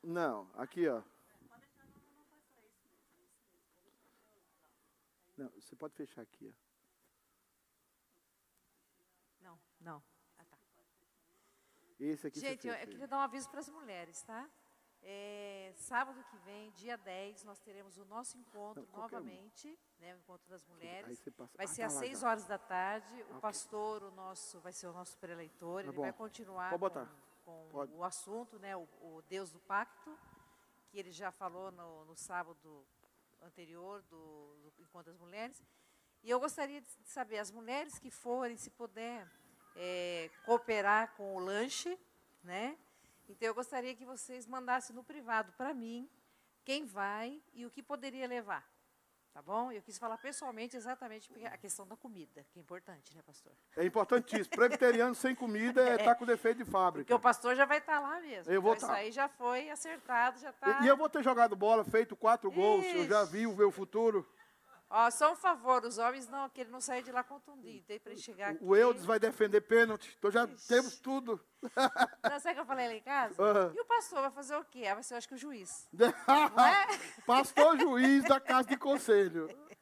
Não, 0.07 0.49
aqui, 0.55 0.87
ó. 0.89 1.03
Não, 5.37 5.51
você 5.51 5.75
pode 5.75 5.95
fechar 5.97 6.23
aqui, 6.23 6.49
ó. 6.49 6.53
Não, 9.45 9.59
não. 9.81 10.03
Ah, 10.39 10.45
tá. 10.45 10.57
Esse 11.99 12.29
aqui 12.29 12.39
Gente, 12.39 12.69
eu, 12.69 12.75
eu 12.75 12.87
queria 12.87 13.09
dar 13.09 13.17
um 13.17 13.21
aviso 13.21 13.51
para 13.51 13.59
as 13.59 13.69
mulheres, 13.69 14.23
tá? 14.23 14.49
É, 15.03 15.73
sábado 15.75 16.23
que 16.31 16.37
vem, 16.39 16.71
dia 16.73 16.97
10, 16.97 17.43
nós 17.43 17.59
teremos 17.59 17.99
o 17.99 18.05
nosso 18.05 18.39
encontro 18.39 18.83
Não, 18.83 18.93
qualquer 18.93 19.17
um. 19.17 19.19
novamente, 19.19 19.77
né, 19.99 20.15
o 20.15 20.19
encontro 20.19 20.49
das 20.49 20.65
mulheres. 20.67 21.21
passa. 21.37 21.57
Vai 21.57 21.67
Ah, 21.67 21.69
ser 21.69 21.81
tá 21.81 21.87
às 21.89 21.95
lá 21.95 22.01
6 22.01 22.21
já. 22.21 22.29
horas 22.29 22.45
da 22.47 22.59
tarde. 22.59 23.23
O 23.23 23.31
Ok. 23.31 23.41
pastor, 23.41 24.05
o 24.05 24.11
nosso, 24.13 24.61
vai 24.61 24.73
ser 24.73 24.87
o 24.87 24.93
nosso 24.93 25.19
preleitor, 25.19 25.83
Tá 25.83 25.89
ele 25.89 25.97
bom. 25.97 26.03
vai 26.03 26.13
continuar 26.13 26.71
Pode 26.71 26.81
botar. 26.81 27.26
Com, 27.47 27.69
Pode. 27.71 27.95
o 27.95 28.03
assunto, 28.03 28.59
né, 28.59 28.77
o, 28.77 28.89
o 29.01 29.23
Deus 29.29 29.53
do 29.53 29.61
Pacto, 29.61 30.19
que 30.91 30.99
ele 30.99 31.13
já 31.13 31.31
falou 31.31 31.71
no, 31.71 32.05
no 32.05 32.17
sábado 32.17 32.85
anterior 33.41 34.03
do, 34.03 34.71
do 34.77 34.83
Encontro 34.83 35.13
das 35.13 35.21
Mulheres. 35.21 35.63
E 36.25 36.29
eu 36.29 36.41
gostaria 36.41 36.81
de 36.81 36.89
saber, 37.05 37.39
as 37.39 37.53
mulheres 37.53 38.01
que 38.01 38.11
forem, 38.11 38.57
se 38.57 38.69
puder, 38.71 39.31
é, 39.77 40.29
cooperar 40.45 41.15
com 41.15 41.37
o 41.37 41.39
lanche, 41.39 41.97
né? 42.43 42.77
Então 43.29 43.47
eu 43.47 43.55
gostaria 43.55 43.95
que 43.95 44.05
vocês 44.05 44.47
mandassem 44.47 44.95
no 44.95 45.05
privado 45.05 45.53
para 45.53 45.73
mim 45.73 46.11
quem 46.65 46.85
vai 46.85 47.41
e 47.55 47.65
o 47.65 47.71
que 47.71 47.83
poderia 47.83 48.27
levar. 48.27 48.69
Tá 49.37 49.43
bom? 49.43 49.71
Eu 49.71 49.83
quis 49.83 49.99
falar 49.99 50.17
pessoalmente 50.17 50.79
exatamente 50.79 51.29
porque 51.29 51.45
a 51.45 51.59
questão 51.59 51.87
da 51.87 51.95
comida, 51.95 52.43
que 52.51 52.59
é 52.59 52.63
importante, 52.63 53.15
né, 53.15 53.21
pastor? 53.21 53.53
É 53.77 53.85
importantíssimo. 53.85 54.49
Presbiteriano 54.49 55.15
sem 55.15 55.35
comida 55.35 55.87
é 55.87 55.97
estar 55.97 56.15
com 56.15 56.25
defeito 56.25 56.57
de 56.57 56.65
Porque 56.65 56.73
fábrica. 56.73 57.15
o 57.15 57.21
pastor 57.21 57.55
já 57.55 57.67
vai 57.67 57.77
estar 57.77 58.01
lá 58.01 58.19
mesmo. 58.19 58.51
Eu 58.51 58.63
vou 58.63 58.75
então 58.75 58.89
tá. 58.89 58.95
Isso 58.95 59.03
aí 59.03 59.13
já 59.13 59.29
foi 59.29 59.69
acertado, 59.69 60.41
já 60.41 60.49
está. 60.49 60.81
E, 60.81 60.89
eu 60.89 60.97
vou 60.97 61.11
ter 61.11 61.23
jogado 61.23 61.55
bola, 61.55 61.85
feito 61.85 62.17
quatro 62.17 62.51
gols. 62.51 62.87
Eu 62.87 63.07
já 63.07 63.25
vi 63.25 63.47
o 63.47 63.55
meu 63.55 63.71
futuro. 63.71 64.27
Ó, 64.89 65.11
só 65.11 65.33
um 65.33 65.37
favor, 65.37 65.85
os 65.85 65.99
homens 65.99 66.29
não, 66.29 66.49
que 66.49 66.61
ele 66.61 66.71
não 66.71 66.81
saia 66.81 67.03
de 67.03 67.11
lá 67.11 67.25
contundido. 67.25 67.85
Tem 67.87 67.99
para 67.99 68.15
chegar 68.17 68.51
aqui. 68.53 68.65
O 68.65 68.77
Eudes 68.77 69.05
vai 69.05 69.19
defender 69.19 69.61
pênalti. 69.63 70.15
Então 70.17 70.31
já 70.31 70.45
Ixi. 70.45 70.69
temos 70.69 70.99
tudo. 71.01 71.41
Não, 72.23 72.39
sabe 72.39 72.53
o 72.53 72.55
que 72.55 72.61
eu 72.61 72.67
falei 72.67 72.87
lá 72.87 72.95
em 72.95 73.03
casa? 73.03 73.43
Aham. 73.43 73.73
E 73.75 73.81
o 73.81 73.85
pastor 73.85 74.21
vai 74.21 74.31
fazer 74.31 74.57
o 74.57 74.65
quê? 74.65 74.87
Ah, 74.87 74.95
vai 74.95 75.03
ser, 75.03 75.15
eu 75.15 75.19
acho 75.19 75.27
que 75.29 75.35
o 75.35 75.39
juiz. 75.39 75.89
É? 75.99 77.23
Pastor 77.27 77.79
juiz 77.81 78.25
da 78.25 78.39
casa 78.41 78.69
de 78.69 78.77
conselho. 78.77 79.49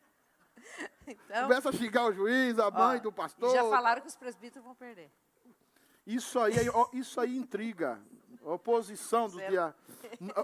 Então, 1.07 1.43
Começa 1.43 1.69
a 1.69 1.73
xingar 1.73 2.07
o 2.07 2.13
juiz, 2.13 2.59
a 2.59 2.71
mãe 2.71 2.97
ó, 2.97 3.01
do 3.01 3.13
pastor. 3.13 3.53
já 3.55 3.63
falaram 3.65 4.01
que 4.01 4.09
os 4.09 4.17
presbíteros 4.17 4.65
vão 4.65 4.75
perder. 4.75 5.11
Isso 6.07 6.41
aí, 6.41 6.55
isso 6.95 7.21
aí 7.21 7.37
intriga. 7.37 8.01
Oposição 8.43 9.27
do 9.29 9.37
Zero. 9.37 9.51
dia. 9.51 9.75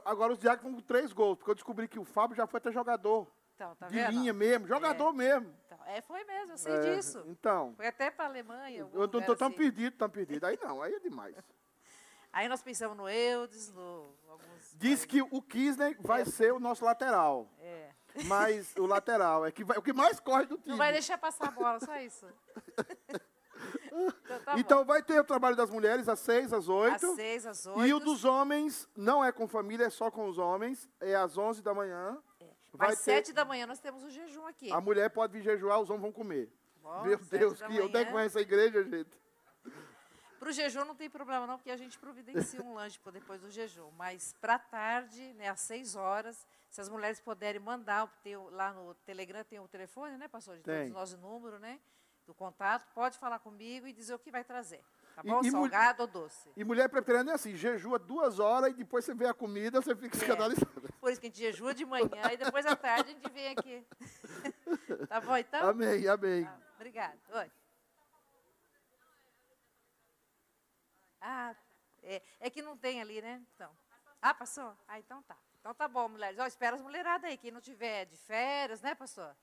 Agora 0.04 0.34
os 0.34 0.38
diáconos 0.38 0.76
com 0.76 0.82
três 0.82 1.12
gols, 1.12 1.38
porque 1.38 1.50
eu 1.50 1.54
descobri 1.54 1.88
que 1.88 1.98
o 1.98 2.04
Fábio 2.04 2.36
já 2.36 2.46
foi 2.46 2.58
até 2.58 2.70
jogador. 2.70 3.26
Então, 3.60 3.76
tá 3.76 3.88
de 3.88 3.94
vendo? 3.94 4.10
linha 4.12 4.32
mesmo, 4.32 4.66
jogador 4.66 5.12
mesmo. 5.12 5.54
Então, 5.66 5.78
é, 5.84 6.00
foi 6.00 6.24
mesmo, 6.24 6.52
eu 6.54 6.56
sei 6.56 6.72
É, 6.72 6.80
disso. 6.96 7.22
Então, 7.26 7.74
Foi 7.76 7.86
até 7.86 8.10
para 8.10 8.24
a 8.24 8.28
Alemanha. 8.28 8.78
eu 8.80 9.06
tô, 9.06 9.18
lugar 9.18 9.26
tô 9.26 9.36
tão 9.36 9.48
assim. 9.48 9.56
perdido, 9.58 9.96
tão 9.98 10.08
perdido. 10.08 10.46
Aí 10.46 10.58
não, 10.62 10.80
aí 10.80 10.94
é 10.94 10.98
demais. 10.98 11.34
Aí 12.32 12.48
nós 12.48 12.62
pensamos 12.62 12.96
no 12.96 13.08
Eudes, 13.08 13.70
no 13.72 14.14
alguns. 14.28 14.76
Diz 14.76 15.04
que 15.04 15.20
o 15.20 15.42
Kisner 15.42 15.96
vai 16.00 16.24
ser 16.24 16.52
o 16.54 16.60
nosso 16.60 16.84
lateral. 16.84 17.50
É. 17.58 17.90
Mas 18.24 18.72
o 18.76 18.86
lateral 18.86 19.44
é 19.44 19.50
que 19.50 19.64
vai- 19.64 19.76
o 19.76 19.82
que 19.82 19.92
mais 19.92 20.20
corre 20.20 20.46
do 20.46 20.56
time. 20.56 20.70
Não 20.70 20.76
vai 20.76 20.92
deixar 20.92 21.18
passar 21.18 21.48
a 21.48 21.50
bola, 21.50 21.80
só 21.80 21.96
isso. 21.98 22.24
então, 23.92 24.40
tá 24.44 24.58
Então 24.58 24.84
vai 24.84 25.02
ter 25.02 25.18
o 25.20 25.24
trabalho 25.24 25.56
das 25.56 25.68
mulheres 25.70 26.08
às 26.08 26.20
seis, 26.20 26.52
às 26.52 26.60
Às 26.64 26.68
oito. 26.68 27.14
seis, 27.16 27.44
às 27.46 27.66
oito. 27.66 27.84
E 27.84 27.92
o 27.92 27.98
dos 27.98 28.24
homens 28.24 28.88
não 28.96 29.24
é 29.24 29.32
com 29.32 29.48
família, 29.48 29.86
é 29.86 29.90
só 29.90 30.08
com 30.08 30.28
os 30.28 30.38
homens. 30.38 30.88
É 31.00 31.16
às 31.16 31.36
onze 31.36 31.60
da 31.62 31.74
manhã. 31.74 32.16
Vai 32.72 32.90
Às 32.92 32.98
ter- 32.98 33.12
sete 33.12 33.32
da 33.32 33.44
manhã 33.44 33.66
nós 33.66 33.78
temos 33.80 34.02
o 34.04 34.10
jejum 34.10 34.46
aqui. 34.46 34.70
A 34.72 34.80
mulher 34.80 35.10
pode 35.10 35.32
vir 35.32 35.42
jejuar, 35.42 35.80
os 35.80 35.90
homens 35.90 36.02
vão 36.02 36.12
comer. 36.12 36.48
Bom, 36.82 37.02
Meu 37.02 37.18
Deus, 37.18 37.58
que 37.60 37.64
onde 37.80 37.96
é 37.96 38.04
que 38.04 38.10
manhã. 38.10 38.12
vai 38.12 38.26
essa 38.26 38.40
igreja, 38.40 38.82
gente? 38.84 39.10
Para 40.38 40.48
o 40.48 40.52
jejum 40.52 40.84
não 40.86 40.94
tem 40.94 41.10
problema 41.10 41.46
não, 41.46 41.58
porque 41.58 41.70
a 41.70 41.76
gente 41.76 41.98
providencia 41.98 42.62
um 42.62 42.72
lanche 42.72 42.98
depois 43.12 43.40
do 43.42 43.50
jejum. 43.50 43.90
Mas 43.98 44.34
para 44.40 44.58
tarde, 44.58 45.34
né, 45.34 45.48
às 45.50 45.60
seis 45.60 45.94
horas, 45.94 46.46
se 46.70 46.80
as 46.80 46.88
mulheres 46.88 47.20
puderem 47.20 47.60
mandar, 47.60 48.06
tem 48.22 48.36
lá 48.50 48.72
no 48.72 48.94
Telegram 49.04 49.44
tem 49.44 49.60
o 49.60 49.68
telefone, 49.68 50.16
né, 50.16 50.28
pastor? 50.28 50.56
De 50.56 50.62
Tem. 50.62 50.90
todos 50.90 50.92
nós, 50.92 51.12
o 51.12 51.18
número, 51.18 51.58
né? 51.58 51.78
Do 52.26 52.32
contato, 52.32 52.86
pode 52.94 53.18
falar 53.18 53.38
comigo 53.40 53.86
e 53.86 53.92
dizer 53.92 54.14
o 54.14 54.18
que 54.18 54.30
vai 54.30 54.42
trazer. 54.44 54.80
Tá 55.14 55.22
E- 55.24 55.28
bom? 55.28 55.40
e 55.44 55.50
mul- 55.50 55.62
Salgado 55.68 56.02
ou 56.02 56.06
doce. 56.08 56.50
E 56.56 56.64
mulher 56.64 56.88
preteriana 56.88 57.32
é 57.32 57.34
assim, 57.34 57.54
jejua 57.56 57.98
duas 57.98 58.38
horas 58.38 58.70
e 58.70 58.74
depois 58.74 59.04
você 59.04 59.14
vê 59.14 59.26
a 59.26 59.34
comida, 59.34 59.80
você 59.82 59.94
fica 59.94 60.16
É. 60.16 60.20
escandalizada. 60.20 60.88
Por 61.00 61.10
isso 61.10 61.20
que 61.20 61.26
a 61.26 61.30
gente 61.30 61.38
jejua 61.38 61.74
de 61.74 61.84
manhã 61.84 62.32
e 62.32 62.36
depois 62.36 62.64
à 62.66 62.74
tarde 62.76 63.10
a 63.10 63.12
gente 63.14 63.30
vem 63.30 63.48
aqui. 63.48 63.86
tá 65.08 65.20
bom, 65.20 65.36
então? 65.36 65.68
Amém, 65.68 66.06
amém. 66.08 66.44
Ah, 66.46 66.58
obrigada. 66.76 67.18
Oi. 67.34 67.50
Ah, 71.20 71.54
é, 72.02 72.22
é 72.40 72.50
que 72.50 72.62
não 72.62 72.76
tem 72.76 73.00
ali, 73.00 73.20
né? 73.20 73.42
Então. 73.54 73.70
Ah, 74.22 74.32
passou? 74.34 74.74
Ah, 74.88 74.98
então 74.98 75.22
tá. 75.22 75.36
Então 75.60 75.74
tá 75.74 75.86
bom, 75.86 76.08
mulheres. 76.08 76.38
Ó, 76.38 76.46
espera 76.46 76.76
as 76.76 76.82
mulheradas 76.82 77.30
aí. 77.30 77.36
Quem 77.36 77.50
não 77.50 77.60
tiver 77.60 78.06
de 78.06 78.16
férias, 78.16 78.80
né, 78.80 78.94
pastor? 78.94 79.36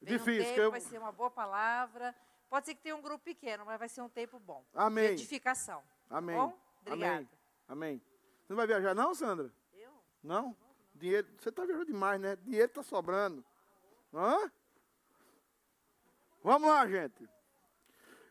Vem 0.00 0.14
um 0.14 0.18
Difícil, 0.18 0.42
tempo, 0.44 0.54
que 0.54 0.60
eu- 0.60 0.70
vai 0.70 0.80
ser 0.80 0.98
uma 0.98 1.10
boa 1.10 1.30
palavra. 1.30 2.14
Pode 2.48 2.66
ser 2.66 2.74
que 2.74 2.82
tenha 2.82 2.96
um 2.96 3.02
grupo 3.02 3.24
pequeno, 3.24 3.64
mas 3.66 3.78
vai 3.78 3.88
ser 3.88 4.00
um 4.00 4.08
tempo 4.08 4.38
bom. 4.38 4.64
Amém. 4.74 5.08
De 5.08 5.12
edificação. 5.22 5.82
Amém. 6.08 6.36
Tá 6.36 6.42
bom? 6.42 6.58
Obrigada. 6.80 7.14
Amém. 7.14 7.28
Amém. 7.68 8.02
Você 8.40 8.52
não 8.52 8.56
vai 8.56 8.66
viajar 8.66 8.94
não, 8.94 9.14
Sandra? 9.14 9.52
Eu? 9.74 9.92
Não? 10.22 10.56
Dinheiro, 10.94 11.28
você 11.38 11.50
está 11.50 11.64
viajando 11.64 11.86
demais, 11.86 12.20
né? 12.20 12.36
Dinheiro 12.36 12.66
está 12.66 12.82
sobrando. 12.82 13.44
Hã? 14.12 14.50
Vamos 16.42 16.68
lá, 16.68 16.86
gente. 16.86 17.28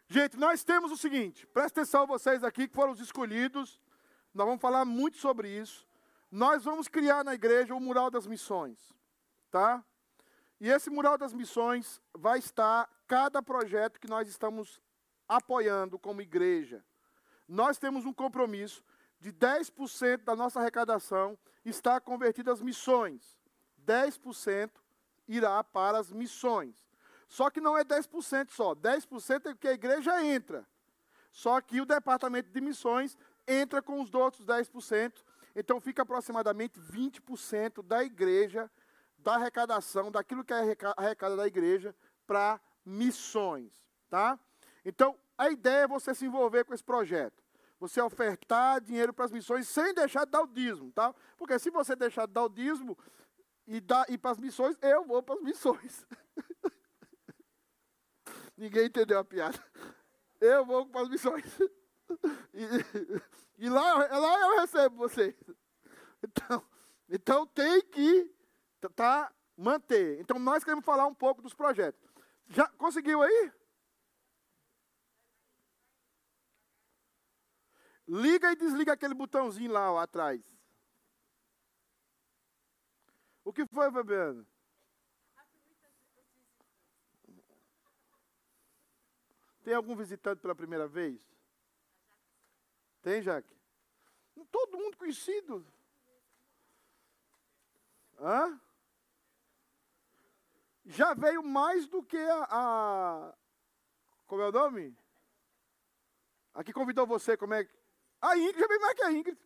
Gente, 0.10 0.38
nós 0.38 0.64
temos 0.64 0.92
o 0.92 0.98
seguinte, 0.98 1.46
presta 1.48 1.82
atenção 1.82 2.08
vocês 2.08 2.44
aqui 2.44 2.68
que 2.68 2.74
foram 2.74 2.94
os 2.94 3.00
escolhidos. 3.00 3.80
Nós 4.34 4.48
vamos 4.48 4.62
falar 4.62 4.86
muito 4.86 5.18
sobre 5.18 5.50
isso. 5.50 5.86
Nós 6.32 6.64
vamos 6.64 6.88
criar 6.88 7.24
na 7.24 7.34
igreja 7.34 7.76
o 7.76 7.80
mural 7.80 8.10
das 8.10 8.26
missões, 8.26 8.94
tá? 9.52 9.84
E 10.60 10.70
esse 10.70 10.90
mural 10.90 11.18
das 11.18 11.34
missões 11.34 12.02
vai 12.14 12.40
estar 12.40 12.90
cada 13.08 13.42
projeto 13.42 14.00
que 14.00 14.08
nós 14.08 14.28
estamos 14.28 14.82
apoiando 15.28 16.00
como 16.00 16.22
igreja. 16.22 16.84
Nós 17.48 17.78
temos 17.78 18.06
um 18.06 18.14
compromisso 18.14 18.84
de 19.20 19.32
10% 19.32 20.24
da 20.24 20.36
nossa 20.36 20.60
arrecadação 20.60 21.38
está 21.64 22.00
convertida 22.00 22.52
às 22.52 22.62
missões. 22.62 23.38
10% 23.86 24.72
irá 25.28 25.64
para 25.64 26.00
as 26.00 26.12
missões. 26.12 26.76
Só 27.28 27.50
que 27.50 27.60
não 27.60 27.78
é 27.78 27.84
10% 27.84 28.52
só. 28.52 28.74
10% 28.74 29.52
é 29.52 29.56
que 29.56 29.68
a 29.68 29.74
igreja 29.74 30.24
entra. 30.24 30.66
Só 31.32 31.60
que 31.62 31.82
o 31.82 31.86
departamento 31.86 32.50
de 32.50 32.62
missões 32.62 33.18
entra 33.48 33.82
com 33.82 34.02
os 34.02 34.14
outros 34.14 34.46
10%. 34.46 35.24
Então 35.56 35.82
fica 35.82 36.04
aproximadamente 36.04 36.80
20% 36.80 37.84
da 37.84 38.04
igreja, 38.04 38.72
da 39.18 39.36
arrecadação, 39.36 40.12
daquilo 40.12 40.44
que 40.44 40.54
é 40.54 40.60
arreca- 40.60 40.94
arrecada 40.96 41.36
da 41.36 41.48
igreja, 41.48 41.96
para 42.26 42.60
missões. 42.86 43.74
Tá? 44.10 44.40
Então, 44.86 45.18
a 45.38 45.50
ideia 45.50 45.84
é 45.84 45.88
você 45.88 46.16
se 46.16 46.26
envolver 46.26 46.64
com 46.64 46.74
esse 46.74 46.84
projeto. 46.84 47.44
Você 47.80 48.02
ofertar 48.02 48.82
dinheiro 48.82 49.14
para 49.14 49.26
as 49.26 49.32
missões 49.32 49.68
sem 49.68 49.94
deixar 49.94 50.26
de 50.26 50.32
dar 50.32 50.42
o 50.42 50.48
dízimo, 50.48 50.92
tá? 50.92 51.14
Porque 51.38 51.60
se 51.60 51.70
você 51.70 51.96
deixar 51.96 52.26
de 52.26 52.34
dar 52.34 52.46
o 52.46 52.50
dízimo 52.50 52.98
e 53.68 53.78
ir 54.10 54.18
para 54.18 54.32
as 54.32 54.40
missões, 54.40 54.76
eu 54.82 55.06
vou 55.06 55.22
para 55.22 55.36
as 55.36 55.42
missões. 55.42 56.08
Ninguém 58.58 58.88
entendeu 58.88 59.20
a 59.20 59.24
piada. 59.24 59.64
Eu 60.42 60.66
vou 60.66 60.88
para 60.88 61.02
as 61.02 61.10
missões. 61.10 61.46
E, 62.54 63.66
e 63.66 63.70
lá, 63.70 63.94
lá 64.18 64.40
eu 64.40 64.60
recebo 64.62 64.96
vocês. 64.96 65.36
Então, 66.24 66.64
então 67.10 67.46
tem 67.46 67.82
que 67.82 68.34
tá, 68.96 69.34
manter. 69.58 70.20
Então 70.20 70.38
nós 70.38 70.64
queremos 70.64 70.86
falar 70.86 71.08
um 71.08 71.16
pouco 71.16 71.42
dos 71.42 71.54
projetos. 71.54 72.02
Já 72.50 72.68
conseguiu 72.70 73.22
aí? 73.22 73.52
Liga 78.08 78.52
e 78.52 78.56
desliga 78.56 78.94
aquele 78.94 79.14
botãozinho 79.14 79.72
lá 79.72 79.92
ó, 79.92 80.00
atrás. 80.00 80.42
O 83.44 83.52
que 83.52 83.66
foi, 83.66 83.92
Fabiano? 83.92 84.48
Tem 89.64 89.74
algum 89.74 89.96
visitante 89.96 90.42
pela 90.42 90.56
primeira 90.56 90.88
vez? 90.88 91.20
Tem, 93.02 93.22
Jaque? 93.22 93.54
Todo 94.50 94.78
mundo 94.78 94.96
conhecido. 94.96 95.66
Hã? 98.20 98.60
Já 100.88 101.14
veio 101.14 101.44
mais 101.44 101.86
do 101.86 102.02
que 102.02 102.18
a, 102.18 102.48
a. 102.50 103.34
Como 104.26 104.42
é 104.42 104.48
o 104.48 104.52
nome? 104.54 104.98
Aqui 106.54 106.72
convidou 106.72 107.06
você, 107.06 107.36
como 107.36 107.54
é 107.54 107.66
que. 107.66 107.76
A 108.22 108.38
Ingrid 108.38 108.58
já 108.58 108.68
veio 108.68 108.82
mais 108.82 108.94
que 108.94 109.04
a 109.04 109.12
Ingrid. 109.12 109.38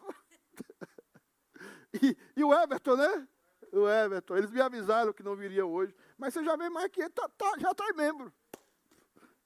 e, 2.02 2.16
e, 2.36 2.44
o 2.44 2.52
Everton, 2.52 2.96
né? 2.96 3.28
O 3.72 3.88
Everton. 3.88 4.36
Eles 4.36 4.50
me 4.50 4.60
avisaram 4.60 5.12
que 5.12 5.22
não 5.22 5.36
viria 5.36 5.64
hoje. 5.64 5.94
Mas 6.16 6.34
você 6.34 6.44
já 6.44 6.56
veio 6.56 6.72
mais 6.72 6.90
que 6.90 7.00
ele, 7.00 7.10
tá, 7.10 7.28
tá, 7.28 7.54
já 7.58 7.70
está 7.70 7.92
membro. 7.94 8.32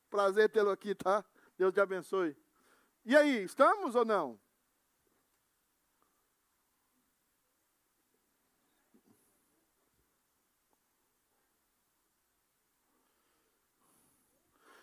Prazer 0.08 0.50
tê-lo 0.50 0.70
aqui, 0.70 0.94
tá? 0.94 1.22
Deus 1.58 1.74
te 1.74 1.80
abençoe. 1.80 2.34
E 3.04 3.14
aí, 3.14 3.44
estamos 3.44 3.94
ou 3.94 4.06
não? 4.06 4.40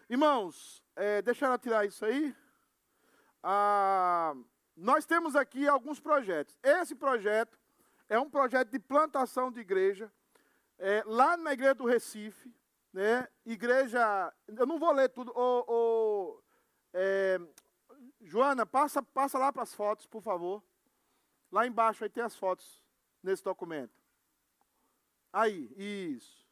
Irmãos, 0.10 0.84
é, 0.95 1.22
deixa 1.22 1.45
ela 1.45 1.60
tirar 1.60 1.86
isso 1.86 2.03
aí. 2.03 2.36
Ah, 3.43 4.34
nós 4.76 5.05
temos 5.05 5.36
aqui 5.36 5.68
alguns 5.68 5.99
projetos. 5.99 6.57
Esse 6.64 6.95
projeto 6.95 7.60
é 8.10 8.20
um 8.20 8.28
projeto 8.28 8.72
de 8.72 8.80
plantação 8.80 9.51
de 9.51 9.60
igreja, 9.60 10.12
é, 10.80 11.03
lá 11.05 11.38
na 11.38 11.53
igreja 11.53 11.76
do 11.76 11.86
Recife, 11.86 12.51
né? 12.91 13.28
Igreja, 13.45 14.34
eu 14.47 14.66
não 14.66 14.80
vou 14.80 14.91
ler 14.91 15.10
tudo. 15.10 15.32
Ô, 15.36 15.64
ô, 15.68 16.43
é, 16.91 17.39
Joana, 18.20 18.66
passa, 18.66 19.03
passa 19.03 19.38
lá 19.38 19.53
para 19.53 19.62
as 19.62 19.76
fotos, 19.76 20.07
por 20.07 20.24
favor. 20.24 20.64
Lá 21.51 21.68
embaixo 21.68 22.03
aí 22.03 22.10
tem 22.10 22.24
as 22.24 22.36
fotos 22.36 22.84
nesse 23.22 23.43
documento. 23.43 23.93
Aí, 25.32 25.72
isso, 25.78 26.47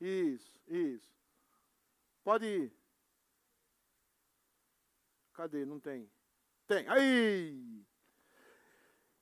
isso, 0.00 0.58
isso. 0.66 1.12
Pode 2.24 2.46
ir. 2.46 2.77
Cadê? 5.38 5.64
Não 5.64 5.78
tem. 5.78 6.10
Tem. 6.66 6.88
Aí! 6.88 7.86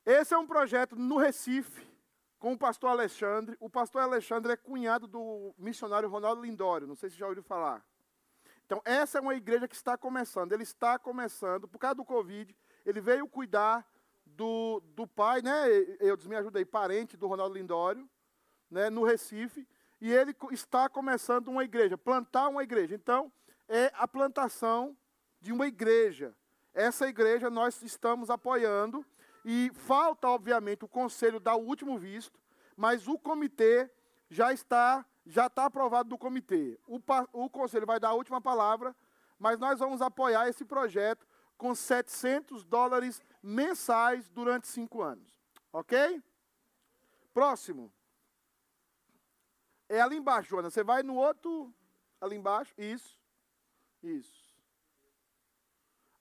Esse 0.03 0.33
é 0.33 0.39
um 0.39 0.47
projeto 0.47 0.97
no 0.97 1.19
Recife, 1.19 1.87
com 2.39 2.55
o 2.55 2.59
pastor 2.59 2.89
Alexandre. 2.89 3.55
O 3.61 3.69
pastor 3.69 4.01
Alexandre 4.01 4.53
é 4.53 4.57
cunhado 4.57 5.07
do 5.07 5.55
missionário 5.59 6.09
Ronaldo 6.09 6.41
Lindório. 6.41 6.87
Não 6.87 6.95
sei 6.95 7.11
se 7.11 7.19
já 7.19 7.29
ouviu 7.29 7.43
falar. 7.43 7.87
Então, 8.64 8.81
essa 8.83 9.19
é 9.19 9.21
uma 9.21 9.35
igreja 9.35 9.69
que 9.69 9.75
está 9.75 9.95
começando. 9.99 10.53
Ele 10.53 10.62
está 10.62 10.99
começando, 10.99 11.69
por 11.69 11.79
causa 11.79 11.97
do 11.97 12.05
Covid, 12.05 12.57
ele 12.87 13.01
veio 13.03 13.29
cuidar 13.29 13.87
do, 14.25 14.81
do 14.95 15.07
pai, 15.07 15.43
né? 15.43 15.69
Eu 16.01 16.17
me 16.25 16.37
ajudei, 16.37 16.64
parente 16.64 17.14
do 17.14 17.27
Ronaldo 17.27 17.59
Lindório, 17.59 18.09
né? 18.71 18.89
no 18.89 19.05
Recife. 19.05 19.69
E 20.01 20.11
ele 20.11 20.35
está 20.51 20.89
começando 20.89 21.49
uma 21.49 21.62
igreja, 21.62 21.99
plantar 21.99 22.49
uma 22.49 22.62
igreja. 22.62 22.95
Então, 22.95 23.31
é 23.69 23.93
a 23.95 24.09
plantação 24.09 24.97
de 25.41 25.53
uma 25.53 25.66
igreja. 25.66 26.34
Essa 26.74 27.09
igreja 27.09 27.49
nós 27.49 27.82
estamos 27.82 28.30
apoiando 28.30 29.05
e 29.45 29.70
falta, 29.74 30.28
obviamente, 30.28 30.84
o 30.84 30.89
conselho 30.89 31.41
dar 31.41 31.57
o 31.57 31.64
último 31.64 31.99
visto, 31.99 32.39
mas 32.76 33.07
o 33.09 33.18
comitê 33.18 33.91
já 34.28 34.53
está 34.53 35.05
já 35.26 35.47
está 35.47 35.64
aprovado 35.64 36.09
do 36.09 36.18
comitê. 36.18 36.78
O, 36.87 37.01
o 37.32 37.51
conselho 37.51 37.84
vai 37.84 37.99
dar 37.99 38.11
a 38.11 38.14
última 38.14 38.41
palavra, 38.41 38.95
mas 39.39 39.59
nós 39.59 39.80
vamos 39.80 40.01
apoiar 40.01 40.49
esse 40.49 40.64
projeto 40.64 41.26
com 41.57 41.74
700 41.74 42.64
dólares 42.64 43.20
mensais 43.43 44.28
durante 44.28 44.68
cinco 44.68 45.03
anos. 45.03 45.37
Ok? 45.72 46.22
Próximo. 47.34 47.93
É 49.89 50.01
ali 50.01 50.16
embaixo, 50.16 50.51
Joana. 50.51 50.70
Você 50.70 50.84
vai 50.84 51.03
no 51.03 51.16
outro. 51.16 51.74
Ali 52.20 52.37
embaixo. 52.37 52.72
Isso. 52.78 53.20
Isso. 54.03 54.45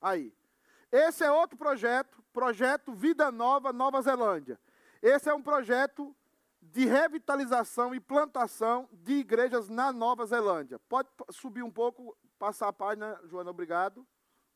Aí. 0.05 0.31
Esse 0.91 1.23
é 1.23 1.31
outro 1.31 1.57
projeto, 1.57 2.23
projeto 2.31 2.93
Vida 2.93 3.31
Nova 3.31 3.73
Nova 3.73 3.99
Zelândia. 4.03 4.59
Esse 5.01 5.31
é 5.31 5.33
um 5.33 5.41
projeto 5.41 6.15
de 6.61 6.85
revitalização 6.85 7.95
e 7.95 7.99
plantação 7.99 8.87
de 8.93 9.13
igrejas 9.13 9.67
na 9.67 9.91
Nova 9.91 10.23
Zelândia. 10.27 10.77
Pode 10.77 11.09
subir 11.31 11.63
um 11.63 11.71
pouco, 11.71 12.15
passar 12.37 12.67
a 12.67 12.73
página, 12.73 13.19
Joana, 13.23 13.49
obrigado. 13.49 14.05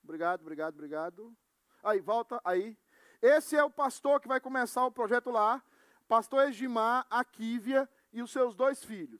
Obrigado, 0.03 0.41
obrigado, 0.41 0.75
obrigado. 0.75 1.35
Aí, 1.83 1.99
volta 1.99 2.39
aí. 2.45 2.77
Esse 3.19 3.55
é 3.55 3.63
o 3.63 3.71
pastor 3.71 4.21
que 4.21 4.27
vai 4.27 4.39
começar 4.39 4.85
o 4.85 4.91
projeto 4.91 5.31
lá, 5.31 5.63
pastor 6.07 6.47
Egimar 6.47 7.07
Akívia 7.09 7.89
e 8.13 8.21
os 8.21 8.31
seus 8.31 8.53
dois 8.53 8.83
filhos. 8.85 9.19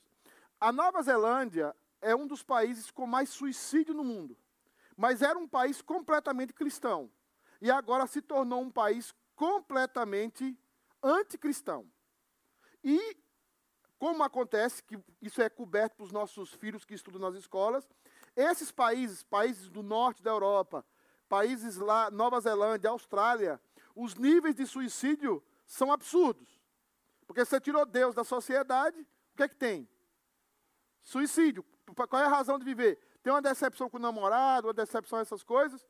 A 0.62 0.72
Nova 0.72 1.02
Zelândia 1.02 1.76
é 2.00 2.16
um 2.16 2.28
dos 2.28 2.44
países 2.44 2.92
com 2.92 3.08
mais 3.08 3.30
suicídio 3.30 3.96
no 3.96 4.04
mundo 4.04 4.38
mas 5.00 5.22
era 5.22 5.40
um 5.40 5.48
país 5.48 5.82
completamente 5.82 6.52
cristão. 6.52 7.10
E 7.62 7.72
agora 7.72 8.06
se 8.06 8.22
tornou 8.22 8.62
um 8.62 8.70
país 8.70 9.16
completamente 9.34 10.60
anticristão. 11.02 11.90
E, 12.84 13.16
como 13.98 14.22
acontece, 14.24 14.84
que 14.84 15.00
isso 15.22 15.42
é 15.42 15.50
coberto 15.50 15.96
para 15.96 16.04
os 16.04 16.12
nossos 16.12 16.52
filhos 16.52 16.84
que 16.84 16.94
estudam 16.94 17.22
nas 17.22 17.36
escolas, 17.36 17.88
esses 18.36 18.74
países, 18.74 19.24
países 19.24 19.70
do 19.70 19.82
norte 19.82 20.22
da 20.22 20.32
Europa, 20.32 20.86
países 21.30 21.78
lá, 21.78 22.12
Nova 22.12 22.42
Zelândia, 22.42 22.90
Austrália, 22.90 23.58
os 23.96 24.16
níveis 24.16 24.54
de 24.54 24.66
suicídio 24.66 25.42
são 25.66 25.94
absurdos. 25.94 26.60
Porque 27.26 27.46
você 27.46 27.62
tirou 27.62 27.86
Deus 27.86 28.14
da 28.14 28.26
sociedade, 28.26 29.00
o 29.00 29.38
que 29.38 29.44
é 29.44 29.48
que 29.48 29.56
tem? 29.56 29.88
Suicídio. 31.02 31.64
Qual 31.96 32.22
é 32.22 32.26
a 32.26 32.30
razão 32.30 32.60
de 32.60 32.66
viver? 32.66 33.00
Tem 33.22 33.34
uma 33.34 33.42
decepção 33.42 33.90
com 33.90 33.98
o 33.98 34.00
namorado, 34.00 34.68
uma 34.68 34.74
decepção 34.74 35.20
essas 35.20 35.44
coisas, 35.44 35.86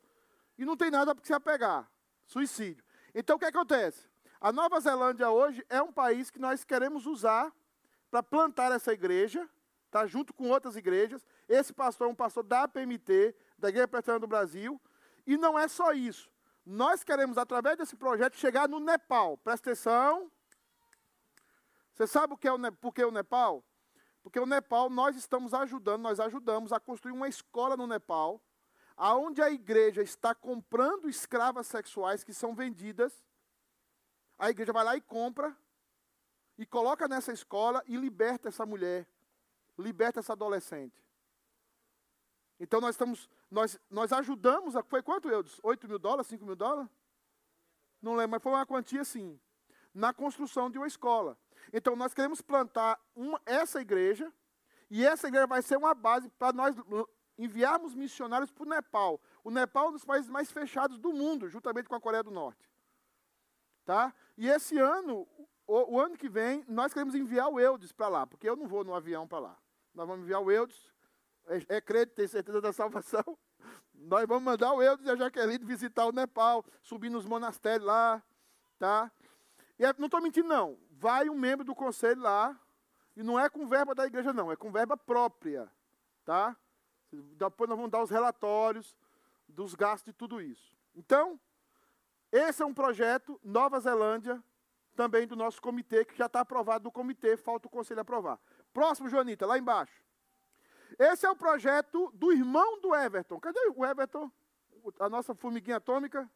e 0.58 0.66
não 0.66 0.76
tem 0.76 0.90
nada 0.90 1.14
para 1.14 1.26
se 1.26 1.34
apegar. 1.34 1.90
Suicídio. 2.26 2.84
Então 3.14 3.36
o 3.36 3.40
que 3.40 3.46
acontece? 3.46 4.08
A 4.42 4.52
Nova 4.52 4.80
Zelândia 4.80 5.30
hoje 5.30 5.66
é 5.70 5.82
um 5.82 5.92
país 5.92 6.30
que 6.30 6.40
nós 6.40 6.64
queremos 6.64 7.06
usar 7.06 7.54
para 8.10 8.24
plantar 8.24 8.72
essa 8.72 8.94
igreja, 8.94 9.48
tá, 9.92 10.06
junto 10.06 10.34
com 10.34 10.50
outras 10.50 10.76
igrejas. 10.76 11.26
Esse 11.48 11.74
pastor 11.74 12.08
é 12.08 12.10
um 12.12 12.16
pastor 12.16 12.44
da 12.44 12.68
PMT, 12.68 13.36
da 13.58 13.70
Igreja 13.70 13.88
Presbiteriana 13.88 14.20
do 14.20 14.28
Brasil, 14.28 14.82
e 15.28 15.38
não 15.38 15.58
é 15.58 15.68
só 15.68 15.92
isso. 15.92 16.30
Nós 16.66 17.04
queremos, 17.04 17.38
através 17.38 17.78
desse 17.78 17.96
projeto, 17.96 18.38
chegar 18.38 18.68
no 18.68 18.80
Nepal. 18.80 19.38
Presta 19.38 19.72
atenção. 19.72 20.32
Você 21.94 22.08
sabe 22.08 22.34
o 22.34 22.38
que 22.38 22.48
é 22.48 22.54
o, 22.54 22.72
por 22.74 22.94
que 22.94 23.04
o 23.04 23.12
Nepal? 23.12 23.64
Porque 24.22 24.40
o 24.40 24.46
Nepal, 24.46 24.90
nós 24.90 25.16
estamos 25.16 25.54
ajudando, 25.54 26.02
nós 26.02 26.20
ajudamos 26.20 26.74
a 26.74 26.80
construir 26.80 27.14
uma 27.14 27.28
escola 27.28 27.78
no 27.78 27.88
Nepal, 27.88 28.42
aonde 28.96 29.42
a 29.42 29.50
igreja 29.50 30.02
está 30.02 30.36
comprando 30.36 31.10
escravas 31.10 31.68
sexuais 31.68 32.24
que 32.24 32.34
são 32.34 32.54
vendidas. 32.54 33.24
A 34.38 34.50
igreja 34.50 34.74
vai 34.74 34.84
lá 34.84 34.96
e 34.96 35.02
compra, 35.02 35.56
e 36.58 36.66
coloca 36.66 37.08
nessa 37.08 37.32
escola 37.32 37.82
e 37.88 37.96
liberta 37.96 38.50
essa 38.50 38.66
mulher, 38.66 39.08
liberta 39.78 40.20
essa 40.20 40.34
adolescente. 40.34 41.02
Então 42.60 42.82
nós 42.82 42.96
estamos, 42.96 43.30
nós, 43.50 43.80
nós 43.90 44.12
ajudamos, 44.12 44.76
a, 44.76 44.84
foi 44.84 45.02
quanto, 45.02 45.30
Eudes? 45.30 45.58
8 45.64 45.88
mil 45.88 45.98
dólares, 45.98 46.28
5 46.28 46.46
mil 46.46 46.58
dólares? 46.58 46.92
Não 48.02 48.14
lembro, 48.14 48.32
mas 48.32 48.44
foi 48.44 48.52
uma 48.52 48.66
quantia 48.66 49.06
sim, 49.06 49.40
na 49.94 50.14
construção 50.14 50.70
de 50.70 50.78
uma 50.78 50.88
escola. 50.88 51.38
Então, 51.72 51.96
nós 51.96 52.14
queremos 52.14 52.42
plantar 52.42 53.00
uma, 53.16 53.42
essa 53.46 53.82
igreja, 53.82 54.32
e 54.90 55.06
essa 55.06 55.28
igreja 55.28 55.46
vai 55.46 55.62
ser 55.62 55.78
uma 55.78 55.94
base 55.94 56.30
para 56.30 56.52
nós 56.52 56.76
enviarmos 57.38 57.96
missionários 57.96 58.52
para 58.52 58.64
o 58.66 58.70
Nepal. 58.70 59.22
O 59.44 59.52
Nepal 59.52 59.86
é 59.86 59.90
um 59.90 59.94
dos 59.94 60.04
países 60.04 60.30
mais 60.30 60.52
fechados 60.52 60.98
do 60.98 61.14
mundo, 61.14 61.48
juntamente 61.48 61.88
com 61.88 61.96
a 61.96 62.02
Coreia 62.02 62.24
do 62.24 62.32
Norte. 62.32 62.70
Tá? 63.86 64.14
E 64.38 64.48
esse 64.48 64.78
ano, 64.78 65.28
o, 65.66 65.96
o 65.96 66.00
ano 66.00 66.18
que 66.18 66.28
vem, 66.28 66.66
nós 66.68 66.94
queremos 66.94 67.16
enviar 67.16 67.48
o 67.48 67.60
Eudes 67.60 67.92
para 67.92 68.08
lá, 68.08 68.28
porque 68.28 68.50
eu 68.50 68.56
não 68.56 68.68
vou 68.68 68.84
no 68.84 68.94
avião 68.94 69.28
para 69.28 69.40
lá. 69.40 69.58
Nós 69.94 70.08
vamos 70.08 70.24
enviar 70.24 70.42
o 70.42 70.52
Eudes, 70.52 70.92
é, 71.48 71.78
é 71.78 71.82
crédito, 71.82 72.16
tem 72.16 72.28
certeza 72.28 72.60
da 72.60 72.74
salvação. 72.74 73.24
Nós 73.94 74.26
vamos 74.28 74.44
mandar 74.44 74.74
o 74.74 74.82
Eudes 74.82 75.06
e 75.06 75.10
a 75.10 75.16
Jaqueline 75.16 75.64
visitar 75.64 76.06
o 76.06 76.12
Nepal, 76.12 76.66
subir 76.82 77.10
nos 77.10 77.26
monastérios 77.26 77.86
lá, 77.86 78.24
tá? 78.78 79.12
E 79.80 79.86
é, 79.86 79.96
não 79.98 80.06
estou 80.06 80.22
mentindo, 80.22 80.48
não. 80.48 80.78
Vai 80.92 81.30
um 81.30 81.36
membro 81.36 81.66
do 81.66 81.74
conselho 81.74 82.22
lá, 82.22 82.60
e 83.16 83.24
não 83.24 83.40
é 83.40 83.50
com 83.50 83.66
verba 83.66 83.96
da 83.96 84.06
igreja, 84.06 84.34
não, 84.34 84.52
é 84.52 84.56
com 84.56 84.72
verba 84.72 84.98
própria, 84.98 85.72
tá? 86.26 86.56
Depois 87.12 87.70
nós 87.70 87.78
vamos 87.78 87.92
dar 87.92 88.04
os 88.04 88.10
relatórios 88.10 88.96
dos 89.48 89.74
gastos 89.74 90.12
de 90.12 90.14
tudo 90.14 90.42
isso. 90.42 90.78
Então, 90.96 91.40
esse 92.32 92.62
é 92.62 92.66
um 92.66 92.74
projeto, 92.74 93.40
Nova 93.44 93.80
Zelândia, 93.80 94.44
também 94.96 95.26
do 95.26 95.36
nosso 95.36 95.62
comitê, 95.62 96.04
que 96.04 96.16
já 96.16 96.26
está 96.26 96.42
aprovado 96.42 96.84
do 96.84 96.92
comitê, 96.92 97.38
falta 97.38 97.68
o 97.68 97.72
conselho 97.72 98.02
aprovar. 98.02 98.38
Próximo, 98.74 99.08
Joanita, 99.10 99.46
lá 99.46 99.58
embaixo. 99.58 100.04
Esse 101.00 101.26
é 101.26 101.32
o 101.32 101.36
projeto 101.36 102.12
do 102.14 102.34
irmão 102.34 102.82
do 102.82 102.94
Everton. 102.94 103.40
Cadê 103.40 103.60
o 103.74 103.86
Everton? 103.86 104.30
A 105.00 105.08
nossa 105.08 105.34
formiguinha 105.34 105.78
atômica? 105.78 106.30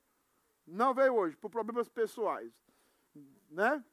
Não 0.66 0.94
veio 0.94 1.14
hoje, 1.14 1.36
por 1.36 1.50
problemas 1.50 1.90
pessoais. 1.90 2.54
Né? 3.54 3.84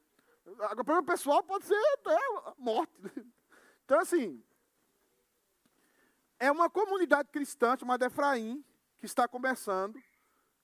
O 0.46 0.84
problema 0.84 1.02
pessoal 1.02 1.42
pode 1.42 1.66
ser 1.66 1.76
até 1.94 2.18
morte. 2.58 2.92
Então, 3.84 3.98
assim, 3.98 4.40
é 6.38 6.48
uma 6.48 6.70
comunidade 6.70 7.28
cristã 7.28 7.76
chamada 7.76 8.06
Efraim, 8.06 8.64
que 9.00 9.04
está 9.04 9.26
começando, 9.26 10.00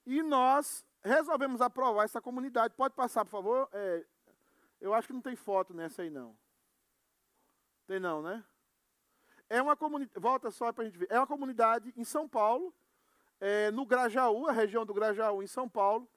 e 0.05 0.23
nós 0.23 0.85
resolvemos 1.03 1.59
aprovar 1.59 2.05
essa 2.05 2.21
comunidade. 2.21 2.73
Pode 2.73 2.93
passar, 2.93 3.25
por 3.25 3.31
favor? 3.31 3.69
É, 3.73 4.05
eu 4.79 4.93
acho 4.93 5.09
que 5.09 5.13
não 5.13 5.19
tem 5.19 5.35
foto 5.35 5.73
nessa 5.73 6.03
aí, 6.03 6.09
não. 6.09 6.37
Tem 7.85 7.99
não, 7.99 8.21
né? 8.21 8.45
É 9.49 9.61
uma 9.61 9.75
comunidade, 9.75 10.17
volta 10.17 10.49
só 10.49 10.71
para 10.71 10.83
a 10.83 10.85
gente 10.85 10.97
ver. 10.97 11.07
É 11.11 11.19
uma 11.19 11.27
comunidade 11.27 11.93
em 11.97 12.05
São 12.05 12.29
Paulo, 12.29 12.73
é, 13.41 13.69
no 13.71 13.85
Grajaú, 13.85 14.47
a 14.47 14.53
região 14.53 14.85
do 14.85 14.93
Grajaú, 14.93 15.43
em 15.43 15.47
São 15.47 15.67
Paulo, 15.67 16.07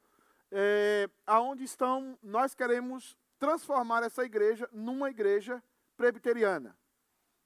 é, 0.51 1.09
aonde 1.27 1.65
estão, 1.65 2.19
nós 2.23 2.55
queremos 2.55 3.17
transformar 3.39 4.03
essa 4.03 4.25
igreja 4.25 4.69
numa 4.73 5.11
igreja 5.11 5.63
presbiteriana. 5.97 6.77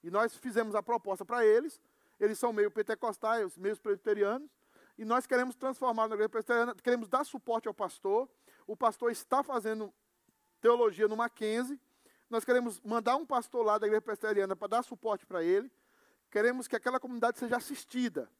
E 0.02 0.10
nós 0.10 0.36
fizemos 0.36 0.74
a 0.74 0.82
proposta 0.82 1.24
para 1.24 1.44
eles, 1.44 1.80
eles 2.18 2.38
são 2.38 2.52
meio 2.52 2.70
pentecostais, 2.70 3.56
meio 3.56 3.76
presbiterianos, 3.78 4.50
e 4.96 5.04
nós 5.04 5.26
queremos 5.26 5.56
transformar 5.56 6.08
na 6.08 6.14
igreja 6.14 6.28
presbiteriana, 6.28 6.74
queremos 6.74 7.08
dar 7.08 7.24
suporte 7.24 7.66
ao 7.66 7.74
pastor. 7.74 8.28
O 8.66 8.76
pastor 8.76 9.10
está 9.10 9.42
fazendo 9.42 9.92
teologia 10.60 11.08
no 11.08 11.16
Mackenzie. 11.16 11.80
Nós 12.30 12.44
queremos 12.44 12.80
mandar 12.80 13.16
um 13.16 13.26
pastor 13.26 13.64
lá 13.64 13.76
da 13.76 13.86
igreja 13.86 14.02
presbiteriana 14.02 14.54
para 14.54 14.68
dar 14.68 14.82
suporte 14.82 15.26
para 15.26 15.42
ele. 15.42 15.70
Queremos 16.30 16.68
que 16.68 16.76
aquela 16.76 17.00
comunidade 17.00 17.38
seja 17.38 17.56
assistida. 17.56 18.30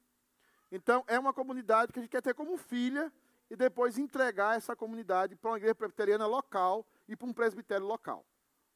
Então, 0.70 1.04
é 1.06 1.18
uma 1.18 1.32
comunidade 1.32 1.92
que 1.92 1.98
a 1.98 2.02
gente 2.02 2.10
quer 2.10 2.22
ter 2.22 2.34
como 2.34 2.56
filha 2.56 3.12
e 3.50 3.56
depois 3.56 3.98
entregar 3.98 4.56
essa 4.56 4.74
comunidade 4.74 5.36
para 5.36 5.50
uma 5.50 5.56
igreja 5.56 5.74
presbiteriana 5.74 6.26
local 6.26 6.86
e 7.08 7.16
para 7.16 7.28
um 7.28 7.32
presbitério 7.32 7.86
local. 7.86 8.24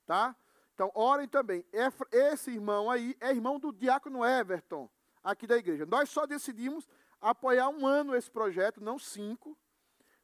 Tá? 0.06 0.36
Então, 0.74 0.90
orem 0.94 1.26
também. 1.26 1.64
Esse 2.12 2.50
irmão 2.50 2.90
aí 2.90 3.16
é 3.20 3.30
irmão 3.30 3.58
do 3.58 3.72
diácono 3.72 4.24
Everton, 4.24 4.88
aqui 5.22 5.46
da 5.46 5.56
igreja. 5.56 5.84
Nós 5.84 6.08
só 6.08 6.26
decidimos 6.26 6.88
apoiar 7.20 7.68
um 7.68 7.86
ano 7.86 8.14
esse 8.14 8.30
projeto, 8.30 8.80
não 8.80 8.98
cinco, 8.98 9.56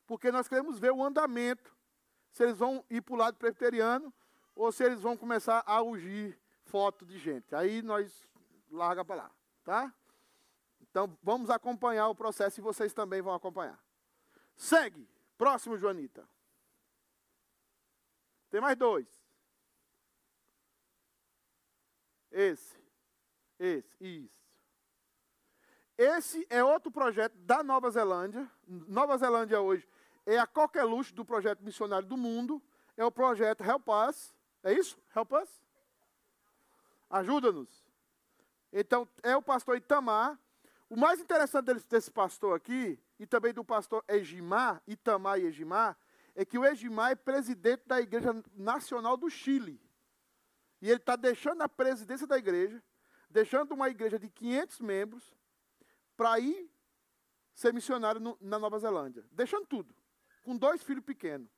porque 0.07 0.31
nós 0.31 0.47
queremos 0.47 0.79
ver 0.79 0.93
o 0.93 1.03
andamento, 1.03 1.75
se 2.31 2.43
eles 2.43 2.59
vão 2.59 2.85
ir 2.91 3.01
para 3.01 3.15
o 3.15 3.17
lado 3.17 3.37
presbiteriano 3.37 4.13
ou 4.55 4.71
se 4.71 4.85
eles 4.85 5.01
vão 5.01 5.17
começar 5.17 5.63
a 5.67 5.83
ungir 5.83 6.39
foto 6.63 7.05
de 7.05 7.19
gente. 7.19 7.55
Aí 7.55 7.83
nós 7.83 8.29
larga 8.71 9.05
para 9.05 9.17
lá, 9.17 9.31
tá? 9.65 9.95
Então 10.81 11.17
vamos 11.23 11.51
acompanhar 11.51 12.09
o 12.09 12.15
processo 12.15 12.61
e 12.61 12.63
vocês 12.63 12.93
também 12.93 13.21
vão 13.21 13.35
acompanhar. 13.35 13.84
Segue. 14.57 15.09
Próximo, 15.37 15.77
Joanita. 15.77 16.29
Tem 18.51 18.61
mais 18.61 18.77
dois. 18.77 19.07
Esse. 22.31 22.79
Esse. 23.59 23.97
Isso. 24.01 24.45
Esse 25.97 26.47
é 26.51 26.63
outro 26.63 26.91
projeto 26.91 27.35
da 27.39 27.63
Nova 27.63 27.91
Zelândia. 27.91 28.51
Nova 28.67 29.17
Zelândia 29.17 29.61
hoje 29.61 29.89
é 30.27 30.39
a 30.39 30.47
coqueluche 30.47 31.15
do 31.15 31.25
projeto 31.25 31.63
missionário 31.63 32.09
do 32.09 32.17
mundo. 32.17 32.63
É 32.97 33.05
o 33.05 33.13
projeto 33.13 33.63
Help 33.63 33.89
Us. 33.89 34.35
É 34.63 34.73
isso? 34.73 34.99
Help 35.15 35.33
Us? 35.33 35.49
Ajuda-nos. 37.11 37.85
Então, 38.73 39.09
é 39.23 39.37
o 39.37 39.43
pastor 39.43 39.77
Itamar. 39.77 40.39
O 40.95 40.97
mais 40.97 41.19
interessante 41.19 41.65
desse, 41.65 41.89
desse 41.89 42.09
pastor 42.09 42.55
aqui, 42.55 42.97
e 43.19 43.27
também 43.27 43.53
do 43.53 43.65
pastor 43.65 44.05
Egimar, 44.07 44.81
Itamar 44.87 45.41
e 45.41 45.47
Egimar, 45.47 45.99
é 46.37 46.45
que 46.45 46.57
o 46.57 46.65
Egimar 46.65 47.11
é 47.11 47.17
presidente 47.17 47.83
da 47.85 48.01
Igreja 48.01 48.33
Nacional 48.55 49.17
do 49.17 49.29
Chile. 49.29 49.83
E 50.81 50.89
ele 50.89 51.01
está 51.01 51.17
deixando 51.17 51.63
a 51.63 51.69
presidência 51.69 52.29
da 52.29 52.39
igreja, 52.39 52.81
deixando 53.29 53.73
uma 53.73 53.89
igreja 53.89 54.21
de 54.21 54.29
500 54.29 54.79
membros, 54.79 55.35
para 56.17 56.39
ir 56.39 56.71
ser 57.57 57.75
missionário 57.75 58.21
no, 58.21 58.39
na 58.41 58.61
Nova 58.61 58.79
Zelândia. 58.79 59.27
Deixando 59.33 59.67
tudo. 59.67 59.93
Com 60.45 60.57
dois 60.57 60.81
filhos 60.81 61.03
pequenos. 61.03 61.51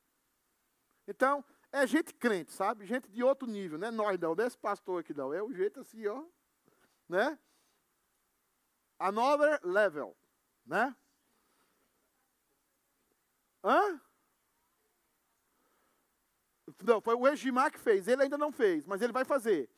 Então, 1.07 1.45
é 1.71 1.85
gente 1.85 2.11
crente, 2.11 2.51
sabe? 2.53 2.87
Gente 2.87 3.07
de 3.07 3.23
outro 3.23 3.47
nível, 3.47 3.77
né? 3.77 3.91
Nós 3.91 4.19
não, 4.19 4.35
desse 4.35 4.57
pastor 4.57 5.01
aqui 5.01 5.13
não. 5.13 5.31
É 5.31 5.43
o 5.43 5.53
jeito 5.53 5.79
assim, 5.79 6.07
ó. 6.07 6.23
Né? 7.07 7.37
Another 8.99 9.59
level. 9.63 10.15
Né? 10.65 10.95
Hã? 13.63 14.01
Não, 16.83 17.01
foi 17.01 17.15
o 17.15 17.27
Egimar 17.27 17.71
que 17.71 17.79
fez. 17.79 18.07
Ele 18.07 18.23
ainda 18.23 18.37
não 18.37 18.51
fez, 18.51 18.85
mas 18.85 19.01
ele 19.01 19.13
vai 19.13 19.25
fazer. 19.25 19.69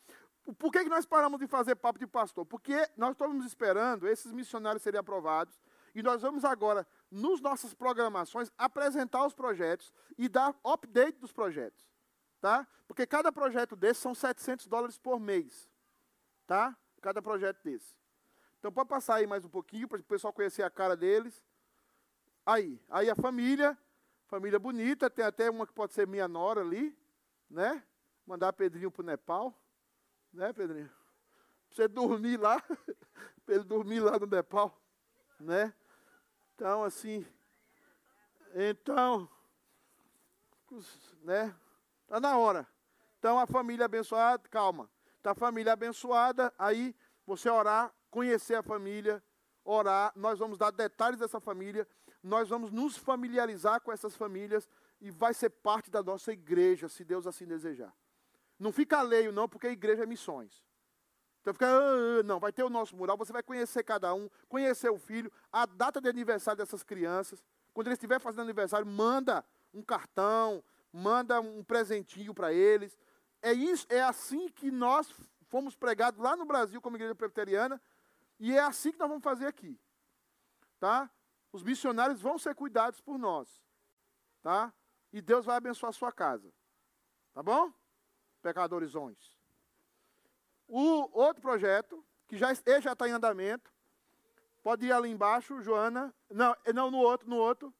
Por 0.57 0.71
que, 0.71 0.83
que 0.83 0.89
nós 0.89 1.05
paramos 1.05 1.39
de 1.39 1.47
fazer 1.47 1.75
papo 1.75 1.99
de 1.99 2.07
pastor? 2.07 2.45
Porque 2.45 2.89
nós 2.97 3.11
estamos 3.11 3.45
esperando 3.45 4.07
esses 4.07 4.31
missionários 4.31 4.81
serem 4.81 4.99
aprovados 4.99 5.59
e 5.93 6.01
nós 6.01 6.21
vamos 6.21 6.45
agora, 6.45 6.87
nos 7.11 7.41
nossas 7.41 7.73
programações, 7.73 8.51
apresentar 8.57 9.25
os 9.25 9.33
projetos 9.33 9.93
e 10.17 10.27
dar 10.29 10.55
update 10.63 11.19
dos 11.19 11.31
projetos. 11.31 11.87
Tá? 12.39 12.67
Porque 12.87 13.05
cada 13.05 13.31
projeto 13.31 13.75
desse 13.75 14.01
são 14.01 14.15
700 14.15 14.67
dólares 14.67 14.97
por 14.97 15.19
mês. 15.19 15.69
Tá? 16.47 16.75
Cada 17.01 17.21
projeto 17.21 17.61
desse. 17.63 17.98
Então 18.59 18.73
pode 18.73 18.89
passar 18.89 19.15
aí 19.15 19.27
mais 19.27 19.45
um 19.45 19.49
pouquinho 19.49 19.87
para 19.87 20.01
o 20.01 20.03
pessoal 20.03 20.33
conhecer 20.33 20.63
a 20.63 20.69
cara 20.69 20.95
deles. 20.95 21.41
Aí, 22.45 22.81
aí 22.89 23.09
a 23.09 23.15
família, 23.15 23.77
família 24.27 24.59
bonita, 24.59 25.09
tem 25.09 25.23
até 25.23 25.49
uma 25.49 25.65
que 25.65 25.71
pode 25.71 25.93
ser 25.93 26.05
minha 26.05 26.27
nora 26.27 26.59
ali, 26.59 26.97
né? 27.49 27.81
Mandar 28.27 28.51
Pedrinho 28.51 28.91
para 28.91 29.01
o 29.01 29.05
Nepal. 29.05 29.57
Né, 30.33 30.51
Pedrinho? 30.51 30.89
Pra 30.89 31.75
você 31.75 31.87
dormir 31.87 32.37
lá, 32.37 32.61
para 33.45 33.55
ele 33.55 33.63
dormir 33.63 34.01
lá 34.01 34.19
no 34.19 34.25
Nepal, 34.25 34.77
né? 35.39 35.73
Então, 36.53 36.83
assim, 36.83 37.25
então, 38.53 39.29
né? 41.23 41.55
Tá 42.07 42.19
na 42.19 42.37
hora. 42.37 42.67
Então, 43.17 43.39
a 43.39 43.47
família 43.47 43.85
abençoada, 43.85 44.49
calma. 44.49 44.89
Tá 45.21 45.31
a 45.31 45.35
família 45.35 45.71
abençoada, 45.71 46.53
aí 46.57 46.93
você 47.25 47.49
orar, 47.49 47.93
conhecer 48.09 48.55
a 48.55 48.63
família, 48.63 49.23
orar, 49.63 50.11
nós 50.15 50.39
vamos 50.39 50.57
dar 50.57 50.71
detalhes 50.71 51.19
dessa 51.19 51.39
família, 51.39 51.87
nós 52.23 52.49
vamos 52.49 52.71
nos 52.71 52.97
familiarizar 52.97 53.81
com 53.81 53.91
essas 53.91 54.15
famílias 54.15 54.67
e 54.99 55.09
vai 55.11 55.33
ser 55.33 55.49
parte 55.49 55.89
da 55.89 56.03
nossa 56.03 56.31
igreja, 56.33 56.89
se 56.89 57.03
Deus 57.03 57.25
assim 57.25 57.45
desejar. 57.45 57.93
Não 58.57 58.71
fica 58.71 58.99
alheio, 58.99 59.31
não, 59.31 59.47
porque 59.47 59.67
a 59.67 59.71
igreja 59.71 60.03
é 60.03 60.05
missões. 60.05 60.61
Então 61.41 61.53
fica, 61.53 61.67
ah, 61.67 62.19
ah, 62.19 62.23
não, 62.23 62.39
vai 62.39 62.51
ter 62.51 62.63
o 62.63 62.69
nosso 62.69 62.95
mural, 62.95 63.17
você 63.17 63.31
vai 63.31 63.41
conhecer 63.41 63.83
cada 63.83 64.13
um, 64.13 64.29
conhecer 64.49 64.89
o 64.89 64.97
filho, 64.97 65.31
a 65.51 65.65
data 65.65 66.01
de 66.01 66.09
aniversário 66.09 66.57
dessas 66.57 66.83
crianças. 66.83 67.41
Quando 67.73 67.87
eles 67.87 67.97
estiverem 67.97 68.21
fazendo 68.21 68.41
aniversário, 68.41 68.85
manda 68.85 69.45
um 69.73 69.81
cartão, 69.81 70.61
manda 70.91 71.39
um 71.39 71.63
presentinho 71.63 72.33
para 72.33 72.51
eles. 72.51 72.97
É 73.41 73.53
isso, 73.53 73.85
é 73.89 74.01
assim 74.01 74.49
que 74.49 74.69
nós 74.69 75.13
fomos 75.47 75.75
pregados 75.75 76.19
lá 76.19 76.35
no 76.35 76.45
Brasil 76.45 76.81
como 76.81 76.97
igreja 76.97 77.15
presbiteriana, 77.15 77.81
e 78.39 78.55
é 78.55 78.59
assim 78.59 78.91
que 78.91 78.99
nós 78.99 79.09
vamos 79.09 79.23
fazer 79.23 79.47
aqui. 79.47 79.79
Tá? 80.79 81.11
Os 81.51 81.61
missionários 81.61 82.21
vão 82.21 82.37
ser 82.37 82.55
cuidados 82.55 83.01
por 83.01 83.17
nós. 83.17 83.61
Tá? 84.41 84.73
E 85.11 85.21
Deus 85.21 85.45
vai 85.45 85.57
abençoar 85.57 85.89
a 85.89 85.93
sua 85.93 86.11
casa. 86.11 86.51
Tá 87.33 87.43
bom? 87.43 87.71
Pecadores 88.41 88.95
Horizontes. 88.95 89.37
O 90.67 91.09
outro 91.19 91.41
projeto, 91.41 92.05
que 92.27 92.37
já, 92.37 92.53
já 92.79 92.93
está 92.93 93.07
em 93.07 93.11
andamento, 93.11 93.73
pode 94.63 94.85
ir 94.85 94.91
ali 94.91 95.09
embaixo, 95.09 95.61
Joana. 95.61 96.13
Não, 96.29 96.55
é, 96.63 96.71
não 96.71 96.89
no 96.89 96.99
outro, 96.99 97.27
no 97.27 97.35
outro. 97.35 97.73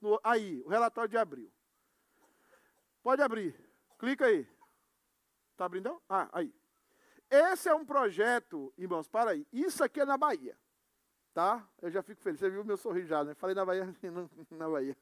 No, 0.00 0.18
aí, 0.22 0.62
o 0.64 0.68
relatório 0.68 1.10
de 1.10 1.18
abril. 1.18 1.52
Pode 3.02 3.20
abrir. 3.20 3.54
Clica 3.98 4.26
aí. 4.26 4.48
Está 5.52 5.64
abrindo? 5.64 6.00
Ah, 6.08 6.28
aí. 6.32 6.54
Esse 7.30 7.68
é 7.68 7.74
um 7.74 7.84
projeto, 7.84 8.72
irmãos, 8.78 9.08
para 9.08 9.32
aí. 9.32 9.46
Isso 9.52 9.82
aqui 9.82 10.00
é 10.00 10.04
na 10.04 10.16
Bahia. 10.16 10.56
Tá? 11.34 11.66
Eu 11.82 11.90
já 11.90 12.02
fico 12.02 12.20
feliz. 12.22 12.40
Você 12.40 12.48
viu 12.48 12.62
o 12.62 12.64
meu 12.64 12.76
sorriso 12.76 13.08
já, 13.08 13.24
né? 13.24 13.34
Falei 13.34 13.54
na 13.54 13.64
Bahia, 13.64 13.84
na 14.50 14.68
Bahia. 14.68 14.96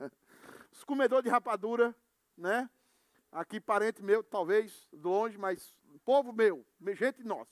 Os 0.72 0.83
comedores 0.83 1.25
de 1.25 1.31
rapadura, 1.31 1.95
né? 2.37 2.68
Aqui, 3.31 3.61
parente 3.61 4.03
meu, 4.03 4.22
talvez, 4.22 4.89
longe, 4.93 5.37
mas 5.37 5.77
povo 6.05 6.33
meu, 6.33 6.64
gente 6.93 7.22
nossa. 7.25 7.51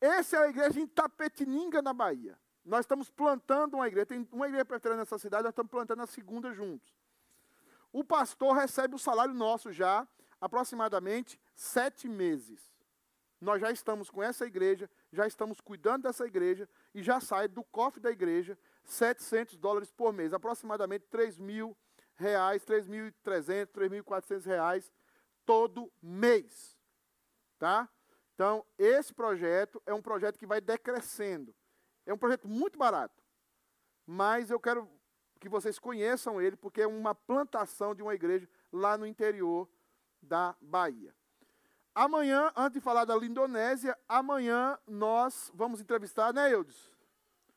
Essa 0.00 0.36
é 0.36 0.40
a 0.40 0.48
igreja 0.48 0.80
em 0.80 0.86
Tapetininga, 0.86 1.82
na 1.82 1.92
Bahia. 1.92 2.38
Nós 2.64 2.80
estamos 2.80 3.10
plantando 3.10 3.74
uma 3.74 3.88
igreja. 3.88 4.06
Tem 4.06 4.28
uma 4.30 4.46
igreja 4.46 4.64
presbiteriana 4.64 5.02
nessa 5.02 5.18
cidade, 5.18 5.42
nós 5.42 5.52
estamos 5.52 5.70
plantando 5.70 6.02
a 6.02 6.06
segunda 6.06 6.52
juntos. 6.52 6.88
O 7.92 8.04
pastor 8.04 8.54
recebe 8.54 8.94
o 8.94 8.98
salário 8.98 9.34
nosso 9.34 9.72
já, 9.72 10.06
aproximadamente 10.40 11.40
sete 11.54 12.08
meses. 12.08 12.70
Nós 13.40 13.60
já 13.60 13.70
estamos 13.70 14.10
com 14.10 14.22
essa 14.22 14.46
igreja, 14.46 14.90
já 15.12 15.26
estamos 15.26 15.60
cuidando 15.60 16.02
dessa 16.02 16.26
igreja 16.26 16.68
e 16.94 17.02
já 17.02 17.20
sai 17.20 17.46
do 17.46 17.62
cofre 17.64 18.00
da 18.00 18.10
igreja 18.10 18.58
700 18.84 19.56
dólares 19.56 19.92
por 19.92 20.12
mês, 20.12 20.32
aproximadamente 20.32 21.06
3 21.08 21.38
mil 21.38 21.76
reais, 22.16 22.64
3.300, 22.64 23.66
3.400 23.68 24.44
reais 24.44 24.92
todo 25.46 25.92
mês. 26.02 26.76
Tá? 27.58 27.88
Então, 28.34 28.64
esse 28.76 29.14
projeto 29.14 29.80
é 29.86 29.94
um 29.94 30.02
projeto 30.02 30.38
que 30.38 30.46
vai 30.46 30.60
decrescendo. 30.60 31.54
É 32.04 32.12
um 32.12 32.18
projeto 32.18 32.48
muito 32.48 32.78
barato. 32.78 33.22
Mas 34.06 34.50
eu 34.50 34.58
quero 34.58 34.88
que 35.38 35.48
vocês 35.48 35.78
conheçam 35.78 36.40
ele, 36.40 36.56
porque 36.56 36.82
é 36.82 36.86
uma 36.86 37.14
plantação 37.14 37.94
de 37.94 38.02
uma 38.02 38.14
igreja 38.14 38.48
lá 38.72 38.98
no 38.98 39.06
interior 39.06 39.68
da 40.20 40.56
Bahia. 40.60 41.14
Amanhã, 41.98 42.52
antes 42.54 42.74
de 42.74 42.80
falar 42.80 43.04
da 43.04 43.16
Lindonésia, 43.16 43.98
amanhã 44.08 44.78
nós 44.86 45.50
vamos 45.52 45.80
entrevistar, 45.80 46.32
né, 46.32 46.54
Eudes? 46.54 46.92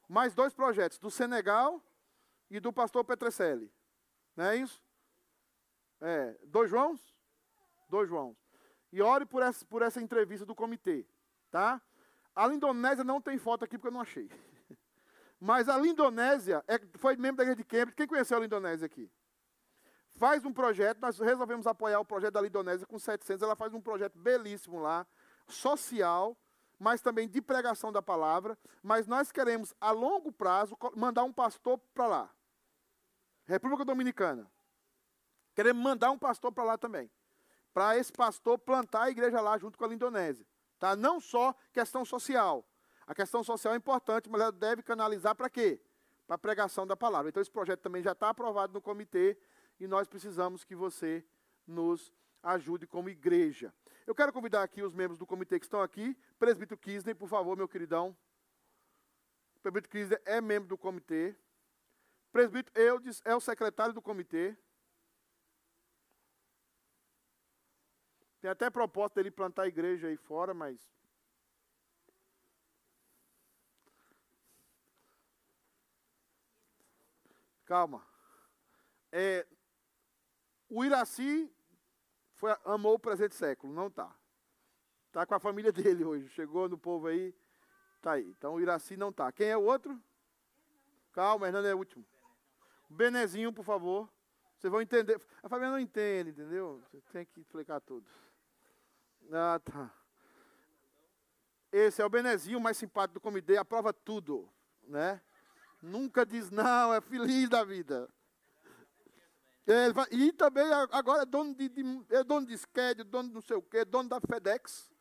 Mais 0.09 0.33
dois 0.33 0.51
projetos, 0.51 0.97
do 0.97 1.11
Senegal 1.11 1.79
e 2.49 2.59
do 2.59 2.73
pastor 2.73 3.05
Petrecelli. 3.05 3.71
Não 4.35 4.45
é 4.45 4.55
isso? 4.55 4.81
É, 6.01 6.35
dois 6.47 6.71
Joãos? 6.71 7.15
Dois 7.87 8.09
Joãos. 8.09 8.35
E 8.91 8.99
ore 8.99 9.27
por 9.27 9.43
essa, 9.43 9.63
por 9.63 9.83
essa 9.83 10.01
entrevista 10.01 10.43
do 10.43 10.55
comitê, 10.55 11.05
tá? 11.51 11.79
A 12.35 12.47
Lindonésia 12.47 13.03
não 13.03 13.21
tem 13.21 13.37
foto 13.37 13.63
aqui 13.63 13.77
porque 13.77 13.89
eu 13.89 13.93
não 13.93 14.01
achei. 14.01 14.27
Mas 15.39 15.69
a 15.69 15.77
Lindonésia 15.77 16.63
é, 16.67 16.79
foi 16.95 17.15
membro 17.15 17.37
da 17.37 17.43
igreja 17.43 17.57
de 17.57 17.63
Cambridge. 17.63 17.95
Quem 17.95 18.07
conheceu 18.07 18.37
a 18.37 18.41
Lindonésia 18.41 18.87
aqui? 18.87 19.07
Faz 20.21 20.45
um 20.45 20.53
projeto, 20.53 20.99
nós 20.99 21.17
resolvemos 21.17 21.65
apoiar 21.65 21.99
o 21.99 22.05
projeto 22.05 22.35
da 22.35 22.41
Lidonésia 22.41 22.85
com 22.85 22.99
700, 22.99 23.41
ela 23.41 23.55
faz 23.55 23.73
um 23.73 23.81
projeto 23.81 24.19
belíssimo 24.19 24.77
lá, 24.77 25.03
social, 25.47 26.37
mas 26.77 27.01
também 27.01 27.27
de 27.27 27.41
pregação 27.41 27.91
da 27.91 28.03
palavra, 28.03 28.55
mas 28.83 29.07
nós 29.07 29.31
queremos, 29.31 29.73
a 29.81 29.89
longo 29.89 30.31
prazo, 30.31 30.77
mandar 30.95 31.23
um 31.23 31.33
pastor 31.33 31.79
para 31.95 32.05
lá. 32.05 32.29
República 33.45 33.83
Dominicana. 33.83 34.47
Queremos 35.55 35.81
mandar 35.81 36.11
um 36.11 36.19
pastor 36.19 36.51
para 36.51 36.65
lá 36.65 36.77
também. 36.77 37.09
Para 37.73 37.97
esse 37.97 38.13
pastor 38.13 38.59
plantar 38.59 39.05
a 39.05 39.09
igreja 39.09 39.41
lá 39.41 39.57
junto 39.57 39.75
com 39.75 39.85
a 39.85 39.87
Lindonésia. 39.87 40.45
Tá? 40.77 40.95
Não 40.95 41.19
só 41.19 41.55
questão 41.73 42.05
social. 42.05 42.63
A 43.07 43.15
questão 43.15 43.43
social 43.43 43.73
é 43.73 43.77
importante, 43.77 44.29
mas 44.29 44.39
ela 44.39 44.51
deve 44.51 44.83
canalizar 44.83 45.33
para 45.33 45.49
quê? 45.49 45.81
Para 46.27 46.35
a 46.35 46.39
pregação 46.39 46.85
da 46.85 46.95
palavra. 46.95 47.29
Então 47.29 47.41
esse 47.41 47.49
projeto 47.49 47.79
também 47.79 48.03
já 48.03 48.11
está 48.11 48.29
aprovado 48.29 48.71
no 48.71 48.81
comitê 48.81 49.35
e 49.81 49.87
nós 49.87 50.07
precisamos 50.07 50.63
que 50.63 50.75
você 50.75 51.25
nos 51.65 52.13
ajude 52.43 52.85
como 52.85 53.09
igreja. 53.09 53.73
Eu 54.05 54.13
quero 54.13 54.31
convidar 54.31 54.61
aqui 54.61 54.83
os 54.83 54.93
membros 54.93 55.17
do 55.17 55.25
comitê 55.25 55.57
que 55.59 55.65
estão 55.65 55.81
aqui. 55.81 56.15
Presbítero 56.37 56.79
Kisney, 56.79 57.15
por 57.15 57.27
favor, 57.27 57.57
meu 57.57 57.67
queridão. 57.67 58.15
Presbítero 59.63 59.91
Kisney 59.91 60.19
é 60.23 60.39
membro 60.39 60.69
do 60.69 60.77
comitê. 60.77 61.35
Presbítero 62.31 62.79
Eudes 62.79 63.23
é 63.25 63.35
o 63.35 63.41
secretário 63.41 63.91
do 63.91 64.03
comitê. 64.03 64.55
Tem 68.39 68.51
até 68.51 68.69
proposta 68.69 69.15
dele 69.19 69.31
plantar 69.31 69.63
a 69.63 69.67
igreja 69.67 70.09
aí 70.09 70.17
fora, 70.17 70.53
mas. 70.53 70.79
Calma. 77.65 78.05
É, 79.11 79.47
o 80.71 80.85
Iraci 80.85 81.51
foi, 82.35 82.55
amou 82.63 82.95
o 82.95 82.99
presente 82.99 83.35
século, 83.35 83.73
não 83.73 83.87
está. 83.87 84.15
Está 85.07 85.25
com 85.25 85.35
a 85.35 85.39
família 85.39 85.71
dele 85.73 86.05
hoje. 86.05 86.29
Chegou 86.29 86.69
no 86.69 86.77
povo 86.77 87.07
aí, 87.07 87.35
está 87.97 88.13
aí. 88.13 88.29
Então 88.29 88.55
o 88.55 88.61
Iraci 88.61 88.95
não 88.95 89.09
está. 89.09 89.29
Quem 89.31 89.49
é 89.49 89.57
o 89.57 89.63
outro? 89.63 90.01
Calma, 91.11 91.47
Hernando 91.47 91.67
é 91.67 91.75
o 91.75 91.77
último. 91.77 92.05
Benezinho, 92.89 93.51
por 93.51 93.65
favor. 93.65 94.09
Vocês 94.57 94.71
vão 94.71 94.81
entender. 94.81 95.19
A 95.43 95.49
família 95.49 95.71
não 95.71 95.79
entende, 95.79 96.29
entendeu? 96.29 96.81
Você 96.89 97.01
tem 97.11 97.25
que 97.25 97.41
explicar 97.41 97.81
tudo. 97.81 98.09
Ah, 99.31 99.59
tá. 99.59 99.93
Esse 101.71 102.01
é 102.01 102.05
o 102.05 102.09
Benezinho, 102.09 102.59
mais 102.59 102.77
simpático 102.77 103.15
do 103.15 103.21
comitê, 103.21 103.57
aprova 103.57 103.93
tudo, 103.93 104.49
né? 104.83 105.21
Nunca 105.81 106.25
diz 106.25 106.49
não, 106.49 106.93
é 106.93 107.01
feliz 107.01 107.49
da 107.49 107.63
vida. 107.63 108.09
É, 109.67 109.87
e 110.15 110.33
também 110.33 110.65
agora 110.91 111.21
é 111.21 111.25
dono 111.25 111.53
de, 111.53 111.69
de 111.69 111.83
é 112.09 112.23
dono 112.23 112.47
de 112.47 112.57
SCAD, 112.57 113.03
dono 113.03 113.29
de 113.29 113.35
não 113.35 113.41
sei 113.41 113.55
o 113.55 113.61
quê, 113.61 113.85
dono 113.85 114.09
da 114.09 114.19
FedEx. 114.19 114.91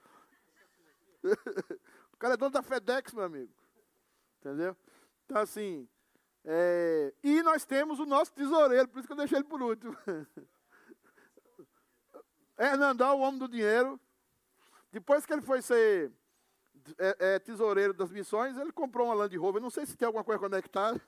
o 2.12 2.16
cara 2.18 2.34
é 2.34 2.36
dono 2.36 2.50
da 2.50 2.62
FedEx, 2.62 3.12
meu 3.12 3.24
amigo. 3.24 3.52
Entendeu? 4.38 4.76
Então, 5.24 5.38
assim. 5.38 5.88
É, 6.44 7.12
e 7.22 7.42
nós 7.42 7.64
temos 7.66 8.00
o 8.00 8.06
nosso 8.06 8.32
tesoureiro, 8.32 8.88
por 8.88 8.98
isso 8.98 9.06
que 9.06 9.12
eu 9.12 9.16
deixei 9.16 9.38
ele 9.38 9.46
por 9.46 9.62
último. 9.62 9.94
Hernandão, 12.58 13.18
o 13.18 13.20
homem 13.20 13.38
do 13.38 13.48
dinheiro. 13.48 14.00
Depois 14.92 15.24
que 15.24 15.32
ele 15.32 15.42
foi 15.42 15.62
ser 15.62 16.12
é, 16.98 17.16
é, 17.34 17.38
tesoureiro 17.38 17.94
das 17.94 18.10
missões, 18.10 18.56
ele 18.56 18.72
comprou 18.72 19.06
uma 19.06 19.14
Land 19.14 19.36
Rover. 19.36 19.62
Não 19.62 19.70
sei 19.70 19.86
se 19.86 19.96
tem 19.96 20.06
alguma 20.06 20.24
coisa 20.24 20.40
conectada. 20.40 21.00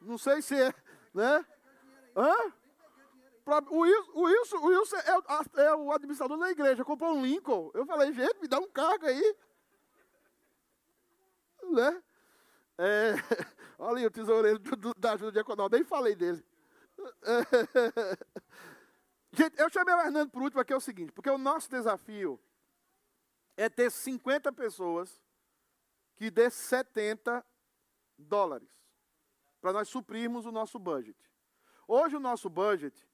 Não 0.00 0.18
sei 0.18 0.42
se 0.42 0.60
é, 0.60 0.74
né? 1.14 1.44
Hã? 2.16 2.52
O 3.70 3.80
Wilson, 3.80 4.12
o 4.14 4.22
Wilson, 4.22 4.56
o 4.56 4.66
Wilson 4.66 4.96
é, 4.96 5.62
é, 5.62 5.74
o 5.74 5.90
administrador 5.90 6.38
da 6.38 6.50
igreja, 6.50 6.84
comprou 6.84 7.14
um 7.14 7.22
Lincoln. 7.22 7.70
Eu 7.74 7.84
falei, 7.84 8.12
gente, 8.12 8.40
me 8.40 8.46
dá 8.46 8.58
um 8.58 8.68
cargo 8.68 9.06
aí. 9.06 9.36
Né? 11.70 12.02
É, 12.78 13.14
olha 13.78 13.98
aí 13.98 14.06
o 14.06 14.10
tesoureiro 14.10 14.58
do, 14.58 14.94
da 14.94 15.12
ajuda 15.12 15.40
econômica, 15.40 15.76
nem 15.76 15.84
falei 15.84 16.14
dele. 16.14 16.44
É, 17.22 18.16
gente, 19.32 19.58
eu 19.58 19.68
chamei 19.70 19.94
o 19.94 20.00
Hernando 20.00 20.30
por 20.30 20.42
último 20.42 20.60
aqui 20.60 20.72
é 20.72 20.76
o 20.76 20.80
seguinte, 20.80 21.12
porque 21.12 21.30
o 21.30 21.38
nosso 21.38 21.68
desafio 21.68 22.40
é 23.56 23.68
ter 23.68 23.90
50 23.90 24.52
pessoas 24.52 25.20
que 26.14 26.30
dê 26.30 26.48
70 26.48 27.44
dólares 28.16 28.68
para 29.60 29.72
nós 29.72 29.88
suprirmos 29.88 30.46
o 30.46 30.52
nosso 30.52 30.78
budget. 30.78 31.18
Hoje 31.86 32.16
o 32.16 32.20
nosso 32.20 32.48
budget 32.48 33.06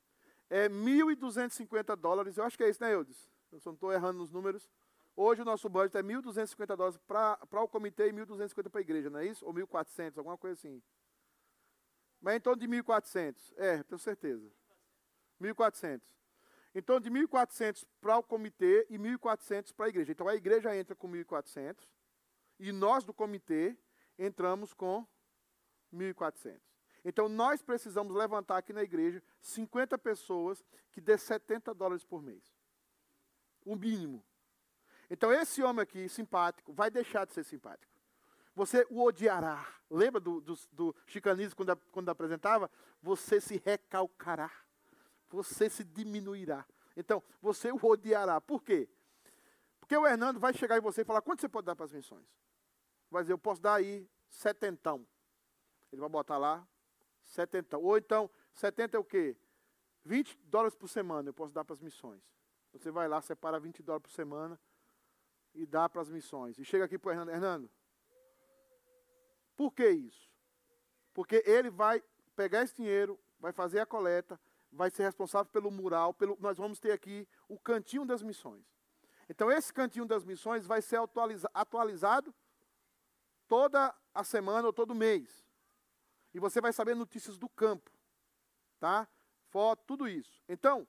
é 0.51 0.69
1.250 0.69 1.97
dólares, 1.97 2.37
eu 2.37 2.45
acho 2.45 2.57
que 2.57 2.65
é 2.65 2.71
isso, 2.71 2.83
né, 2.83 2.93
Eudes? 2.95 3.29
Eu 3.51 3.61
só 3.61 3.71
não 3.71 3.75
estou 3.75 3.93
errando 3.93 4.19
nos 4.19 4.31
números. 4.31 4.71
Hoje 5.17 5.43
o 5.43 5.45
nosso 5.45 5.69
budget 5.69 5.97
é 5.97 6.03
1.250 6.03 6.77
dólares 6.77 6.99
para 7.07 7.63
o 7.63 7.69
comitê 7.69 8.09
e 8.09 8.13
1.250 8.13 8.71
para 8.71 8.81
a 8.81 8.83
igreja, 8.83 9.11
não 9.11 9.19
é 9.19 9.27
isso? 9.27 9.45
Ou 9.45 9.53
1.400, 9.53 10.17
alguma 10.19 10.39
coisa 10.39 10.55
assim. 10.55 10.83
Mas 12.21 12.37
em 12.37 12.41
torno 12.41 12.61
de 12.61 12.69
1.400. 12.69 13.53
É, 13.57 13.83
tenho 13.83 13.99
certeza. 13.99 14.51
1.400. 15.41 16.03
Então, 16.75 17.01
de 17.01 17.11
1.400 17.11 17.85
para 18.01 18.19
o 18.19 18.23
comitê 18.23 18.87
e 18.91 18.99
1.400 18.99 19.75
para 19.75 19.87
a 19.87 19.89
igreja. 19.89 20.13
Então, 20.13 20.29
a 20.29 20.35
igreja 20.35 20.77
entra 20.77 20.95
com 20.95 21.09
1.400 21.11 21.89
e 22.59 22.73
nós 22.73 23.05
do 23.05 23.15
comitê 23.15 23.77
entramos 24.19 24.73
com 24.73 25.07
1.400. 25.93 26.61
Então 27.09 27.27
nós 27.27 27.63
precisamos 27.63 28.15
levantar 28.15 28.59
aqui 28.59 28.71
na 28.71 28.83
igreja 28.83 29.23
50 29.41 29.97
pessoas 29.97 30.63
que 30.93 31.01
dê 31.01 31.17
70 31.17 31.73
dólares 31.73 32.05
por 32.05 32.23
mês. 32.23 32.55
O 33.65 33.75
mínimo. 33.75 34.23
Então 35.09 35.33
esse 35.33 35.63
homem 35.63 35.83
aqui, 35.83 36.07
simpático, 36.07 36.71
vai 36.71 36.91
deixar 36.91 37.25
de 37.25 37.33
ser 37.33 37.45
simpático. 37.45 37.91
Você 38.55 38.87
o 38.91 39.03
odiará. 39.03 39.67
Lembra 39.89 40.21
do, 40.21 40.43
do, 40.43 40.55
do 40.71 40.95
chicanismo 41.07 41.57
quando, 41.57 41.75
quando 41.91 42.11
apresentava? 42.11 42.71
Você 43.01 43.41
se 43.41 43.57
recalcará. 43.65 44.53
Você 45.31 45.71
se 45.71 45.85
diminuirá. 45.85 46.67
Então, 46.95 47.23
você 47.41 47.73
o 47.73 47.81
odiará. 47.83 48.39
Por 48.39 48.63
quê? 48.63 48.87
Porque 49.81 49.97
o 49.97 50.07
Hernando 50.07 50.39
vai 50.39 50.53
chegar 50.53 50.77
em 50.77 50.83
você 50.83 51.01
e 51.01 51.05
falar, 51.07 51.23
quanto 51.23 51.41
você 51.41 51.49
pode 51.49 51.65
dar 51.65 51.75
para 51.75 51.87
as 51.87 51.93
missões? 51.93 52.27
Vai 53.11 53.23
dizer, 53.23 53.33
eu 53.33 53.39
posso 53.39 53.63
dar 53.63 53.77
aí 53.77 54.07
setentão. 54.29 55.07
Ele 55.91 56.03
vai 56.03 56.11
botar 56.11 56.37
lá 56.37 56.69
70. 57.29 57.79
Ou 57.79 57.97
então, 57.97 58.31
70 58.53 58.97
é 58.97 59.01
o 59.01 59.05
quê? 59.05 59.37
20 60.05 60.39
dólares 60.45 60.75
por 60.75 60.89
semana 60.89 61.29
eu 61.29 61.35
posso 61.35 61.53
dar 61.53 61.65
para 61.65 61.75
as 61.75 61.81
missões. 61.81 62.23
Você 62.73 62.91
vai 62.91 63.09
lá, 63.09 63.21
separa 63.21 63.59
20 63.59 63.83
dólares 63.83 64.03
por 64.03 64.13
semana 64.13 64.59
e 65.55 65.67
dá 65.67 65.89
para 65.89 66.03
as 66.03 66.11
missões. 66.11 66.59
E 66.59 66.65
chega 66.65 66.85
aqui 66.85 66.99
para 66.99 67.09
o 67.09 67.13
Hernando, 67.13 67.31
Hernando, 67.31 67.71
Por 69.57 69.73
que 69.73 69.89
isso? 69.89 70.31
Porque 71.13 71.43
ele 71.47 71.71
vai 71.71 72.03
pegar 72.37 72.63
esse 72.63 72.77
dinheiro, 72.77 73.19
vai 73.41 73.53
fazer 73.53 73.81
a 73.81 73.87
coleta, 73.87 74.41
vai 74.71 74.91
ser 74.91 75.03
responsável 75.03 75.51
pelo 75.51 75.71
mural, 75.71 76.15
pelo, 76.15 76.37
nós 76.41 76.57
vamos 76.57 76.79
ter 76.79 76.93
aqui 76.93 77.27
o 77.49 77.59
cantinho 77.59 78.05
das 78.05 78.23
missões. 78.23 78.65
Então 79.29 79.51
esse 79.51 79.73
cantinho 79.73 80.07
das 80.07 80.25
missões 80.25 80.65
vai 80.67 80.81
ser 80.81 80.97
atualiza, 80.97 81.51
atualizado 81.53 82.35
toda 83.47 83.95
a 84.15 84.23
semana 84.23 84.67
ou 84.67 84.73
todo 84.73 84.95
mês. 84.95 85.48
E 86.35 86.41
você 86.41 86.61
vai 86.61 86.73
saber 86.73 86.95
notícias 86.95 87.39
do 87.39 87.49
campo, 87.49 87.91
tá? 88.79 89.09
Foto, 89.49 89.83
tudo 89.87 90.09
isso. 90.09 90.43
Então, 90.49 90.87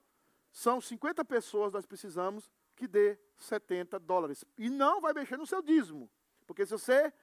são 0.51 0.81
50 0.81 1.23
pessoas 1.25 1.71
nós 1.71 1.85
precisamos 1.85 2.51
que 2.75 2.87
dê 2.87 3.19
70 3.37 3.99
dólares. 3.99 4.43
E 4.57 4.69
não 4.69 5.01
vai 5.01 5.13
mexer 5.13 5.37
no 5.37 5.45
seu 5.45 5.61
dízimo. 5.61 6.09
Porque 6.45 6.65
se 6.65 6.71
você 6.71 7.13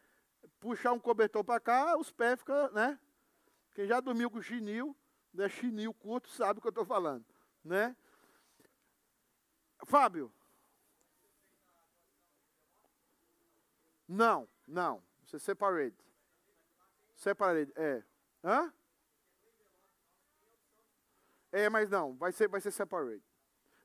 puxar 0.61 0.93
um 0.93 1.01
cobertor 1.01 1.45
para 1.45 1.61
cá, 1.61 1.97
os 1.99 2.11
pés 2.11 2.39
ficam, 2.39 2.71
né? 2.73 2.99
Quem 3.75 3.87
já 3.87 4.01
dormiu 4.01 4.31
com 4.31 4.41
chinil, 4.41 4.97
né, 5.33 5.49
chinil 5.49 5.93
curto, 5.93 6.31
sabe 6.31 6.59
o 6.59 6.63
que 6.63 6.69
eu 6.69 6.71
estou 6.71 6.85
falando, 6.85 7.25
né? 7.63 7.95
Fábio. 9.85 10.33
Não, 14.09 14.49
não. 14.67 15.03
Você 15.25 15.39
separate. 15.39 15.97
Separate, 17.17 17.73
é. 17.77 18.05
Hã? 18.45 18.73
É, 21.51 21.69
mas 21.71 21.89
não, 21.89 22.15
vai 22.15 22.33
ser, 22.33 22.49
vai 22.49 22.61
ser 22.61 22.71
separate. 22.71 23.25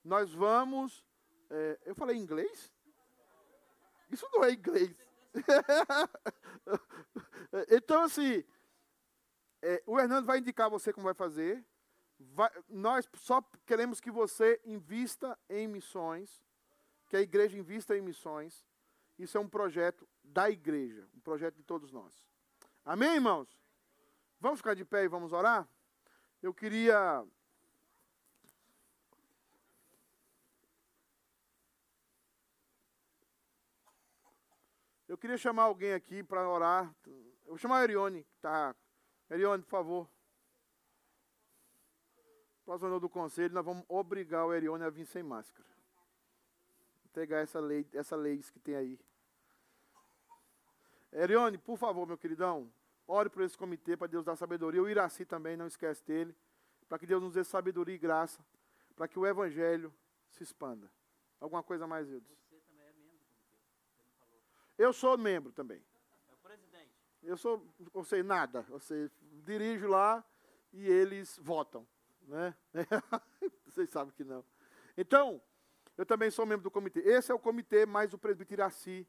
Nós 0.04 0.34
vamos. 0.34 1.06
É, 1.50 1.80
eu 1.86 1.96
falei 1.96 2.18
inglês? 2.18 2.72
Isso 4.10 4.28
não 4.34 4.44
é 4.44 4.52
inglês. 4.52 4.94
então, 7.70 8.04
assim, 8.04 8.44
é, 9.62 9.82
o 9.86 9.98
Hernando 9.98 10.26
vai 10.26 10.40
indicar 10.40 10.70
você 10.70 10.92
como 10.92 11.06
vai 11.06 11.14
fazer. 11.14 11.66
Vai, 12.20 12.52
nós 12.68 13.08
só 13.14 13.42
queremos 13.66 14.02
que 14.02 14.12
você 14.12 14.60
invista 14.66 15.40
em 15.50 15.68
missões, 15.68 16.44
que 17.08 17.16
a 17.16 17.22
igreja 17.22 17.58
invista 17.58 17.98
em 17.98 18.02
missões. 18.02 18.68
Isso 19.18 19.38
é 19.38 19.42
um 19.42 19.48
projeto 19.48 20.06
da 20.24 20.50
igreja, 20.50 21.08
um 21.16 21.22
projeto 21.22 21.56
de 21.56 21.64
todos 21.64 21.92
nós. 21.92 22.31
Amém, 22.84 23.16
irmãos? 23.16 23.48
Vamos 24.40 24.60
ficar 24.60 24.74
de 24.74 24.84
pé 24.84 25.04
e 25.04 25.08
vamos 25.08 25.32
orar? 25.32 25.68
Eu 26.42 26.52
queria. 26.52 27.24
Eu 35.08 35.16
queria 35.16 35.38
chamar 35.38 35.64
alguém 35.64 35.94
aqui 35.94 36.24
para 36.24 36.50
orar. 36.50 36.92
Eu 37.06 37.50
vou 37.50 37.58
chamar 37.58 37.82
a 37.82 37.84
Erione, 37.84 38.26
está 38.36 38.76
Erione, 39.30 39.62
por 39.62 39.70
favor. 39.70 40.10
Próximo 42.66 43.00
do 43.00 43.10
conselho, 43.10 43.54
nós 43.54 43.66
vamos 43.66 43.86
obrigar 43.88 44.46
o 44.46 44.54
Erione 44.54 44.86
a 44.86 44.90
vir 44.90 45.06
sem 45.06 45.22
máscara. 45.22 45.70
Pegar 47.14 47.40
essa 47.40 47.60
lei, 47.60 47.86
essa 47.94 48.16
lei 48.16 48.40
que 48.40 48.60
tem 48.60 48.76
aí. 48.76 49.00
Erione, 51.14 51.58
por 51.58 51.78
favor, 51.78 52.08
meu 52.08 52.18
queridão, 52.18 52.72
ore 53.08 53.30
por 53.30 53.44
esse 53.44 53.58
comitê 53.58 53.98
para 53.98 54.08
Deus 54.08 54.24
dar 54.24 54.36
sabedoria. 54.36 54.82
O 54.82 54.90
Iraci 54.90 55.26
também, 55.26 55.58
não 55.58 55.68
esquece 55.68 56.04
dele. 56.06 56.36
Para 56.88 57.00
que 57.00 57.06
Deus 57.06 57.22
nos 57.22 57.34
dê 57.34 57.44
sabedoria 57.44 57.96
e 57.96 57.98
graça. 57.98 58.44
Para 58.96 59.08
que 59.08 59.20
o 59.20 59.26
evangelho 59.26 59.94
se 60.30 60.44
expanda. 60.44 60.92
Alguma 61.40 61.64
coisa 61.64 61.88
mais, 61.88 62.10
Eudes? 62.10 62.30
Você 62.30 62.60
também 62.62 62.86
é 62.86 62.92
membro 62.92 63.18
do 63.18 63.36
comitê. 63.36 64.38
Eu 64.78 64.94
sou 64.94 65.18
membro 65.18 65.52
também. 65.52 65.84
Eu 67.24 67.38
sou, 67.38 67.66
não 67.94 68.04
sei 68.04 68.24
nada. 68.24 68.62
Você 68.64 69.12
dirijo 69.46 69.88
lá 69.88 70.24
e 70.74 70.88
eles 70.88 71.38
votam, 71.42 71.88
né? 72.24 72.56
Vocês 73.66 73.90
sabem 73.90 74.14
que 74.14 74.24
não. 74.24 74.44
Então, 74.98 75.42
eu 75.98 76.06
também 76.06 76.32
sou 76.32 76.46
membro 76.46 76.64
do 76.64 76.72
comitê. 76.72 77.00
Esse 77.02 77.32
é 77.32 77.36
o 77.36 77.40
comitê 77.40 77.86
mais 77.86 78.14
o 78.14 78.18
presbítero 78.18 78.62
Iraci. 78.62 79.08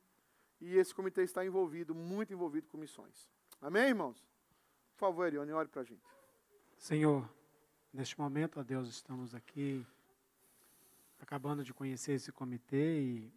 E 0.62 0.76
esse 0.76 0.94
comitê 0.94 1.24
está 1.24 1.44
envolvido, 1.44 1.92
muito 1.92 2.32
envolvido 2.32 2.68
com 2.68 2.78
missões. 2.78 3.28
Amém, 3.60 3.88
irmãos? 3.88 4.24
Por 4.94 5.00
favor, 5.00 5.26
Erione, 5.26 5.52
ore 5.52 5.68
para 5.68 5.82
a 5.82 5.84
gente. 5.84 6.06
Senhor, 6.78 7.28
neste 7.92 8.16
momento, 8.16 8.60
ó 8.60 8.62
Deus, 8.62 8.88
estamos 8.88 9.34
aqui 9.34 9.84
acabando 11.20 11.64
de 11.64 11.74
conhecer 11.74 12.12
esse 12.12 12.30
comitê 12.30 13.02
e 13.02 13.32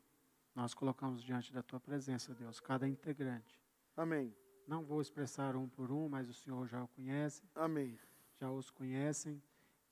nós 0.54 0.76
colocamos 0.76 1.24
diante 1.24 1.52
da 1.52 1.64
tua 1.64 1.80
presença, 1.80 2.32
Deus, 2.36 2.60
cada 2.60 2.88
integrante. 2.88 3.60
Amém. 3.98 4.32
Não 4.68 4.84
vou 4.84 5.02
expressar 5.02 5.56
um 5.56 5.68
por 5.68 5.92
um, 5.92 6.08
mas 6.08 6.30
o 6.30 6.34
Senhor 6.34 6.68
já 6.68 6.84
o 6.84 6.88
conhece. 6.90 7.42
Amém. 7.56 7.98
Já 8.40 8.52
os 8.52 8.70
conhecem. 8.70 9.42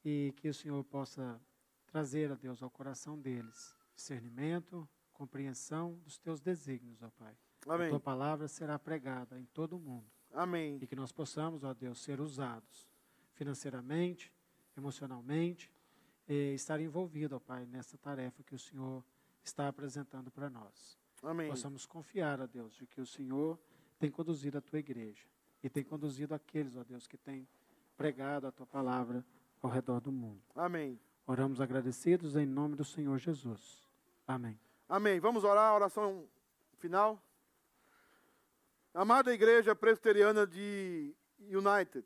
E 0.05 0.35
que 0.37 0.49
o 0.49 0.53
Senhor 0.53 0.83
possa 0.83 1.41
trazer 1.87 2.31
a 2.31 2.35
Deus 2.35 2.61
ao 2.61 2.69
coração 2.69 3.19
deles 3.19 3.75
discernimento, 3.95 4.87
compreensão 5.13 5.99
dos 6.03 6.17
teus 6.17 6.41
desígnios, 6.41 7.01
ó 7.01 7.09
Pai. 7.11 7.35
Amém. 7.67 7.87
A 7.87 7.89
tua 7.91 7.99
palavra 7.99 8.47
será 8.47 8.77
pregada 8.77 9.39
em 9.39 9.45
todo 9.45 9.77
o 9.77 9.79
mundo. 9.79 10.05
Amém. 10.33 10.79
E 10.81 10.87
que 10.87 10.95
nós 10.95 11.11
possamos, 11.11 11.63
ó 11.63 11.73
Deus, 11.73 12.01
ser 12.01 12.19
usados 12.19 12.89
financeiramente, 13.33 14.33
emocionalmente, 14.77 15.71
e 16.27 16.53
estar 16.53 16.79
envolvido, 16.79 17.35
ó 17.35 17.39
Pai, 17.39 17.65
nessa 17.65 17.97
tarefa 17.97 18.43
que 18.43 18.55
o 18.55 18.59
Senhor 18.59 19.03
está 19.43 19.67
apresentando 19.67 20.31
para 20.31 20.49
nós. 20.49 20.97
Amém. 21.21 21.49
Possamos 21.49 21.85
confiar, 21.85 22.41
ó 22.41 22.47
Deus, 22.47 22.75
de 22.75 22.85
que 22.85 22.99
o 22.99 23.05
Senhor 23.05 23.59
tem 23.99 24.11
conduzido 24.11 24.57
a 24.57 24.61
tua 24.61 24.79
igreja 24.79 25.25
e 25.63 25.69
tem 25.69 25.83
conduzido 25.83 26.35
aqueles, 26.35 26.75
ó 26.75 26.83
Deus, 26.83 27.07
que 27.07 27.17
têm 27.17 27.47
pregado 27.95 28.47
a 28.47 28.51
tua 28.51 28.65
palavra 28.65 29.25
ao 29.61 29.69
redor 29.69 30.01
do 30.01 30.11
mundo. 30.11 30.41
Amém. 30.55 30.99
Oramos 31.25 31.61
agradecidos 31.61 32.35
em 32.35 32.45
nome 32.45 32.75
do 32.75 32.83
Senhor 32.83 33.17
Jesus. 33.17 33.87
Amém. 34.27 34.59
Amém. 34.87 35.19
Vamos 35.19 35.43
orar, 35.43 35.73
oração 35.73 36.27
final. 36.77 37.21
Amada 38.93 39.33
igreja 39.33 39.75
presbiteriana 39.75 40.45
de 40.45 41.15
United, 41.39 42.05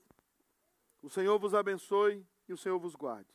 o 1.01 1.09
Senhor 1.09 1.37
vos 1.37 1.53
abençoe 1.53 2.25
e 2.47 2.53
o 2.53 2.57
Senhor 2.57 2.79
vos 2.79 2.95
guarde. 2.95 3.29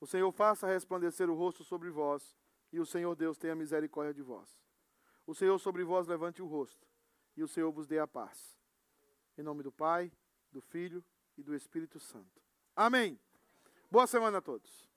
O 0.00 0.06
Senhor 0.06 0.32
faça 0.32 0.66
resplandecer 0.66 1.28
o 1.28 1.34
rosto 1.34 1.62
sobre 1.62 1.90
vós 1.90 2.34
e 2.72 2.80
o 2.80 2.86
Senhor 2.86 3.14
Deus 3.14 3.36
tenha 3.36 3.54
misericórdia 3.54 4.14
de 4.14 4.22
vós. 4.22 4.48
O 5.26 5.34
Senhor 5.34 5.58
sobre 5.58 5.84
vós 5.84 6.06
levante 6.06 6.40
o 6.40 6.46
rosto 6.46 6.86
e 7.36 7.42
o 7.42 7.48
Senhor 7.48 7.70
vos 7.70 7.86
dê 7.86 7.98
a 7.98 8.06
paz. 8.06 8.56
Em 9.36 9.42
nome 9.42 9.62
do 9.62 9.70
Pai, 9.70 10.10
do 10.50 10.60
Filho 10.60 11.04
e 11.36 11.42
do 11.42 11.54
Espírito 11.54 12.00
Santo. 12.00 12.40
Amém. 12.74 13.20
Boa 13.90 14.06
semana 14.06 14.38
a 14.38 14.40
todos. 14.40 14.88